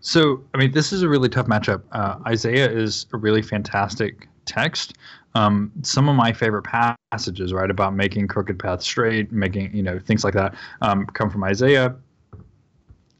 So, 0.00 0.42
I 0.54 0.58
mean, 0.58 0.70
this 0.70 0.92
is 0.92 1.02
a 1.02 1.08
really 1.08 1.28
tough 1.28 1.46
matchup. 1.46 1.82
Uh, 1.92 2.18
Isaiah 2.26 2.70
is 2.70 3.06
a 3.12 3.16
really 3.16 3.42
fantastic 3.42 4.28
text. 4.44 4.94
Um, 5.34 5.72
some 5.82 6.08
of 6.08 6.16
my 6.16 6.32
favorite 6.32 6.62
passages, 6.62 7.52
right, 7.52 7.70
about 7.70 7.94
making 7.94 8.28
crooked 8.28 8.58
paths 8.58 8.84
straight, 8.86 9.32
making 9.32 9.74
you 9.76 9.82
know 9.82 9.98
things 9.98 10.24
like 10.24 10.34
that, 10.34 10.54
um, 10.80 11.06
come 11.06 11.28
from 11.28 11.44
Isaiah. 11.44 11.94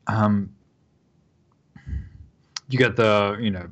Um, 0.06 0.54
you 2.68 2.78
get 2.78 2.96
the 2.96 3.36
you 3.40 3.50
know 3.50 3.68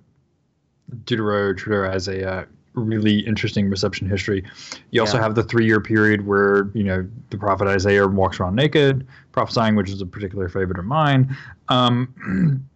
Deutero, 1.05 1.89
Isaiah, 1.89 2.47
really 2.75 3.21
interesting 3.21 3.71
reception 3.71 4.09
history. 4.09 4.45
You 4.91 5.01
also 5.01 5.17
yeah. 5.17 5.23
have 5.23 5.35
the 5.35 5.45
three 5.45 5.67
year 5.67 5.81
period 5.81 6.27
where, 6.27 6.71
you 6.75 6.85
know, 6.85 7.09
the 7.31 7.39
prophet 7.39 7.67
Isaiah 7.67 8.07
walks 8.07 8.41
around 8.41 8.57
naked, 8.57 9.07
prophesying, 9.33 9.77
which 9.77 9.91
is 9.91 10.01
a 10.01 10.07
particular 10.07 10.49
favorite 10.49 10.79
of 10.79 10.85
mine. 10.85 11.37
Um, 11.69 12.69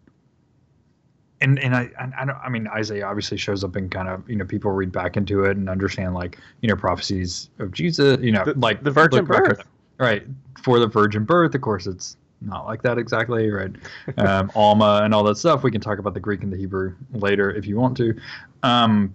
and 1.40 1.58
and 1.58 1.74
I, 1.74 1.90
I 2.18 2.24
don't 2.24 2.36
I 2.36 2.48
mean 2.48 2.66
Isaiah 2.68 3.06
obviously 3.06 3.36
shows 3.36 3.64
up 3.64 3.76
in 3.76 3.88
kind 3.88 4.08
of 4.08 4.28
you 4.28 4.36
know 4.36 4.44
people 4.44 4.70
read 4.70 4.92
back 4.92 5.16
into 5.16 5.44
it 5.44 5.56
and 5.56 5.68
understand 5.68 6.14
like 6.14 6.38
you 6.60 6.68
know 6.68 6.76
prophecies 6.76 7.50
of 7.58 7.72
Jesus 7.72 8.18
you 8.20 8.32
know 8.32 8.44
the, 8.44 8.54
like 8.54 8.82
the 8.82 8.90
virgin 8.90 9.24
birth 9.24 9.62
right 9.98 10.24
for 10.62 10.78
the 10.78 10.86
virgin 10.86 11.24
birth 11.24 11.54
of 11.54 11.60
course 11.60 11.86
it's 11.86 12.16
not 12.40 12.66
like 12.66 12.82
that 12.82 12.98
exactly 12.98 13.50
right 13.50 13.72
um, 14.18 14.48
almah 14.50 15.02
and 15.02 15.14
all 15.14 15.24
that 15.24 15.36
stuff 15.36 15.62
we 15.62 15.70
can 15.70 15.80
talk 15.80 15.98
about 15.98 16.14
the 16.14 16.20
Greek 16.20 16.42
and 16.42 16.52
the 16.52 16.56
Hebrew 16.56 16.94
later 17.12 17.50
if 17.52 17.66
you 17.66 17.76
want 17.76 17.96
to 17.98 18.18
um, 18.62 19.14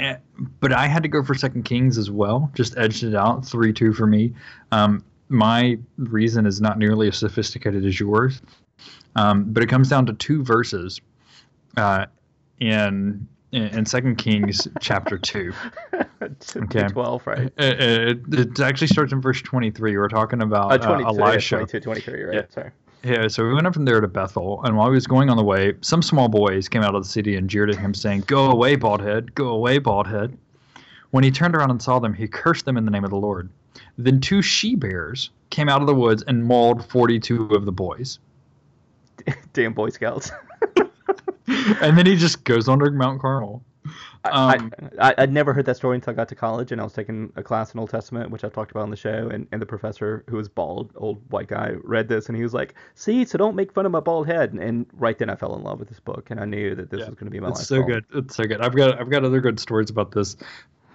and, 0.00 0.18
but 0.60 0.72
I 0.72 0.86
had 0.86 1.02
to 1.02 1.08
go 1.08 1.22
for 1.22 1.34
Second 1.34 1.64
Kings 1.64 1.98
as 1.98 2.10
well. 2.10 2.50
Just 2.54 2.76
edged 2.78 3.04
it 3.04 3.14
out 3.14 3.44
three 3.44 3.72
two 3.72 3.92
for 3.92 4.06
me. 4.06 4.32
Um, 4.72 5.04
my 5.28 5.78
reason 5.98 6.46
is 6.46 6.60
not 6.60 6.78
nearly 6.78 7.08
as 7.08 7.18
sophisticated 7.18 7.84
as 7.84 8.00
yours, 8.00 8.40
um, 9.14 9.44
but 9.52 9.62
it 9.62 9.68
comes 9.68 9.88
down 9.88 10.06
to 10.06 10.12
two 10.14 10.42
verses 10.42 11.00
uh, 11.76 12.06
in 12.60 13.28
in 13.52 13.84
Second 13.84 14.16
Kings 14.16 14.66
chapter 14.80 15.18
two. 15.18 15.52
okay, 16.56 16.88
twelve, 16.88 17.26
right? 17.26 17.52
It, 17.58 17.80
it, 17.80 18.18
it, 18.32 18.60
actually 18.60 18.86
starts 18.86 19.12
in 19.12 19.20
verse 19.20 19.42
twenty 19.42 19.70
three. 19.70 19.96
We're 19.96 20.08
talking 20.08 20.40
about 20.40 20.84
uh, 20.84 20.90
uh, 20.90 21.08
Elisha. 21.08 21.56
22, 21.56 21.80
23, 21.80 22.22
right? 22.22 22.34
Yeah. 22.34 22.42
Sorry. 22.48 22.70
Yeah, 23.02 23.28
so 23.28 23.46
we 23.46 23.54
went 23.54 23.66
up 23.66 23.72
from 23.72 23.86
there 23.86 24.00
to 24.00 24.08
Bethel, 24.08 24.62
and 24.64 24.76
while 24.76 24.88
he 24.88 24.94
was 24.94 25.06
going 25.06 25.30
on 25.30 25.38
the 25.38 25.44
way, 25.44 25.72
some 25.80 26.02
small 26.02 26.28
boys 26.28 26.68
came 26.68 26.82
out 26.82 26.94
of 26.94 27.02
the 27.02 27.08
city 27.08 27.36
and 27.36 27.48
jeered 27.48 27.70
at 27.70 27.78
him, 27.78 27.94
saying, 27.94 28.24
Go 28.26 28.50
away, 28.50 28.76
baldhead! 28.76 29.34
go 29.34 29.48
away, 29.48 29.78
baldhead!" 29.78 30.36
When 31.10 31.24
he 31.24 31.30
turned 31.30 31.56
around 31.56 31.70
and 31.70 31.80
saw 31.80 31.98
them, 31.98 32.12
he 32.12 32.28
cursed 32.28 32.66
them 32.66 32.76
in 32.76 32.84
the 32.84 32.90
name 32.90 33.04
of 33.04 33.10
the 33.10 33.16
Lord. 33.16 33.48
Then 33.96 34.20
two 34.20 34.42
she 34.42 34.74
bears 34.74 35.30
came 35.48 35.68
out 35.68 35.80
of 35.80 35.86
the 35.86 35.94
woods 35.94 36.22
and 36.26 36.44
mauled 36.44 36.84
42 36.90 37.46
of 37.54 37.64
the 37.64 37.72
boys. 37.72 38.18
Damn 39.52 39.72
Boy 39.72 39.88
Scouts. 39.90 40.30
and 41.80 41.98
then 41.98 42.06
he 42.06 42.16
just 42.16 42.44
goes 42.44 42.68
on 42.68 42.78
to 42.80 42.90
Mount 42.90 43.20
Carmel. 43.20 43.62
Um, 44.24 44.72
I, 44.98 45.14
I, 45.16 45.22
would 45.22 45.32
never 45.32 45.52
heard 45.52 45.66
that 45.66 45.76
story 45.76 45.96
until 45.96 46.12
I 46.12 46.14
got 46.14 46.28
to 46.28 46.34
college, 46.34 46.72
and 46.72 46.80
I 46.80 46.84
was 46.84 46.92
taking 46.92 47.32
a 47.36 47.42
class 47.42 47.72
in 47.72 47.80
Old 47.80 47.90
Testament, 47.90 48.30
which 48.30 48.44
I've 48.44 48.52
talked 48.52 48.70
about 48.70 48.82
on 48.82 48.90
the 48.90 48.96
show, 48.96 49.30
and, 49.32 49.46
and 49.52 49.62
the 49.62 49.66
professor, 49.66 50.24
who 50.28 50.36
was 50.36 50.48
bald, 50.48 50.92
old 50.96 51.22
white 51.30 51.48
guy, 51.48 51.72
read 51.82 52.08
this, 52.08 52.28
and 52.28 52.36
he 52.36 52.42
was 52.42 52.52
like, 52.52 52.74
"See, 52.94 53.24
so 53.24 53.38
don't 53.38 53.56
make 53.56 53.72
fun 53.72 53.86
of 53.86 53.92
my 53.92 54.00
bald 54.00 54.26
head." 54.26 54.52
And, 54.52 54.60
and 54.60 54.86
right 54.92 55.18
then, 55.18 55.30
I 55.30 55.36
fell 55.36 55.54
in 55.56 55.62
love 55.62 55.78
with 55.78 55.88
this 55.88 56.00
book, 56.00 56.30
and 56.30 56.38
I 56.38 56.44
knew 56.44 56.74
that 56.74 56.90
this 56.90 57.00
yeah, 57.00 57.06
was 57.06 57.14
going 57.14 57.26
to 57.26 57.30
be 57.30 57.40
my 57.40 57.48
it's 57.48 57.60
life. 57.60 57.66
so 57.66 57.82
good. 57.82 58.04
It's 58.14 58.36
so 58.36 58.44
good. 58.44 58.60
I've 58.60 58.76
got 58.76 59.00
I've 59.00 59.10
got 59.10 59.24
other 59.24 59.40
good 59.40 59.58
stories 59.58 59.90
about 59.90 60.12
this 60.12 60.36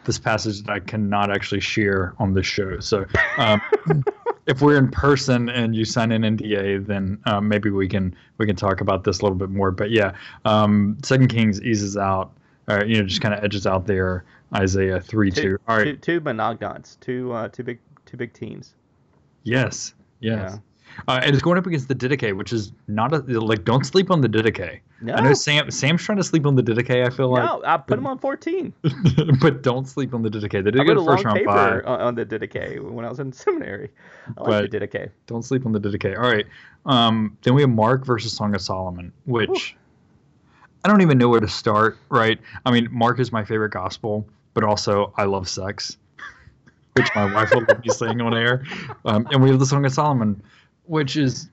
this 0.06 0.20
passage 0.20 0.62
that 0.62 0.72
I 0.72 0.80
cannot 0.80 1.32
actually 1.32 1.62
share 1.62 2.14
on 2.20 2.34
this 2.34 2.46
show. 2.46 2.80
So. 2.80 3.06
Um, 3.38 3.62
if 4.48 4.62
we're 4.62 4.78
in 4.78 4.90
person 4.90 5.50
and 5.50 5.76
you 5.76 5.86
sign 5.86 6.12
an 6.12 6.22
NDA, 6.22 6.86
then 6.86 7.20
um, 7.26 7.48
maybe 7.48 7.70
we 7.70 7.88
can 7.88 8.16
we 8.38 8.46
can 8.46 8.56
talk 8.56 8.82
about 8.82 9.04
this 9.04 9.20
a 9.20 9.24
little 9.24 9.38
bit 9.38 9.50
more. 9.50 9.72
But 9.72 9.92
yeah, 9.92 10.14
um, 10.46 10.98
Second 11.04 11.30
Kings 11.30 11.62
eases 11.62 11.98
out 11.98 12.32
or 12.68 12.86
you 12.86 12.98
know, 12.98 13.04
just 13.04 13.22
kind 13.22 13.34
of 13.34 13.44
edges 13.44 13.68
out 13.68 13.86
there 13.86 14.26
Isaiah 14.54 15.00
three 15.00 15.32
two. 15.32 15.42
two. 15.42 15.58
All 15.68 15.78
right, 15.78 16.02
two, 16.02 16.20
two 16.20 16.22
monognons, 16.22 17.00
two 17.00 17.32
uh, 17.32 17.50
two 17.50 17.64
big 17.64 17.80
two 18.06 18.18
big 18.18 18.34
teams. 18.34 18.76
Yes, 19.44 19.94
yes. 20.20 20.54
Yeah. 20.54 20.58
Uh, 21.08 21.20
and 21.24 21.34
it's 21.34 21.44
going 21.44 21.58
up 21.58 21.68
against 21.68 21.90
the 21.90 21.96
Didache, 21.96 22.36
which 22.38 22.54
is 22.54 22.72
not 22.88 23.14
a 23.14 23.18
like. 23.40 23.66
Don't 23.66 23.86
sleep 23.86 24.10
on 24.10 24.22
the 24.22 24.30
Didache. 24.30 24.80
No. 25.02 25.14
I 25.14 25.22
know 25.22 25.34
Sam. 25.34 25.70
Sam's 25.70 26.02
trying 26.04 26.20
to 26.20 26.24
sleep 26.24 26.46
on 26.46 26.56
the 26.56 26.64
Didache. 26.64 27.06
I 27.06 27.10
feel 27.10 27.30
like. 27.30 27.44
No, 27.44 27.62
I 27.66 27.76
put 27.78 27.98
him 27.98 28.08
on 28.08 28.18
fourteen. 28.18 28.74
but 29.42 29.62
don't 29.62 29.88
sleep 29.88 30.14
on 30.14 30.22
the 30.22 30.30
Didache. 30.30 30.64
They 30.64 30.72
did 30.72 30.80
I 30.80 30.84
get 30.84 30.96
a 30.96 31.04
first 31.04 31.26
round 31.26 31.38
paper 31.38 31.86
on 31.86 32.16
the 32.16 32.26
Didache 32.26 32.80
when 32.80 33.04
I 33.04 33.10
was 33.10 33.20
in 33.20 33.34
seminary. 33.34 33.90
I 34.38 34.42
like 34.42 34.72
the 34.72 34.80
Didache. 34.80 35.10
Don't 35.28 35.44
sleep 35.44 35.66
on 35.66 35.74
the 35.74 35.80
Didache. 35.82 36.16
All 36.18 36.32
right. 36.32 36.46
Um, 36.86 37.38
then 37.42 37.56
we 37.56 37.62
have 37.62 37.72
Mark 37.72 38.06
versus 38.06 38.32
Song 38.32 38.56
of 38.56 38.62
Solomon, 38.62 39.12
which. 39.26 39.50
Ooh 39.50 39.80
I 40.86 40.88
don't 40.88 41.02
even 41.02 41.18
know 41.18 41.30
where 41.30 41.40
to 41.40 41.48
start, 41.48 41.98
right? 42.10 42.40
I 42.64 42.70
mean, 42.70 42.88
Mark 42.92 43.20
is 43.20 43.32
my 43.32 43.44
favorite 43.44 43.72
gospel, 43.72 44.24
but 44.54 44.64
also 44.64 45.12
I 45.18 45.24
love 45.24 45.50
sex, 45.50 45.98
which 46.94 47.08
my 47.16 47.34
wife 47.34 47.50
will 47.56 47.66
be 47.66 47.90
saying 47.90 48.22
on 48.22 48.36
air. 48.36 48.64
Um, 49.04 49.28
and 49.32 49.42
we 49.42 49.50
have 49.50 49.58
the 49.58 49.66
Song 49.66 49.84
of 49.84 49.92
Solomon, 49.92 50.44
which 50.86 51.18
is 51.18 51.50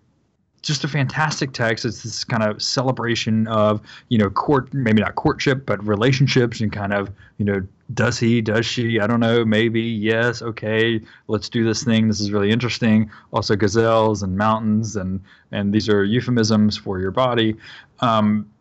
just 0.60 0.84
a 0.84 0.88
fantastic 0.88 1.54
text. 1.54 1.86
It's 1.86 2.02
this 2.02 2.24
kind 2.24 2.42
of 2.42 2.62
celebration 2.62 3.46
of, 3.46 3.80
you 4.10 4.18
know, 4.18 4.28
court, 4.28 4.74
maybe 4.74 5.00
not 5.00 5.14
courtship, 5.14 5.64
but 5.64 5.82
relationships 5.82 6.60
and 6.60 6.70
kind 6.70 6.92
of, 6.92 7.10
you 7.38 7.46
know, 7.46 7.66
does 7.94 8.18
he, 8.18 8.42
does 8.42 8.66
she? 8.66 9.00
I 9.00 9.06
don't 9.06 9.20
know, 9.20 9.46
maybe, 9.46 9.80
yes, 9.80 10.42
okay, 10.42 11.00
let's 11.28 11.48
do 11.48 11.64
this 11.64 11.82
thing. 11.82 12.08
This 12.08 12.20
is 12.20 12.32
really 12.32 12.50
interesting. 12.50 13.10
Also, 13.32 13.56
gazelles 13.56 14.22
and 14.22 14.36
mountains, 14.36 14.94
and 14.94 15.20
and 15.52 15.72
these 15.72 15.88
are 15.88 16.04
euphemisms 16.04 16.76
for 16.76 17.00
your 17.00 17.10
body. 17.10 17.56
Um, 18.00 18.51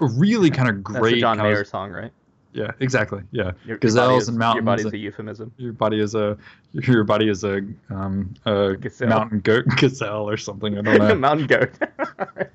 really 0.00 0.50
kind 0.50 0.68
of 0.68 0.82
great. 0.82 1.00
That's 1.00 1.14
the 1.14 1.20
John 1.20 1.38
Mayer 1.38 1.60
of, 1.60 1.66
song, 1.66 1.90
right? 1.90 2.12
Yeah, 2.52 2.72
exactly. 2.80 3.22
Yeah, 3.30 3.52
your, 3.64 3.78
gazelles 3.78 4.10
your 4.10 4.18
is, 4.18 4.28
and 4.28 4.38
mountains. 4.38 4.64
Your 4.64 4.76
body's 4.76 4.92
a 4.92 4.98
euphemism. 4.98 5.52
Your 5.58 5.72
body 5.72 6.00
is 6.00 6.14
a 6.14 6.36
your 6.72 7.04
body 7.04 7.28
is 7.28 7.44
a 7.44 7.58
um 7.90 8.34
a 8.46 8.76
mountain 9.02 9.40
goat 9.40 9.64
gazelle 9.76 10.28
or 10.28 10.36
something. 10.36 10.78
I 10.78 10.82
don't 10.82 10.98
know. 11.08 11.14
mountain 11.14 11.46
goat. 11.46 11.70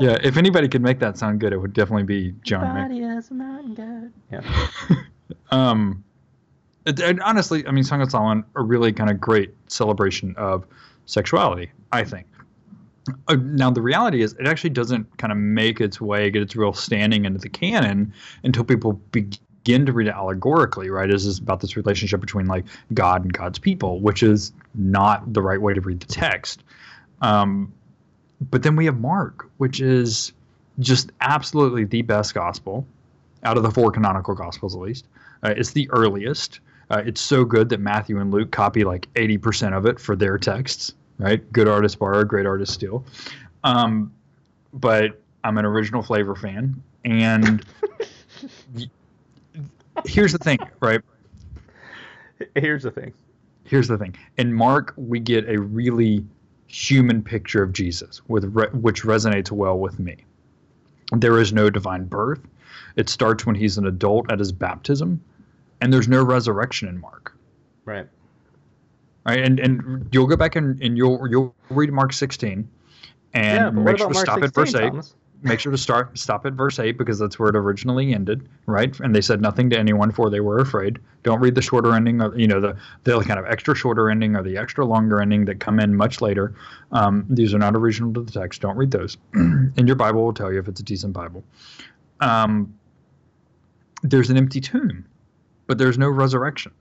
yeah, 0.00 0.18
if 0.22 0.36
anybody 0.36 0.68
could 0.68 0.82
make 0.82 0.98
that 0.98 1.16
sound 1.18 1.40
good, 1.40 1.52
it 1.52 1.58
would 1.58 1.72
definitely 1.72 2.04
be 2.04 2.34
John 2.42 2.74
Mayer. 2.74 2.88
Body 2.88 3.00
is 3.00 3.30
a 3.30 3.34
mountain 3.34 3.74
goat. 3.74 4.10
Yeah. 4.30 5.02
um, 5.50 6.02
it, 6.84 7.00
and 7.00 7.22
honestly, 7.22 7.66
I 7.66 7.70
mean, 7.70 7.84
Song 7.84 8.02
of 8.02 8.10
Solomon 8.10 8.44
a 8.56 8.62
really 8.62 8.92
kind 8.92 9.08
of 9.08 9.20
great 9.20 9.54
celebration 9.68 10.34
of 10.36 10.66
sexuality. 11.06 11.70
I 11.92 12.02
think. 12.04 12.26
Uh, 13.28 13.36
now 13.40 13.70
the 13.70 13.82
reality 13.82 14.22
is 14.22 14.34
it 14.34 14.46
actually 14.46 14.70
doesn't 14.70 15.16
kind 15.18 15.32
of 15.32 15.38
make 15.38 15.80
its 15.80 16.00
way 16.00 16.30
get 16.30 16.42
its 16.42 16.54
real 16.54 16.72
standing 16.72 17.24
into 17.24 17.38
the 17.38 17.48
canon 17.48 18.12
until 18.44 18.62
people 18.62 18.92
begin 19.10 19.84
to 19.86 19.92
read 19.92 20.06
it 20.06 20.14
allegorically 20.14 20.88
right? 20.88 21.10
This 21.10 21.24
is 21.24 21.38
about 21.38 21.60
this 21.60 21.76
relationship 21.76 22.20
between 22.20 22.46
like 22.46 22.64
god 22.94 23.22
and 23.22 23.32
god's 23.32 23.58
people 23.58 24.00
which 24.00 24.22
is 24.22 24.52
not 24.74 25.32
the 25.32 25.42
right 25.42 25.60
way 25.60 25.74
to 25.74 25.80
read 25.80 26.00
the 26.00 26.06
text. 26.06 26.62
Um, 27.20 27.72
but 28.50 28.62
then 28.62 28.76
we 28.76 28.84
have 28.84 29.00
mark 29.00 29.48
which 29.56 29.80
is 29.80 30.32
just 30.78 31.10
absolutely 31.20 31.84
the 31.84 32.02
best 32.02 32.34
gospel 32.34 32.86
out 33.44 33.56
of 33.56 33.62
the 33.62 33.70
four 33.70 33.90
canonical 33.90 34.34
gospels 34.34 34.74
at 34.74 34.80
least. 34.80 35.06
Uh, 35.42 35.54
it's 35.56 35.72
the 35.72 35.90
earliest. 35.90 36.60
Uh, 36.90 37.02
it's 37.04 37.20
so 37.20 37.44
good 37.44 37.68
that 37.70 37.80
Matthew 37.80 38.20
and 38.20 38.30
Luke 38.30 38.50
copy 38.50 38.84
like 38.84 39.12
80% 39.14 39.76
of 39.76 39.86
it 39.86 39.98
for 39.98 40.14
their 40.14 40.38
texts, 40.38 40.94
right? 41.22 41.52
Good 41.52 41.68
artist 41.68 41.98
borrow, 41.98 42.24
great 42.24 42.46
artist 42.46 42.74
steal. 42.74 43.04
Um, 43.64 44.12
but 44.72 45.20
I'm 45.44 45.56
an 45.58 45.64
original 45.64 46.02
flavor 46.02 46.34
fan. 46.34 46.82
And 47.04 47.64
here's 50.06 50.32
the 50.32 50.38
thing, 50.38 50.58
right? 50.80 51.00
Here's 52.56 52.82
the 52.82 52.90
thing. 52.90 53.12
Here's 53.64 53.88
the 53.88 53.96
thing. 53.96 54.16
In 54.36 54.52
Mark, 54.52 54.92
we 54.96 55.20
get 55.20 55.48
a 55.48 55.60
really 55.60 56.24
human 56.66 57.22
picture 57.22 57.62
of 57.62 57.72
Jesus, 57.72 58.20
with 58.28 58.44
re- 58.44 58.68
which 58.72 59.02
resonates 59.02 59.50
well 59.50 59.78
with 59.78 59.98
me. 59.98 60.16
There 61.12 61.38
is 61.38 61.52
no 61.52 61.70
divine 61.70 62.04
birth. 62.04 62.40
It 62.96 63.08
starts 63.08 63.46
when 63.46 63.54
he's 63.54 63.78
an 63.78 63.86
adult 63.86 64.30
at 64.32 64.38
his 64.38 64.52
baptism, 64.52 65.22
and 65.80 65.92
there's 65.92 66.08
no 66.08 66.24
resurrection 66.24 66.88
in 66.88 67.00
Mark. 67.00 67.36
Right. 67.84 68.08
Right, 69.24 69.38
and 69.38 69.60
and 69.60 70.08
you'll 70.12 70.26
go 70.26 70.36
back 70.36 70.56
and, 70.56 70.80
and 70.82 70.96
you'll 70.96 71.26
you'll 71.28 71.54
read 71.70 71.92
Mark 71.92 72.12
16, 72.12 72.68
and 73.34 73.56
yeah, 73.56 73.70
make 73.70 73.98
sure 73.98 74.08
to 74.08 74.14
Mark 74.14 74.26
stop 74.26 74.40
16, 74.40 74.44
at 74.44 74.54
verse 74.54 74.74
8 74.74 74.88
Thomas? 74.88 75.14
make 75.42 75.60
sure 75.60 75.72
to 75.72 75.78
start 75.78 76.16
stop 76.16 76.46
at 76.46 76.52
verse 76.52 76.78
8 76.78 76.96
because 76.96 77.18
that's 77.18 77.38
where 77.38 77.48
it 77.48 77.56
originally 77.56 78.14
ended 78.14 78.48
right? 78.66 78.98
And 79.00 79.14
they 79.14 79.20
said 79.20 79.40
nothing 79.40 79.70
to 79.70 79.78
anyone 79.78 80.12
for 80.12 80.30
they 80.30 80.40
were 80.40 80.58
afraid. 80.58 80.98
Don't 81.22 81.40
read 81.40 81.54
the 81.54 81.62
shorter 81.62 81.94
ending 81.94 82.20
or 82.20 82.36
you 82.38 82.46
know 82.46 82.60
the 82.60 82.76
the 83.04 83.20
kind 83.20 83.38
of 83.38 83.46
extra 83.46 83.74
shorter 83.74 84.10
ending 84.10 84.36
or 84.36 84.42
the 84.42 84.56
extra 84.56 84.84
longer 84.84 85.20
ending 85.20 85.44
that 85.46 85.60
come 85.60 85.80
in 85.80 85.94
much 85.94 86.20
later. 86.20 86.54
Um, 86.92 87.26
these 87.28 87.54
are 87.54 87.58
not 87.58 87.74
original 87.74 88.12
to 88.14 88.22
the 88.22 88.32
text. 88.32 88.60
Don't 88.60 88.76
read 88.76 88.90
those. 88.90 89.16
And 89.34 89.86
your 89.86 89.96
bible 89.96 90.24
will 90.24 90.34
tell 90.34 90.52
you 90.52 90.58
if 90.58 90.68
it's 90.68 90.80
a 90.80 90.84
decent 90.84 91.12
bible. 91.12 91.42
Um, 92.20 92.74
there's 94.02 94.30
an 94.30 94.36
empty 94.36 94.60
tomb 94.60 95.04
but 95.66 95.78
there's 95.78 95.96
no 95.96 96.08
resurrection 96.08 96.72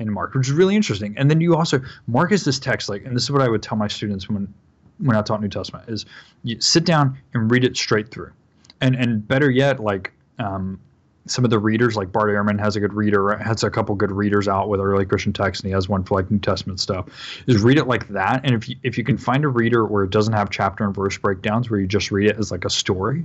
in 0.00 0.12
mark 0.12 0.34
which 0.34 0.48
is 0.48 0.52
really 0.52 0.76
interesting 0.76 1.14
and 1.16 1.30
then 1.30 1.40
you 1.40 1.54
also 1.54 1.80
mark 2.06 2.32
is 2.32 2.44
this 2.44 2.58
text 2.58 2.88
like 2.88 3.04
and 3.04 3.14
this 3.14 3.24
is 3.24 3.30
what 3.30 3.42
i 3.42 3.48
would 3.48 3.62
tell 3.62 3.76
my 3.76 3.88
students 3.88 4.28
when 4.28 4.52
when 5.00 5.16
I 5.16 5.22
taught 5.22 5.40
New 5.40 5.48
Testament 5.48 5.88
is 5.88 6.06
you 6.42 6.60
sit 6.60 6.84
down 6.84 7.18
and 7.34 7.50
read 7.50 7.64
it 7.64 7.76
straight 7.76 8.10
through, 8.10 8.32
and 8.80 8.94
and 8.94 9.26
better 9.26 9.50
yet, 9.50 9.80
like 9.80 10.12
um, 10.38 10.78
some 11.26 11.44
of 11.44 11.50
the 11.50 11.58
readers, 11.58 11.96
like 11.96 12.12
Bart 12.12 12.30
Ehrman 12.30 12.58
has 12.60 12.76
a 12.76 12.80
good 12.80 12.92
reader, 12.92 13.36
has 13.36 13.62
a 13.62 13.70
couple 13.70 13.94
good 13.94 14.12
readers 14.12 14.48
out 14.48 14.68
with 14.68 14.80
early 14.80 15.06
Christian 15.06 15.32
texts, 15.32 15.62
and 15.62 15.68
he 15.68 15.74
has 15.74 15.88
one 15.88 16.04
for 16.04 16.16
like 16.16 16.30
New 16.30 16.38
Testament 16.38 16.80
stuff. 16.80 17.06
Is 17.46 17.62
read 17.62 17.78
it 17.78 17.86
like 17.86 18.08
that, 18.08 18.42
and 18.44 18.54
if 18.54 18.68
you 18.68 18.76
if 18.82 18.98
you 18.98 19.04
can 19.04 19.18
find 19.18 19.44
a 19.44 19.48
reader 19.48 19.86
where 19.86 20.04
it 20.04 20.10
doesn't 20.10 20.34
have 20.34 20.50
chapter 20.50 20.84
and 20.84 20.94
verse 20.94 21.16
breakdowns, 21.16 21.70
where 21.70 21.80
you 21.80 21.86
just 21.86 22.10
read 22.10 22.28
it 22.28 22.36
as 22.38 22.50
like 22.50 22.64
a 22.64 22.70
story, 22.70 23.24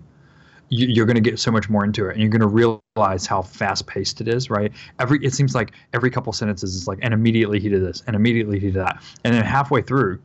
you're 0.70 1.06
going 1.06 1.16
to 1.16 1.22
get 1.22 1.40
so 1.40 1.52
much 1.52 1.70
more 1.70 1.84
into 1.84 2.08
it, 2.08 2.14
and 2.14 2.22
you're 2.22 2.30
going 2.30 2.42
to 2.42 2.48
realize 2.48 3.26
how 3.26 3.42
fast 3.42 3.88
paced 3.88 4.22
it 4.22 4.28
is. 4.28 4.50
Right? 4.50 4.72
Every 5.00 5.24
it 5.24 5.34
seems 5.34 5.56
like 5.56 5.72
every 5.94 6.10
couple 6.10 6.34
sentences 6.34 6.76
is 6.76 6.88
like, 6.88 7.00
and 7.02 7.14
immediately 7.14 7.60
he 7.60 7.70
did 7.70 7.84
this, 7.84 8.04
and 8.08 8.16
immediately 8.16 8.60
he 8.60 8.68
did 8.68 8.76
that, 8.76 9.02
and 9.24 9.34
then 9.34 9.44
halfway 9.44 9.82
through 9.82 10.20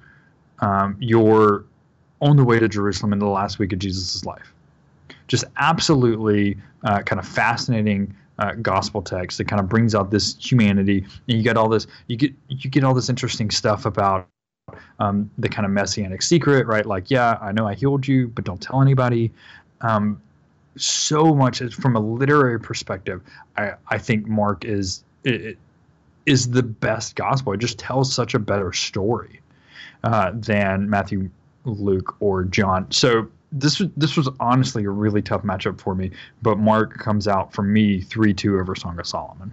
um, 0.60 0.96
you're 0.98 1.64
on 2.20 2.36
the 2.36 2.44
way 2.44 2.58
to 2.58 2.68
Jerusalem 2.68 3.12
in 3.12 3.18
the 3.18 3.26
last 3.26 3.58
week 3.58 3.72
of 3.72 3.78
Jesus' 3.78 4.24
life. 4.24 4.52
Just 5.26 5.44
absolutely 5.56 6.56
uh, 6.84 7.02
kind 7.02 7.18
of 7.18 7.26
fascinating 7.26 8.14
uh, 8.38 8.52
gospel 8.54 9.02
text 9.02 9.38
that 9.38 9.48
kind 9.48 9.60
of 9.60 9.68
brings 9.68 9.94
out 9.94 10.10
this 10.10 10.36
humanity, 10.38 11.04
and 11.28 11.36
you 11.38 11.42
get 11.42 11.56
all 11.56 11.68
this 11.68 11.86
you 12.08 12.16
get 12.16 12.32
you 12.48 12.70
get 12.70 12.84
all 12.84 12.94
this 12.94 13.08
interesting 13.08 13.50
stuff 13.50 13.86
about 13.86 14.28
um, 14.98 15.30
the 15.38 15.48
kind 15.48 15.66
of 15.66 15.72
messianic 15.72 16.22
secret, 16.22 16.66
right? 16.66 16.86
Like, 16.86 17.10
yeah, 17.10 17.38
I 17.40 17.52
know 17.52 17.66
I 17.66 17.74
healed 17.74 18.06
you, 18.06 18.28
but 18.28 18.44
don't 18.44 18.60
tell 18.60 18.82
anybody. 18.82 19.32
Um, 19.80 20.20
so 20.76 21.34
much 21.34 21.60
from 21.74 21.96
a 21.96 22.00
literary 22.00 22.60
perspective, 22.60 23.22
I, 23.56 23.72
I 23.88 23.98
think 23.98 24.26
Mark 24.26 24.64
is 24.64 25.04
it, 25.24 25.58
is 26.26 26.50
the 26.50 26.62
best 26.62 27.16
gospel. 27.16 27.52
It 27.52 27.58
just 27.58 27.78
tells 27.78 28.12
such 28.12 28.34
a 28.34 28.38
better 28.38 28.72
story 28.72 29.40
uh, 30.04 30.32
than 30.34 30.88
Matthew, 30.88 31.30
Luke, 31.64 32.16
or 32.20 32.44
John. 32.44 32.90
So 32.90 33.28
this 33.52 33.80
was 33.80 33.88
this 33.96 34.16
was 34.16 34.28
honestly 34.38 34.84
a 34.84 34.90
really 34.90 35.22
tough 35.22 35.42
matchup 35.42 35.80
for 35.80 35.94
me. 35.94 36.10
But 36.42 36.58
Mark 36.58 36.98
comes 36.98 37.26
out 37.26 37.52
for 37.52 37.62
me 37.62 38.00
three 38.00 38.32
two 38.32 38.58
over 38.58 38.74
Song 38.74 38.98
of 38.98 39.06
Solomon. 39.06 39.52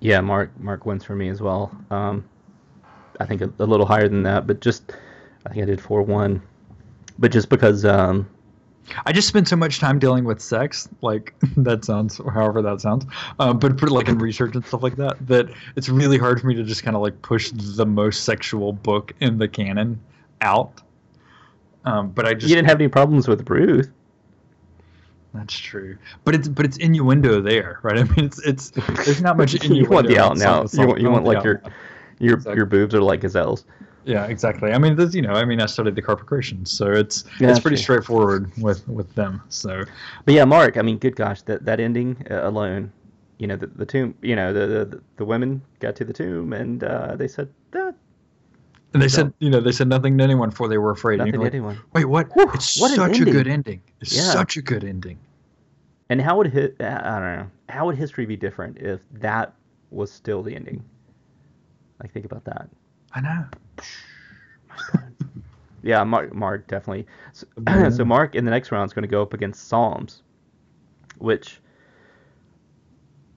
Yeah, 0.00 0.20
Mark 0.20 0.50
Mark 0.58 0.86
wins 0.86 1.04
for 1.04 1.14
me 1.14 1.28
as 1.28 1.40
well. 1.40 1.70
Um, 1.90 2.24
I 3.20 3.26
think 3.26 3.42
a, 3.42 3.52
a 3.58 3.66
little 3.66 3.86
higher 3.86 4.08
than 4.08 4.22
that, 4.24 4.46
but 4.46 4.60
just 4.60 4.92
I 5.46 5.50
think 5.50 5.62
I 5.62 5.66
did 5.66 5.80
four 5.80 6.02
one, 6.02 6.42
but 7.18 7.30
just 7.30 7.48
because 7.48 7.84
um, 7.84 8.28
I 9.06 9.12
just 9.12 9.28
spent 9.28 9.48
so 9.48 9.56
much 9.56 9.78
time 9.78 9.98
dealing 9.98 10.24
with 10.24 10.40
sex, 10.40 10.88
like 11.00 11.34
that 11.56 11.84
sounds, 11.84 12.18
however 12.18 12.62
that 12.62 12.80
sounds, 12.80 13.06
um, 13.38 13.58
but 13.58 13.76
put 13.76 13.90
like 13.90 14.08
in 14.08 14.18
research 14.18 14.54
and 14.54 14.64
stuff 14.64 14.82
like 14.82 14.96
that, 14.96 15.26
that 15.26 15.48
it's 15.76 15.88
really 15.88 16.18
hard 16.18 16.40
for 16.40 16.46
me 16.46 16.54
to 16.54 16.62
just 16.62 16.82
kind 16.82 16.96
of 16.96 17.02
like 17.02 17.20
push 17.22 17.50
the 17.52 17.86
most 17.86 18.24
sexual 18.24 18.72
book 18.72 19.12
in 19.20 19.38
the 19.38 19.48
canon 19.48 20.00
out. 20.40 20.82
Um, 21.84 22.10
but 22.10 22.26
I 22.26 22.34
just 22.34 22.48
you 22.48 22.56
didn't 22.56 22.68
have 22.68 22.80
any 22.80 22.88
problems 22.88 23.26
with 23.26 23.48
Ruth. 23.48 23.90
That's 25.32 25.56
true, 25.56 25.96
but 26.24 26.34
it's 26.34 26.48
but 26.48 26.66
it's 26.66 26.76
innuendo 26.76 27.40
there, 27.40 27.78
right? 27.82 27.98
I 28.00 28.04
mean, 28.04 28.26
it's 28.26 28.40
it's 28.40 28.70
there's 28.70 29.22
not 29.22 29.36
much 29.36 29.54
innuendo. 29.54 29.74
you 29.82 29.88
want 29.88 30.08
the 30.08 30.18
out 30.18 30.36
now. 30.36 30.66
You 30.72 30.88
want, 30.88 31.00
you 31.00 31.10
want 31.10 31.24
like 31.24 31.44
your 31.44 31.62
your 32.18 32.34
Exactly. 32.34 32.56
your 32.56 32.66
boobs 32.66 32.94
are 32.94 33.02
like 33.02 33.20
gazelles. 33.20 33.64
Yeah, 34.04 34.24
exactly. 34.26 34.72
I 34.72 34.78
mean, 34.78 34.96
there's 34.96 35.14
you 35.14 35.22
know, 35.22 35.32
I 35.32 35.44
mean, 35.44 35.60
I 35.60 35.66
studied 35.66 35.94
the 35.94 36.02
Carpocratians, 36.02 36.70
so 36.70 36.90
it's 36.90 37.24
Yeah, 37.38 37.50
it's 37.50 37.60
pretty 37.60 37.76
true. 37.76 37.82
straightforward 37.82 38.50
with 38.58 38.86
with 38.88 39.14
them. 39.14 39.42
So 39.48 39.84
But 40.24 40.34
yeah, 40.34 40.44
Mark. 40.44 40.76
I 40.76 40.82
mean, 40.82 40.98
good 40.98 41.16
gosh, 41.16 41.42
that 41.42 41.64
that 41.64 41.80
ending 41.80 42.16
uh, 42.30 42.40
alone. 42.48 42.92
You 43.38 43.46
know, 43.46 43.56
the, 43.56 43.66
the 43.68 43.86
tomb. 43.86 44.14
You 44.22 44.36
know, 44.36 44.52
the, 44.52 44.66
the 44.66 45.00
the 45.16 45.24
women 45.24 45.62
got 45.80 45.96
to 45.96 46.04
the 46.04 46.12
tomb 46.12 46.52
and 46.52 46.82
uh, 46.84 47.16
they 47.16 47.28
said 47.28 47.48
that 47.72 47.94
and 48.92 49.02
they 49.02 49.08
So- 49.08 49.22
said, 49.22 49.32
you 49.38 49.50
know, 49.50 49.60
they 49.60 49.72
said 49.72 49.88
nothing 49.88 50.18
to 50.18 50.24
anyone 50.24 50.50
before 50.50 50.68
they 50.68 50.78
were 50.78 50.90
afraid. 50.90 51.18
Nothing 51.18 51.34
to 51.40 51.44
anyone. 51.46 51.78
Wait, 51.92 52.06
what? 52.06 52.28
Whew, 52.34 52.50
it's 52.54 52.80
what 52.80 52.90
such 52.92 53.20
a 53.20 53.24
good 53.24 53.46
ending. 53.46 53.80
It's 54.00 54.16
Yeah. 54.16 54.22
such 54.22 54.56
a 54.56 54.62
good 54.62 54.82
ending. 54.84 55.18
And 56.08 56.20
how 56.20 56.36
would 56.38 56.52
hi- 56.52 56.72
I 56.80 57.18
don't 57.20 57.36
know. 57.36 57.46
How 57.68 57.86
would 57.86 57.96
history 57.96 58.26
be 58.26 58.36
different 58.36 58.78
if 58.78 59.00
that 59.12 59.54
was 59.90 60.10
still 60.10 60.42
the 60.42 60.54
ending? 60.56 60.82
Like 62.02 62.12
think 62.12 62.24
about 62.24 62.44
that. 62.46 62.68
I 63.14 63.20
know. 63.20 63.44
Yeah, 65.82 66.04
Mark, 66.04 66.34
Mark 66.34 66.66
definitely. 66.68 67.06
So, 67.32 67.46
so 67.90 68.04
Mark 68.04 68.34
in 68.34 68.44
the 68.44 68.50
next 68.50 68.70
round 68.70 68.88
is 68.88 68.92
going 68.92 69.02
to 69.02 69.08
go 69.08 69.22
up 69.22 69.32
against 69.32 69.68
Psalms, 69.68 70.22
which 71.18 71.58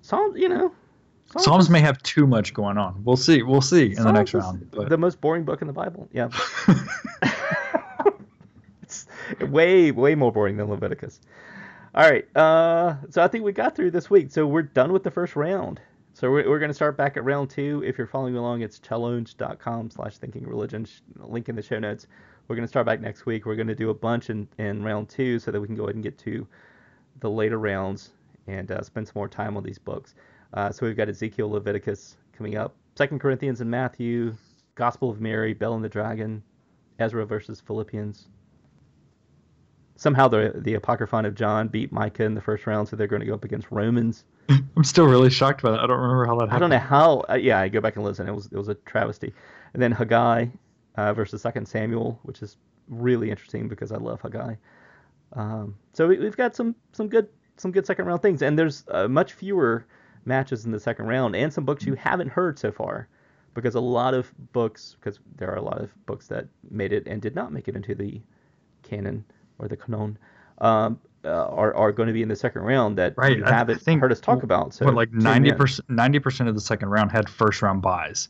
Psalms, 0.01 0.37
you 0.37 0.49
know, 0.49 0.73
Psalms 1.37 1.65
is- 1.65 1.69
may 1.69 1.79
have 1.79 2.01
too 2.03 2.27
much 2.27 2.53
going 2.53 2.77
on. 2.77 3.01
We'll 3.05 3.15
see. 3.17 3.43
We'll 3.43 3.61
see 3.61 3.95
in 3.95 4.03
the 4.03 4.11
next 4.11 4.33
round. 4.33 4.69
But 4.71 4.89
The 4.89 4.97
most 4.97 5.21
boring 5.21 5.45
book 5.45 5.61
in 5.61 5.67
the 5.67 5.73
Bible. 5.73 6.09
Yeah, 6.11 6.29
it's 8.81 9.05
way 9.39 9.91
way 9.91 10.15
more 10.15 10.31
boring 10.31 10.57
than 10.57 10.69
Leviticus. 10.69 11.21
All 11.95 12.09
right, 12.09 12.25
uh, 12.35 12.95
so 13.09 13.23
I 13.23 13.27
think 13.27 13.43
we 13.45 13.51
got 13.51 13.75
through 13.75 13.91
this 13.91 14.09
week. 14.09 14.31
So 14.31 14.45
we're 14.47 14.63
done 14.63 14.91
with 14.91 15.03
the 15.03 15.11
first 15.11 15.35
round. 15.35 15.79
So 16.23 16.31
we're, 16.31 16.49
we're 16.49 16.59
going 16.59 16.69
to 16.69 16.73
start 16.73 16.95
back 16.95 17.17
at 17.17 17.25
round 17.25 17.49
two. 17.49 17.83
If 17.85 17.97
you're 17.97 18.07
following 18.07 18.37
along, 18.37 18.61
it's 18.61 18.79
challonge.com 18.79 19.89
slash 19.89 20.19
thinking 20.19 20.47
religion. 20.47 20.87
Link 21.17 21.49
in 21.49 21.55
the 21.57 21.61
show 21.61 21.79
notes. 21.79 22.07
We're 22.47 22.55
going 22.55 22.63
to 22.63 22.69
start 22.69 22.85
back 22.85 23.01
next 23.01 23.25
week. 23.25 23.45
We're 23.45 23.57
going 23.57 23.67
to 23.67 23.75
do 23.75 23.89
a 23.89 23.93
bunch 23.93 24.29
in, 24.29 24.47
in 24.57 24.81
round 24.81 25.09
two 25.09 25.37
so 25.37 25.51
that 25.51 25.59
we 25.59 25.67
can 25.67 25.75
go 25.75 25.83
ahead 25.83 25.95
and 25.95 26.03
get 26.03 26.17
to 26.19 26.47
the 27.19 27.29
later 27.29 27.59
rounds 27.59 28.11
and 28.47 28.71
uh, 28.71 28.81
spend 28.83 29.05
some 29.05 29.15
more 29.17 29.27
time 29.27 29.57
on 29.57 29.63
these 29.63 29.77
books. 29.77 30.15
Uh, 30.53 30.71
so 30.71 30.85
we've 30.85 30.95
got 30.95 31.09
Ezekiel, 31.09 31.49
Leviticus 31.49 32.15
coming 32.31 32.55
up, 32.55 32.73
Second 32.95 33.19
Corinthians 33.19 33.59
and 33.59 33.69
Matthew, 33.69 34.33
Gospel 34.75 35.09
of 35.09 35.19
Mary, 35.19 35.53
Bell 35.53 35.73
and 35.73 35.83
the 35.83 35.89
Dragon, 35.89 36.41
Ezra 36.99 37.25
versus 37.25 37.59
Philippians. 37.59 38.29
Somehow 39.97 40.29
the 40.29 40.53
the 40.55 40.75
Apocryphon 40.75 41.25
of 41.25 41.35
John 41.35 41.67
beat 41.67 41.91
Micah 41.91 42.23
in 42.23 42.33
the 42.33 42.39
first 42.39 42.65
round, 42.65 42.87
so 42.87 42.95
they're 42.95 43.07
going 43.07 43.19
to 43.19 43.25
go 43.25 43.33
up 43.33 43.43
against 43.43 43.67
Romans. 43.71 44.23
I'm 44.49 44.83
still 44.83 45.05
really 45.05 45.29
shocked 45.29 45.61
by 45.61 45.71
that. 45.71 45.79
I 45.79 45.87
don't 45.87 45.99
remember 45.99 46.25
how 46.25 46.35
that 46.39 46.49
happened. 46.49 46.55
I 46.55 46.59
don't 46.59 46.69
know 46.69 46.87
how. 46.87 47.23
Uh, 47.29 47.35
yeah, 47.35 47.59
I 47.59 47.69
go 47.69 47.81
back 47.81 47.95
and 47.95 48.05
listen. 48.05 48.27
It 48.27 48.35
was 48.35 48.47
it 48.47 48.57
was 48.57 48.69
a 48.69 48.75
travesty. 48.75 49.33
And 49.73 49.81
then 49.81 49.91
Haggai 49.91 50.47
uh, 50.95 51.13
versus 51.13 51.41
Second 51.41 51.67
Samuel, 51.67 52.19
which 52.23 52.41
is 52.41 52.57
really 52.87 53.29
interesting 53.29 53.67
because 53.67 53.91
I 53.91 53.97
love 53.97 54.21
Haggai. 54.21 54.55
Um, 55.33 55.75
so 55.93 56.07
we, 56.07 56.19
we've 56.19 56.37
got 56.37 56.55
some 56.55 56.75
some 56.91 57.07
good 57.07 57.27
some 57.57 57.71
good 57.71 57.85
second 57.85 58.05
round 58.05 58.21
things, 58.21 58.41
and 58.41 58.57
there's 58.57 58.83
uh, 58.89 59.07
much 59.07 59.33
fewer 59.33 59.85
matches 60.25 60.65
in 60.65 60.71
the 60.71 60.79
second 60.79 61.05
round, 61.05 61.35
and 61.35 61.51
some 61.51 61.65
books 61.65 61.85
you 61.85 61.95
haven't 61.95 62.29
heard 62.29 62.57
so 62.57 62.71
far, 62.71 63.07
because 63.53 63.75
a 63.75 63.79
lot 63.79 64.13
of 64.13 64.31
books, 64.51 64.95
because 64.99 65.19
there 65.37 65.51
are 65.51 65.57
a 65.57 65.61
lot 65.61 65.81
of 65.81 65.89
books 66.05 66.27
that 66.27 66.47
made 66.69 66.93
it 66.93 67.07
and 67.07 67.21
did 67.21 67.35
not 67.35 67.51
make 67.51 67.67
it 67.67 67.75
into 67.75 67.95
the 67.95 68.21
canon 68.83 69.23
or 69.59 69.67
the 69.67 69.77
canon. 69.77 70.17
Um, 70.59 70.99
uh, 71.25 71.45
are, 71.47 71.73
are 71.75 71.91
going 71.91 72.07
to 72.07 72.13
be 72.13 72.21
in 72.21 72.29
the 72.29 72.35
second 72.35 72.61
round 72.63 72.97
that 72.97 73.13
Right, 73.17 73.37
you 73.37 73.45
I 73.45 73.51
haven't 73.51 73.81
think 73.81 74.01
heard 74.01 74.11
us 74.11 74.19
talk 74.19 74.43
about. 74.43 74.73
So 74.73 74.85
but 74.85 74.93
like 74.95 75.11
ninety 75.13 75.51
percent, 75.51 75.89
ninety 75.89 76.19
percent 76.19 76.49
of 76.49 76.55
the 76.55 76.61
second 76.61 76.89
round 76.89 77.11
had 77.11 77.29
first 77.29 77.61
round 77.61 77.81
buys. 77.81 78.29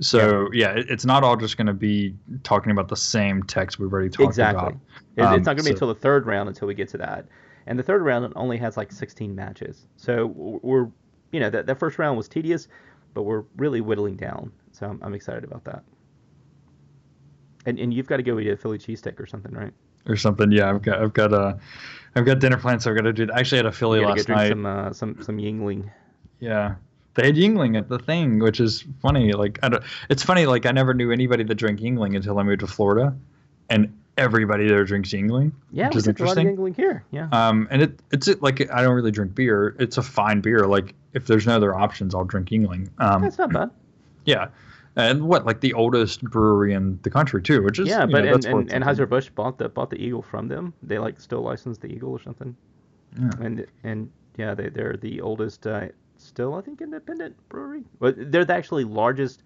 So 0.00 0.48
yeah, 0.52 0.70
it, 0.70 0.90
it's 0.90 1.04
not 1.04 1.24
all 1.24 1.36
just 1.36 1.56
going 1.56 1.66
to 1.66 1.74
be 1.74 2.14
talking 2.42 2.72
about 2.72 2.88
the 2.88 2.96
same 2.96 3.42
text 3.42 3.78
we've 3.78 3.92
already 3.92 4.08
talked 4.08 4.28
Exactly. 4.30 4.74
about. 5.16 5.32
Um, 5.32 5.38
it's 5.38 5.46
not 5.46 5.56
going 5.56 5.58
to 5.58 5.64
be 5.64 5.70
until 5.70 5.88
the 5.88 5.94
third 5.94 6.26
round 6.26 6.48
until 6.48 6.66
we 6.68 6.74
get 6.74 6.88
to 6.90 6.98
that. 6.98 7.26
And 7.66 7.78
the 7.78 7.82
third 7.82 8.02
round 8.02 8.32
only 8.36 8.56
has 8.56 8.76
like 8.78 8.90
16 8.90 9.34
matches. 9.34 9.86
So 9.96 10.26
we're, 10.26 10.88
you 11.32 11.40
know, 11.40 11.50
that, 11.50 11.66
that 11.66 11.78
first 11.78 11.98
round 11.98 12.16
was 12.16 12.28
tedious. 12.28 12.68
but 13.14 13.22
we're 13.24 13.44
really 13.56 13.80
whittling 13.80 14.16
down. 14.16 14.52
So 14.72 14.86
I'm, 14.88 14.98
I'm 15.02 15.14
excited 15.14 15.44
about 15.44 15.64
that. 15.64 15.84
And 17.66 17.78
and 17.78 17.92
you've 17.92 18.06
got 18.06 18.16
to 18.16 18.22
go 18.22 18.38
eat 18.38 18.48
a 18.48 18.56
Philly 18.56 18.78
cheesesteak 18.78 19.20
or 19.20 19.26
something, 19.26 19.52
right? 19.52 19.72
Or 20.06 20.16
something. 20.16 20.50
Yeah, 20.50 20.70
I've 20.70 20.82
got 20.82 21.00
I've 21.00 21.12
got 21.12 21.32
uh, 21.32 21.54
I've 22.14 22.24
got 22.24 22.38
dinner 22.38 22.56
plans, 22.56 22.84
so 22.84 22.90
I've 22.90 22.96
got 22.96 23.02
to 23.02 23.12
do. 23.12 23.26
That. 23.26 23.36
I 23.36 23.40
actually 23.40 23.58
had 23.58 23.66
a 23.66 23.72
Philly 23.72 24.00
last 24.00 24.28
night. 24.28 24.48
some 24.48 24.66
uh, 24.66 24.92
some 24.92 25.22
some 25.22 25.36
Yuengling. 25.38 25.90
Yeah. 26.40 26.74
They 27.14 27.26
had 27.26 27.34
Yuengling 27.34 27.76
at 27.76 27.88
the 27.88 27.98
thing, 27.98 28.38
which 28.38 28.60
is 28.60 28.84
funny. 29.02 29.32
Like 29.32 29.58
I 29.62 29.68
don't, 29.68 29.82
it's 30.08 30.22
funny. 30.22 30.46
Like 30.46 30.64
I 30.64 30.70
never 30.70 30.94
knew 30.94 31.10
anybody 31.10 31.44
that 31.44 31.54
drank 31.56 31.80
Yuengling 31.80 32.16
until 32.16 32.38
I 32.38 32.42
moved 32.42 32.60
to 32.60 32.66
Florida, 32.66 33.14
and 33.68 33.92
everybody 34.16 34.68
there 34.68 34.84
drinks 34.84 35.10
Yuengling. 35.10 35.52
Yeah, 35.72 35.88
which 35.88 35.96
is 35.96 36.04
drink 36.04 36.20
a 36.20 36.24
lot 36.24 36.32
of 36.32 36.38
interesting. 36.38 36.56
Yuengling 36.56 36.76
here. 36.76 37.04
Yeah. 37.10 37.28
Um, 37.32 37.68
and 37.70 37.82
it 37.82 38.00
it's 38.12 38.28
it, 38.28 38.42
like 38.42 38.70
I 38.72 38.82
don't 38.82 38.94
really 38.94 39.10
drink 39.10 39.34
beer. 39.34 39.74
It's 39.78 39.98
a 39.98 40.02
fine 40.02 40.40
beer. 40.40 40.66
Like 40.66 40.94
if 41.12 41.26
there's 41.26 41.46
no 41.46 41.56
other 41.56 41.74
options, 41.74 42.14
I'll 42.14 42.24
drink 42.24 42.48
Yuengling. 42.48 42.90
Um, 42.98 43.22
That's 43.22 43.38
not 43.38 43.52
bad. 43.52 43.70
yeah, 44.24 44.48
and 44.96 45.22
what 45.22 45.46
like 45.46 45.60
the 45.60 45.72
oldest 45.74 46.22
brewery 46.22 46.74
in 46.74 46.98
the 47.02 47.10
country 47.10 47.42
too, 47.42 47.62
which 47.62 47.78
is 47.78 47.88
Yeah, 47.88 48.06
but 48.06 48.24
know, 48.24 48.34
and, 48.34 48.44
and, 48.44 48.72
and. 48.72 48.84
Anheuser 48.84 49.08
Busch 49.08 49.28
bought 49.30 49.58
the 49.58 49.68
bought 49.68 49.90
the 49.90 50.02
Eagle 50.02 50.22
from 50.22 50.48
them. 50.48 50.72
They 50.82 50.98
like 50.98 51.20
still 51.20 51.42
license 51.42 51.78
the 51.78 51.88
Eagle 51.88 52.10
or 52.10 52.22
something. 52.22 52.56
Yeah. 53.18 53.30
And 53.40 53.66
and 53.84 54.10
yeah, 54.36 54.54
they 54.54 54.68
they're 54.68 54.96
the 54.96 55.20
oldest 55.20 55.66
uh, 55.66 55.88
still 56.18 56.54
I 56.54 56.60
think 56.60 56.80
independent 56.80 57.36
brewery. 57.48 57.84
But 57.98 58.32
they're 58.32 58.44
the 58.44 58.54
actually 58.54 58.84
largest 58.84 59.42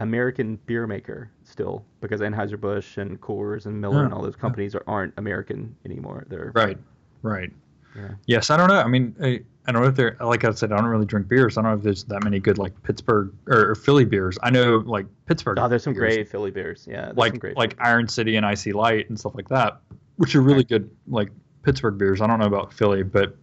American 0.00 0.56
beer 0.66 0.86
maker 0.86 1.30
still 1.42 1.84
because 2.00 2.20
Anheuser 2.20 2.60
Busch 2.60 2.98
and 2.98 3.20
Coors 3.20 3.66
and 3.66 3.80
Miller 3.80 4.04
and 4.04 4.14
all 4.14 4.22
those 4.22 4.36
companies 4.36 4.74
are, 4.74 4.84
aren't 4.86 5.12
American 5.16 5.74
anymore. 5.84 6.24
They're 6.28 6.52
Right, 6.54 6.78
right. 7.22 7.50
Yeah. 7.96 8.10
Yes, 8.26 8.50
I 8.50 8.56
don't 8.56 8.68
know. 8.68 8.80
I 8.80 8.86
mean, 8.86 9.16
I, 9.20 9.40
I 9.68 9.72
don't 9.72 9.82
know 9.82 9.88
if 9.88 9.96
there. 9.96 10.16
Like 10.18 10.44
I 10.44 10.50
said, 10.52 10.72
I 10.72 10.76
don't 10.76 10.86
really 10.86 11.04
drink 11.04 11.28
beers. 11.28 11.58
I 11.58 11.62
don't 11.62 11.72
know 11.72 11.76
if 11.76 11.84
there's 11.84 12.04
that 12.04 12.24
many 12.24 12.38
good 12.40 12.56
like 12.56 12.82
Pittsburgh 12.84 13.34
or, 13.46 13.72
or 13.72 13.74
Philly 13.74 14.06
beers. 14.06 14.38
I 14.42 14.48
know 14.48 14.78
like 14.78 15.04
Pittsburgh. 15.26 15.58
Oh, 15.58 15.68
there's 15.68 15.82
some 15.82 15.92
beers, 15.92 16.14
great 16.14 16.28
Philly 16.30 16.50
beers. 16.50 16.88
Yeah, 16.90 17.12
like 17.14 17.38
great 17.38 17.54
like 17.54 17.76
Iron 17.78 18.08
City 18.08 18.36
and 18.36 18.46
IC 18.46 18.74
Light 18.74 19.10
and 19.10 19.20
stuff 19.20 19.34
like 19.34 19.48
that, 19.50 19.82
which 20.16 20.34
are 20.34 20.40
really 20.40 20.64
good 20.64 20.90
like 21.06 21.28
Pittsburgh 21.64 21.98
beers. 21.98 22.22
I 22.22 22.26
don't 22.26 22.38
know 22.38 22.46
about 22.46 22.72
Philly, 22.72 23.02
but 23.02 23.36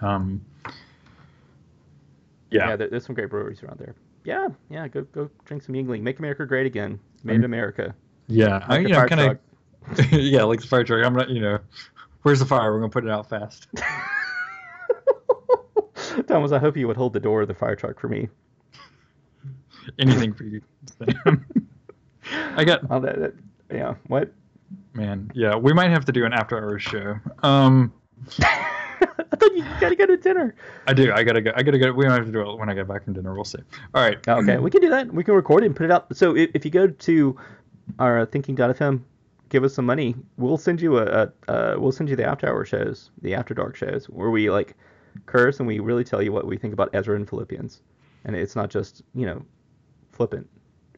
um, 0.00 0.40
yeah, 2.52 2.68
yeah, 2.68 2.76
there, 2.76 2.88
there's 2.88 3.04
some 3.04 3.16
great 3.16 3.28
breweries 3.28 3.60
around 3.64 3.80
there. 3.80 3.96
Yeah, 4.22 4.46
yeah, 4.70 4.86
go 4.86 5.02
go 5.10 5.28
drink 5.44 5.64
some 5.64 5.74
Yuengling. 5.74 6.02
Make 6.02 6.20
America 6.20 6.46
great 6.46 6.66
again. 6.66 7.00
Made 7.24 7.34
in 7.34 7.44
America. 7.44 7.96
yeah. 8.28 8.64
I, 8.68 8.78
you 8.78 8.88
know, 8.90 9.06
kind 9.06 9.20
of. 9.20 10.12
yeah, 10.12 10.44
like 10.44 10.60
the 10.60 10.68
fire 10.68 10.84
truck. 10.84 11.04
I'm 11.04 11.14
not, 11.14 11.30
you 11.30 11.40
know, 11.40 11.58
where's 12.22 12.38
the 12.38 12.46
fire? 12.46 12.72
We're 12.72 12.78
gonna 12.78 12.90
put 12.90 13.04
it 13.04 13.10
out 13.10 13.28
fast. 13.28 13.66
Thomas, 16.26 16.52
I 16.52 16.58
hope 16.58 16.76
you 16.76 16.86
would 16.88 16.96
hold 16.96 17.12
the 17.12 17.20
door 17.20 17.42
of 17.42 17.48
the 17.48 17.54
fire 17.54 17.76
truck 17.76 17.98
for 18.00 18.08
me. 18.08 18.28
Anything 19.98 20.32
for 20.34 20.44
you. 20.44 20.60
I 22.56 22.64
got 22.64 22.80
Oh, 22.90 23.00
that, 23.00 23.18
that, 23.18 23.34
yeah. 23.72 23.94
What? 24.06 24.32
man. 24.92 25.30
Yeah, 25.34 25.54
we 25.56 25.72
might 25.72 25.90
have 25.90 26.04
to 26.06 26.12
do 26.12 26.24
an 26.24 26.32
after 26.32 26.58
hours 26.58 26.82
show. 26.82 27.16
Um. 27.42 27.92
I 28.40 29.36
thought 29.36 29.54
you 29.54 29.62
gotta 29.80 29.94
go 29.94 30.06
to 30.06 30.16
dinner. 30.16 30.54
I 30.88 30.92
do. 30.92 31.12
I 31.12 31.22
gotta 31.22 31.40
go. 31.40 31.52
I 31.54 31.62
gotta 31.62 31.78
go. 31.78 31.92
We 31.92 32.04
don't 32.04 32.12
have 32.12 32.26
to 32.26 32.32
do 32.32 32.40
it 32.50 32.58
when 32.58 32.68
I 32.68 32.74
get 32.74 32.88
back 32.88 33.04
from 33.04 33.12
dinner. 33.12 33.34
We'll 33.34 33.44
see. 33.44 33.58
All 33.94 34.02
right. 34.02 34.16
Okay, 34.26 34.58
we 34.58 34.70
can 34.70 34.80
do 34.80 34.88
that. 34.90 35.12
We 35.12 35.22
can 35.22 35.34
record 35.34 35.62
it 35.62 35.66
and 35.66 35.76
put 35.76 35.84
it 35.84 35.92
out. 35.92 36.14
So 36.16 36.34
if, 36.36 36.50
if 36.54 36.64
you 36.64 36.70
go 36.70 36.88
to 36.88 37.36
our 37.98 38.20
uh, 38.20 38.26
thinking.fm, 38.26 39.00
give 39.50 39.62
us 39.64 39.74
some 39.74 39.86
money. 39.86 40.16
We'll 40.36 40.56
send 40.56 40.80
you 40.80 40.98
a, 40.98 41.04
a 41.04 41.32
uh, 41.50 41.76
we'll 41.78 41.92
send 41.92 42.08
you 42.08 42.16
the 42.16 42.24
after 42.24 42.48
hour 42.48 42.64
shows, 42.64 43.10
the 43.22 43.34
after 43.34 43.54
dark 43.54 43.76
shows, 43.76 44.06
where 44.06 44.30
we 44.30 44.50
like 44.50 44.74
curse 45.26 45.58
and 45.58 45.66
we 45.66 45.78
really 45.78 46.04
tell 46.04 46.22
you 46.22 46.32
what 46.32 46.46
we 46.46 46.56
think 46.56 46.72
about 46.72 46.90
Ezra 46.92 47.16
and 47.16 47.28
Philippians, 47.28 47.80
and 48.24 48.36
it's 48.36 48.56
not 48.56 48.70
just 48.70 49.02
you 49.14 49.26
know 49.26 49.44
flippant. 50.12 50.48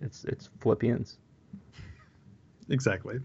It's 0.01 0.25
it's 0.25 0.51
Philippians. 0.61 1.19
Exactly. 2.71 3.19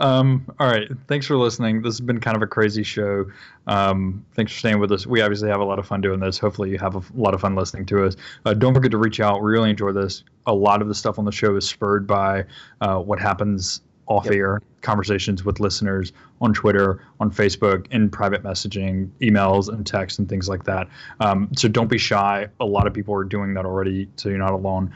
Um, 0.00 0.44
all 0.58 0.66
right. 0.66 0.88
Thanks 1.06 1.24
for 1.24 1.36
listening. 1.36 1.80
This 1.80 1.94
has 1.94 2.00
been 2.00 2.18
kind 2.18 2.36
of 2.36 2.42
a 2.42 2.46
crazy 2.46 2.82
show. 2.82 3.24
Um, 3.68 4.26
thanks 4.34 4.52
for 4.52 4.58
staying 4.58 4.80
with 4.80 4.90
us. 4.90 5.06
We 5.06 5.20
obviously 5.20 5.48
have 5.48 5.60
a 5.60 5.64
lot 5.64 5.78
of 5.78 5.86
fun 5.86 6.00
doing 6.00 6.18
this. 6.18 6.38
Hopefully, 6.38 6.70
you 6.70 6.78
have 6.78 6.96
a 6.96 7.02
lot 7.14 7.32
of 7.32 7.40
fun 7.40 7.54
listening 7.54 7.86
to 7.86 8.04
us. 8.04 8.16
Uh, 8.44 8.52
don't 8.52 8.74
forget 8.74 8.90
to 8.90 8.98
reach 8.98 9.20
out. 9.20 9.42
We 9.42 9.50
really 9.52 9.70
enjoy 9.70 9.92
this. 9.92 10.24
A 10.46 10.54
lot 10.54 10.82
of 10.82 10.88
the 10.88 10.94
stuff 10.94 11.20
on 11.20 11.24
the 11.24 11.32
show 11.32 11.54
is 11.54 11.68
spurred 11.68 12.06
by 12.06 12.44
uh, 12.80 12.98
what 12.98 13.20
happens 13.20 13.82
off 14.10 14.24
Yep. 14.26 14.34
air 14.34 14.60
conversations 14.82 15.44
with 15.44 15.60
listeners 15.60 16.12
on 16.40 16.52
Twitter, 16.52 17.00
on 17.20 17.30
Facebook, 17.30 17.86
in 17.92 18.10
private 18.10 18.42
messaging, 18.42 19.08
emails, 19.20 19.68
and 19.68 19.86
texts, 19.86 20.18
and 20.18 20.28
things 20.28 20.48
like 20.48 20.64
that. 20.64 20.88
Um, 21.20 21.48
so 21.56 21.68
don't 21.68 21.88
be 21.88 21.96
shy. 21.98 22.48
A 22.58 22.64
lot 22.64 22.86
of 22.88 22.92
people 22.92 23.14
are 23.14 23.22
doing 23.24 23.54
that 23.54 23.64
already, 23.64 24.08
so 24.16 24.28
you're 24.28 24.38
not 24.38 24.52
alone. 24.52 24.92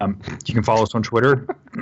Um, 0.00 0.18
you 0.46 0.54
can 0.54 0.62
follow 0.62 0.82
us 0.82 0.94
on 0.94 1.02
Twitter 1.02 1.46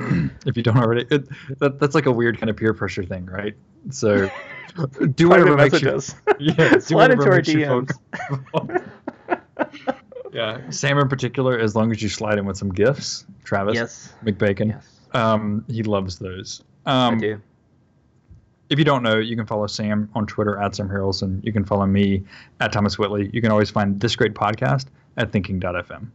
if 0.47 0.57
you 0.57 0.63
don't 0.65 0.77
already. 0.79 1.07
It, 1.11 1.29
that, 1.61 1.79
that's 1.79 1.95
like 1.95 2.07
a 2.07 2.13
weird 2.13 2.39
kind 2.41 2.51
of 2.51 2.57
peer 2.57 2.75
pressure 2.75 3.05
thing, 3.05 3.27
right? 3.27 3.55
So 3.91 4.29
do 5.15 5.29
whatever 5.29 5.57
makes 5.57 5.81
you. 5.81 6.01
Yeah, 6.41 6.79
Slide 6.81 7.13
into 7.13 7.31
our 7.31 7.41
DMs. 7.41 7.93
yeah, 10.33 10.71
Sam 10.71 10.99
in 10.99 11.09
particular, 11.09 11.59
as 11.59 11.77
long 11.77 11.93
as 11.93 12.03
you 12.03 12.09
slide 12.09 12.39
in 12.39 12.47
with 12.47 12.57
some 12.57 12.71
gifts, 12.71 13.25
Travis 13.45 13.77
Yes. 13.77 14.13
McBacon. 14.25 14.71
Yes. 14.71 14.94
Um, 15.15 15.65
he 15.69 15.83
loves 15.83 16.19
those. 16.19 16.63
I 16.87 17.07
Um, 17.09 17.19
do. 17.19 17.41
if 18.71 18.79
you 18.79 18.85
don't 18.85 19.03
know, 19.03 19.17
you 19.19 19.37
can 19.37 19.47
follow 19.47 19.67
Sam 19.67 20.09
on 20.15 20.27
Twitter 20.27 20.59
at 20.61 20.75
Sam 20.75 20.89
Harrelson. 20.89 21.43
You 21.45 21.53
can 21.53 21.65
follow 21.65 21.87
me 21.87 22.25
at 22.61 22.73
Thomas 22.73 22.99
Whitley. 22.99 23.31
You 23.33 23.41
can 23.41 23.51
always 23.53 23.71
find 23.71 24.01
this 24.01 24.17
great 24.17 24.35
podcast 24.35 24.87
at 25.17 25.31
thinking.fm. 25.33 26.09